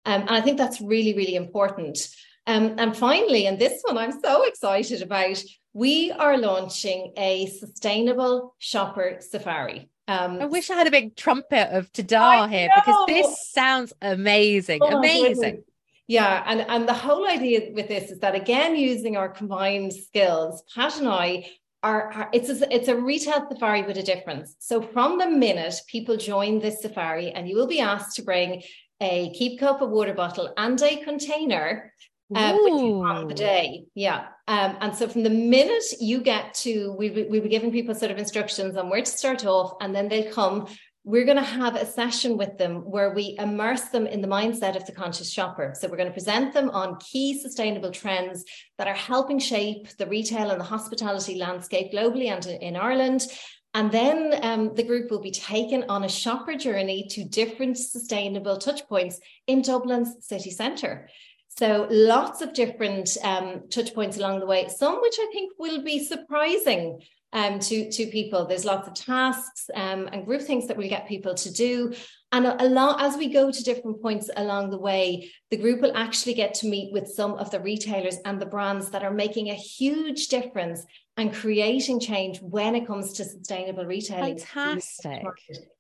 Um, 0.06 0.22
and 0.22 0.30
I 0.32 0.42
think 0.42 0.58
that's 0.58 0.82
really, 0.82 1.14
really 1.14 1.36
important. 1.36 1.98
Um, 2.46 2.76
and 2.78 2.96
finally, 2.96 3.46
and 3.48 3.60
this 3.60 3.82
one 3.84 3.98
I'm 3.98 4.22
so 4.22 4.44
excited 4.44 5.02
about, 5.02 5.44
we 5.78 6.12
are 6.12 6.40
launching 6.40 7.14
a 7.18 7.46
sustainable 7.46 8.56
shopper 8.58 9.18
safari. 9.20 9.88
Um, 10.08 10.42
I 10.42 10.46
wish 10.46 10.72
I 10.72 10.76
had 10.76 10.88
a 10.88 10.92
big 10.92 11.16
trumpet 11.16 11.68
of 11.78 11.92
Tada 11.92 12.50
here 12.50 12.70
because 12.74 13.06
this 13.06 13.52
sounds 13.52 13.94
amazing. 14.02 14.80
Oh, 14.82 14.98
amazing. 14.98 15.64
Yeah, 16.08 16.42
and, 16.48 16.62
and 16.62 16.90
the 16.90 16.96
whole 16.96 17.30
idea 17.30 17.70
with 17.76 17.88
this 17.90 18.10
is 18.10 18.20
that 18.20 18.34
again, 18.34 18.76
using 18.76 19.18
our 19.18 19.30
combined 19.30 19.94
skills, 19.94 20.64
Pat 20.74 20.98
and 20.98 21.08
I 21.08 21.46
are, 21.84 22.12
are 22.12 22.30
it's 22.34 22.50
a, 22.50 22.74
it's 22.74 22.88
a 22.88 22.96
retail 22.96 23.46
safari 23.48 23.84
with 23.84 23.98
a 23.98 24.04
difference. 24.04 24.56
So 24.58 24.82
from 24.82 25.20
the 25.20 25.30
minute 25.30 25.76
people 25.88 26.18
join 26.18 26.60
this 26.60 26.82
safari, 26.82 27.30
and 27.30 27.48
you 27.48 27.56
will 27.56 27.68
be 27.68 27.82
asked 27.82 28.16
to 28.16 28.24
bring 28.24 28.64
a 29.00 29.32
keep 29.34 29.60
cup, 29.60 29.82
a 29.82 29.86
water 29.86 30.16
bottle, 30.16 30.52
and 30.58 30.82
a 30.82 31.04
container 31.04 31.94
uh, 32.36 32.54
on 32.54 33.28
the 33.28 33.34
day. 33.34 33.86
Yeah. 33.96 34.28
Um, 34.48 34.78
and 34.82 34.96
so 34.96 35.08
from 35.08 35.24
the 35.24 35.30
minute 35.30 35.84
you 36.00 36.22
get 36.22 36.54
to, 36.56 36.94
we, 36.98 37.10
we'll 37.30 37.42
be 37.42 37.50
giving 37.50 37.72
people 37.72 37.96
sort 37.96 38.12
of 38.12 38.18
instructions 38.18 38.76
on 38.78 38.90
where 38.90 39.02
to 39.02 39.12
start 39.12 39.46
off, 39.46 39.74
and 39.82 39.96
then 39.96 40.08
they 40.08 40.24
come. 40.24 40.68
We're 41.04 41.24
going 41.24 41.38
to 41.38 41.44
have 41.44 41.76
a 41.78 41.86
session 41.86 42.36
with 42.36 42.58
them 42.58 42.82
where 42.92 43.14
we 43.14 43.38
immerse 43.40 43.84
them 43.84 44.08
in 44.08 44.20
the 44.20 44.28
mindset 44.28 44.76
of 44.76 44.86
the 44.86 44.92
conscious 44.92 45.32
shopper. 45.32 45.74
So 45.74 45.88
we're 45.88 45.96
going 45.96 46.10
to 46.10 46.14
present 46.14 46.54
them 46.54 46.70
on 46.72 47.00
key 47.00 47.40
sustainable 47.40 47.92
trends 47.92 48.44
that 48.78 48.90
are 48.90 48.94
helping 48.94 49.40
shape 49.40 49.88
the 49.96 50.06
retail 50.06 50.52
and 50.52 50.60
the 50.60 50.66
hospitality 50.66 51.36
landscape 51.36 51.94
globally 51.94 52.28
and 52.28 52.46
in 52.46 52.76
Ireland. 52.76 53.26
And 53.74 53.90
then 53.90 54.34
um, 54.42 54.76
the 54.76 54.84
group 54.84 55.10
will 55.10 55.22
be 55.22 55.32
taken 55.32 55.86
on 55.88 56.04
a 56.04 56.10
shopper 56.10 56.56
journey 56.56 57.08
to 57.12 57.24
different 57.24 57.78
sustainable 57.78 58.58
touchpoints 58.58 59.16
in 59.46 59.62
Dublin's 59.62 60.26
city 60.28 60.52
centre. 60.52 61.10
So 61.58 61.88
lots 61.90 62.42
of 62.42 62.54
different 62.54 63.18
um, 63.24 63.64
touch 63.70 63.96
points 63.96 64.18
along 64.18 64.40
the 64.40 64.46
way, 64.46 64.68
some 64.68 65.02
which 65.02 65.16
I 65.20 65.30
think 65.34 65.54
will 65.58 65.82
be 65.82 66.04
surprising 66.06 67.02
um, 67.34 67.60
to, 67.60 67.92
to 67.92 68.06
people. 68.08 68.46
There's 68.46 68.66
lots 68.66 68.88
of 68.88 68.94
tasks 68.94 69.70
um, 69.74 70.08
and 70.12 70.26
group 70.26 70.42
things 70.44 70.68
that 70.68 70.78
we'll 70.78 70.90
get 70.90 71.08
people 71.08 71.34
to 71.34 71.52
do. 71.52 71.96
And 72.32 72.46
a, 72.46 72.64
a 72.64 72.68
lot, 72.68 73.02
as 73.02 73.18
we 73.18 73.34
go 73.34 73.50
to 73.50 73.64
different 73.64 74.02
points 74.02 74.30
along 74.36 74.70
the 74.70 74.78
way, 74.78 75.32
the 75.50 75.58
group 75.58 75.82
will 75.82 75.96
actually 75.96 76.36
get 76.36 76.54
to 76.56 76.68
meet 76.68 76.94
with 76.94 77.08
some 77.08 77.34
of 77.34 77.50
the 77.50 77.60
retailers 77.60 78.18
and 78.24 78.40
the 78.40 78.46
brands 78.46 78.92
that 78.92 79.04
are 79.04 79.14
making 79.14 79.50
a 79.50 79.56
huge 79.56 80.28
difference 80.28 80.86
and 81.16 81.34
creating 81.34 82.00
change 82.00 82.40
when 82.40 82.76
it 82.76 82.86
comes 82.86 83.14
to 83.14 83.26
sustainable 83.26 83.86
retailing. 83.86 84.38
Fantastic. 84.38 85.24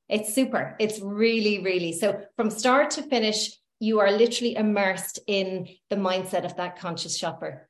It's 0.10 0.34
super. 0.34 0.76
It's 0.80 1.00
really, 1.02 1.60
really 1.64 1.92
so 1.92 2.22
from 2.36 2.50
start 2.50 2.92
to 2.92 3.04
finish 3.04 3.52
you 3.80 4.00
are 4.00 4.12
literally 4.12 4.56
immersed 4.56 5.20
in 5.28 5.68
the 5.90 5.96
mindset 5.96 6.46
of 6.46 6.56
that 6.58 6.80
conscious 6.80 7.18
shopper. 7.18 7.68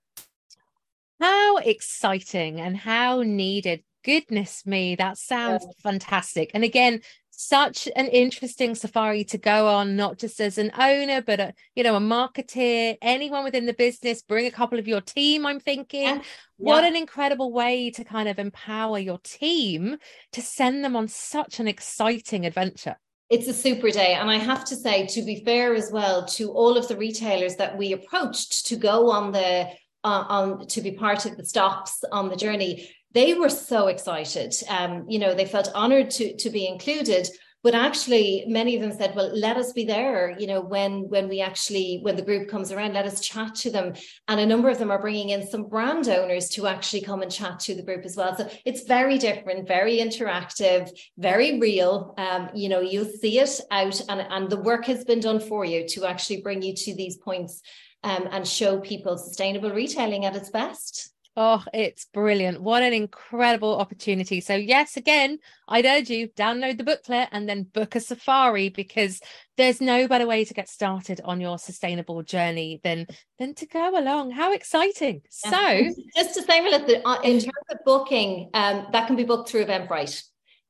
How 1.19 1.57
exciting 1.57 2.59
and 2.61 2.77
how 2.77 3.23
needed. 3.23 3.83
Goodness 4.03 4.65
me, 4.65 4.95
that 4.95 5.17
sounds 5.17 5.65
yeah. 5.65 5.91
fantastic. 5.91 6.51
And 6.53 6.63
again, 6.63 7.01
such 7.31 7.87
an 7.95 8.07
interesting 8.07 8.73
safari 8.73 9.23
to 9.25 9.37
go 9.37 9.67
on, 9.67 9.95
not 9.95 10.17
just 10.17 10.39
as 10.39 10.57
an 10.57 10.71
owner, 10.77 11.21
but 11.21 11.39
a 11.39 11.53
you 11.75 11.83
know, 11.83 11.95
a 11.95 11.99
marketeer, 11.99 12.97
anyone 13.01 13.43
within 13.43 13.65
the 13.65 13.73
business, 13.73 14.21
bring 14.21 14.45
a 14.45 14.51
couple 14.51 14.79
of 14.79 14.87
your 14.87 15.01
team. 15.01 15.45
I'm 15.45 15.59
thinking, 15.59 16.03
yeah. 16.03 16.21
what 16.57 16.83
yeah. 16.83 16.89
an 16.89 16.95
incredible 16.95 17.51
way 17.51 17.91
to 17.91 18.03
kind 18.03 18.29
of 18.29 18.39
empower 18.39 18.97
your 18.97 19.19
team 19.23 19.97
to 20.31 20.41
send 20.41 20.85
them 20.85 20.95
on 20.95 21.07
such 21.07 21.59
an 21.59 21.67
exciting 21.67 22.45
adventure 22.45 22.95
it's 23.29 23.47
a 23.47 23.53
super 23.53 23.89
day. 23.89 24.13
And 24.13 24.29
I 24.29 24.37
have 24.37 24.63
to 24.65 24.75
say, 24.75 25.05
to 25.07 25.21
be 25.21 25.43
fair 25.43 25.73
as 25.73 25.91
well, 25.91 26.25
to 26.25 26.51
all 26.51 26.77
of 26.77 26.87
the 26.87 26.95
retailers 26.95 27.55
that 27.57 27.77
we 27.77 27.93
approached 27.93 28.67
to 28.67 28.75
go 28.75 29.11
on 29.11 29.31
the 29.31 29.69
uh, 30.03 30.23
on 30.29 30.67
to 30.67 30.81
be 30.81 30.91
part 30.91 31.25
of 31.25 31.35
the 31.35 31.45
stops 31.45 32.03
on 32.11 32.29
the 32.29 32.35
journey, 32.35 32.89
they 33.13 33.33
were 33.33 33.49
so 33.49 33.87
excited. 33.87 34.53
Um, 34.69 35.05
you 35.09 35.19
know, 35.19 35.33
they 35.33 35.45
felt 35.45 35.69
honored 35.75 36.09
to 36.11 36.35
to 36.37 36.49
be 36.49 36.67
included. 36.67 37.27
But 37.63 37.73
actually 37.73 38.43
many 38.47 38.75
of 38.75 38.81
them 38.81 38.91
said 38.91 39.15
well 39.15 39.29
let 39.35 39.57
us 39.57 39.73
be 39.73 39.85
there 39.85 40.35
you 40.39 40.47
know 40.47 40.61
when 40.61 41.09
when 41.09 41.27
we 41.27 41.41
actually 41.41 41.99
when 42.01 42.15
the 42.15 42.21
group 42.21 42.49
comes 42.49 42.71
around 42.71 42.93
let 42.93 43.05
us 43.05 43.21
chat 43.21 43.55
to 43.55 43.71
them. 43.71 43.93
And 44.27 44.39
a 44.39 44.45
number 44.45 44.69
of 44.69 44.79
them 44.79 44.91
are 44.91 45.01
bringing 45.01 45.29
in 45.29 45.47
some 45.47 45.67
brand 45.67 46.07
owners 46.07 46.49
to 46.49 46.67
actually 46.67 47.01
come 47.01 47.21
and 47.21 47.31
chat 47.31 47.59
to 47.61 47.75
the 47.75 47.83
group 47.83 48.05
as 48.05 48.15
well. 48.15 48.35
So 48.35 48.49
it's 48.65 48.83
very 48.83 49.17
different 49.17 49.67
very 49.67 49.97
interactive 49.97 50.89
very 51.17 51.59
real. 51.59 52.13
Um, 52.17 52.49
you 52.53 52.69
know 52.69 52.81
you'll 52.81 53.05
see 53.05 53.39
it 53.39 53.59
out 53.71 54.01
and 54.09 54.21
and 54.29 54.49
the 54.49 54.59
work 54.59 54.85
has 54.85 55.03
been 55.03 55.19
done 55.19 55.39
for 55.39 55.65
you 55.65 55.87
to 55.89 56.05
actually 56.05 56.41
bring 56.41 56.61
you 56.61 56.73
to 56.75 56.95
these 56.95 57.17
points 57.17 57.61
um, 58.03 58.27
and 58.31 58.47
show 58.47 58.79
people 58.79 59.17
sustainable 59.17 59.71
retailing 59.71 60.25
at 60.25 60.35
its 60.35 60.49
best 60.49 61.13
Oh, 61.39 61.63
it's 61.71 62.05
brilliant. 62.05 62.63
What 62.63 62.81
an 62.81 62.93
incredible 62.93 63.77
opportunity. 63.77 64.41
So, 64.41 64.55
yes, 64.55 64.97
again, 64.97 65.37
I'd 65.67 65.85
urge 65.85 66.09
you 66.09 66.29
download 66.29 66.79
the 66.79 66.83
booklet 66.83 67.29
and 67.31 67.47
then 67.47 67.61
book 67.61 67.95
a 67.95 67.99
safari 67.99 68.69
because 68.69 69.21
there's 69.55 69.79
no 69.79 70.07
better 70.07 70.25
way 70.25 70.45
to 70.45 70.53
get 70.55 70.67
started 70.67 71.21
on 71.23 71.39
your 71.39 71.59
sustainable 71.59 72.23
journey 72.23 72.81
than 72.83 73.05
than 73.37 73.53
to 73.53 73.67
go 73.67 73.99
along. 73.99 74.31
How 74.31 74.51
exciting. 74.51 75.21
Yeah. 75.45 75.51
So, 75.51 76.01
just 76.15 76.33
to 76.33 76.41
say, 76.41 76.59
Melissa, 76.59 77.07
uh, 77.07 77.21
in 77.21 77.39
terms 77.39 77.53
of 77.69 77.77
booking, 77.85 78.49
um, 78.55 78.87
that 78.91 79.05
can 79.05 79.15
be 79.15 79.23
booked 79.23 79.49
through 79.49 79.65
Eventbrite. 79.65 80.23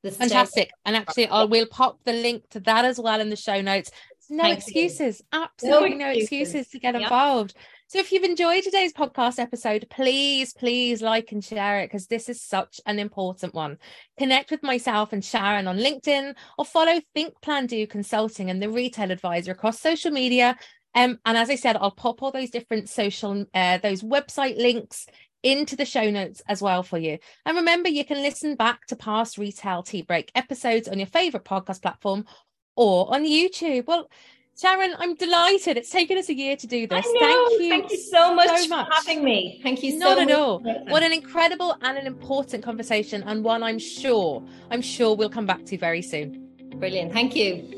Fantastic. 0.04 0.70
And 0.84 0.94
actually, 0.94 1.28
I 1.28 1.44
will 1.44 1.66
pop 1.66 1.98
the 2.04 2.12
link 2.12 2.46
to 2.50 2.60
that 2.60 2.84
as 2.84 3.00
well 3.00 3.22
in 3.22 3.30
the 3.30 3.36
show 3.36 3.62
notes. 3.62 3.90
No 4.28 4.42
Thank 4.42 4.58
excuses. 4.58 5.22
You. 5.32 5.40
Absolutely 5.44 5.94
no, 5.94 6.04
no 6.04 6.10
excuses. 6.10 6.54
excuses 6.54 6.72
to 6.72 6.78
get 6.78 6.94
involved. 6.94 7.56
So 7.90 7.98
if 7.98 8.12
you've 8.12 8.22
enjoyed 8.22 8.64
today's 8.64 8.92
podcast 8.92 9.38
episode, 9.38 9.86
please, 9.88 10.52
please 10.52 11.00
like 11.00 11.32
and 11.32 11.42
share 11.42 11.80
it 11.80 11.86
because 11.86 12.06
this 12.06 12.28
is 12.28 12.38
such 12.38 12.82
an 12.84 12.98
important 12.98 13.54
one. 13.54 13.78
Connect 14.18 14.50
with 14.50 14.62
myself 14.62 15.14
and 15.14 15.24
Sharon 15.24 15.66
on 15.66 15.78
LinkedIn 15.78 16.34
or 16.58 16.66
follow 16.66 17.00
Think 17.14 17.40
Plan 17.40 17.64
Do 17.64 17.86
Consulting 17.86 18.50
and 18.50 18.62
the 18.62 18.68
Retail 18.68 19.10
Advisor 19.10 19.52
across 19.52 19.80
social 19.80 20.10
media. 20.10 20.54
Um, 20.94 21.18
and 21.24 21.38
as 21.38 21.48
I 21.48 21.54
said, 21.54 21.78
I'll 21.78 21.90
pop 21.90 22.22
all 22.22 22.30
those 22.30 22.50
different 22.50 22.90
social, 22.90 23.46
uh, 23.54 23.78
those 23.78 24.02
website 24.02 24.58
links 24.58 25.06
into 25.42 25.74
the 25.74 25.86
show 25.86 26.10
notes 26.10 26.42
as 26.46 26.60
well 26.60 26.82
for 26.82 26.98
you. 26.98 27.16
And 27.46 27.56
remember, 27.56 27.88
you 27.88 28.04
can 28.04 28.20
listen 28.20 28.54
back 28.54 28.84
to 28.88 28.96
past 28.96 29.38
Retail 29.38 29.82
Tea 29.82 30.02
Break 30.02 30.30
episodes 30.34 30.88
on 30.88 30.98
your 30.98 31.06
favorite 31.06 31.46
podcast 31.46 31.80
platform 31.80 32.26
or 32.76 33.14
on 33.14 33.24
YouTube. 33.24 33.86
Well, 33.86 34.10
Sharon, 34.60 34.94
I'm 34.98 35.14
delighted. 35.14 35.76
It's 35.76 35.90
taken 35.90 36.18
us 36.18 36.28
a 36.28 36.34
year 36.34 36.56
to 36.56 36.66
do 36.66 36.88
this. 36.88 37.06
Thank 37.20 37.60
you. 37.60 37.68
Thank 37.68 37.92
you 37.92 37.96
so 37.96 38.34
much, 38.34 38.48
so 38.48 38.68
much. 38.68 38.88
for 38.88 38.94
having 38.94 39.22
me. 39.22 39.60
Thank 39.62 39.84
you 39.84 39.92
so 39.92 39.98
much. 39.98 40.18
Not 40.18 40.30
at 40.30 40.36
all. 40.36 40.58
What 40.88 41.04
an 41.04 41.12
incredible 41.12 41.76
and 41.80 41.96
an 41.96 42.08
important 42.08 42.64
conversation, 42.64 43.22
and 43.22 43.44
one 43.44 43.62
I'm 43.62 43.78
sure, 43.78 44.42
I'm 44.72 44.82
sure 44.82 45.14
we'll 45.14 45.30
come 45.30 45.46
back 45.46 45.64
to 45.66 45.78
very 45.78 46.02
soon. 46.02 46.48
Brilliant. 46.74 47.12
Thank 47.12 47.36
you. 47.36 47.77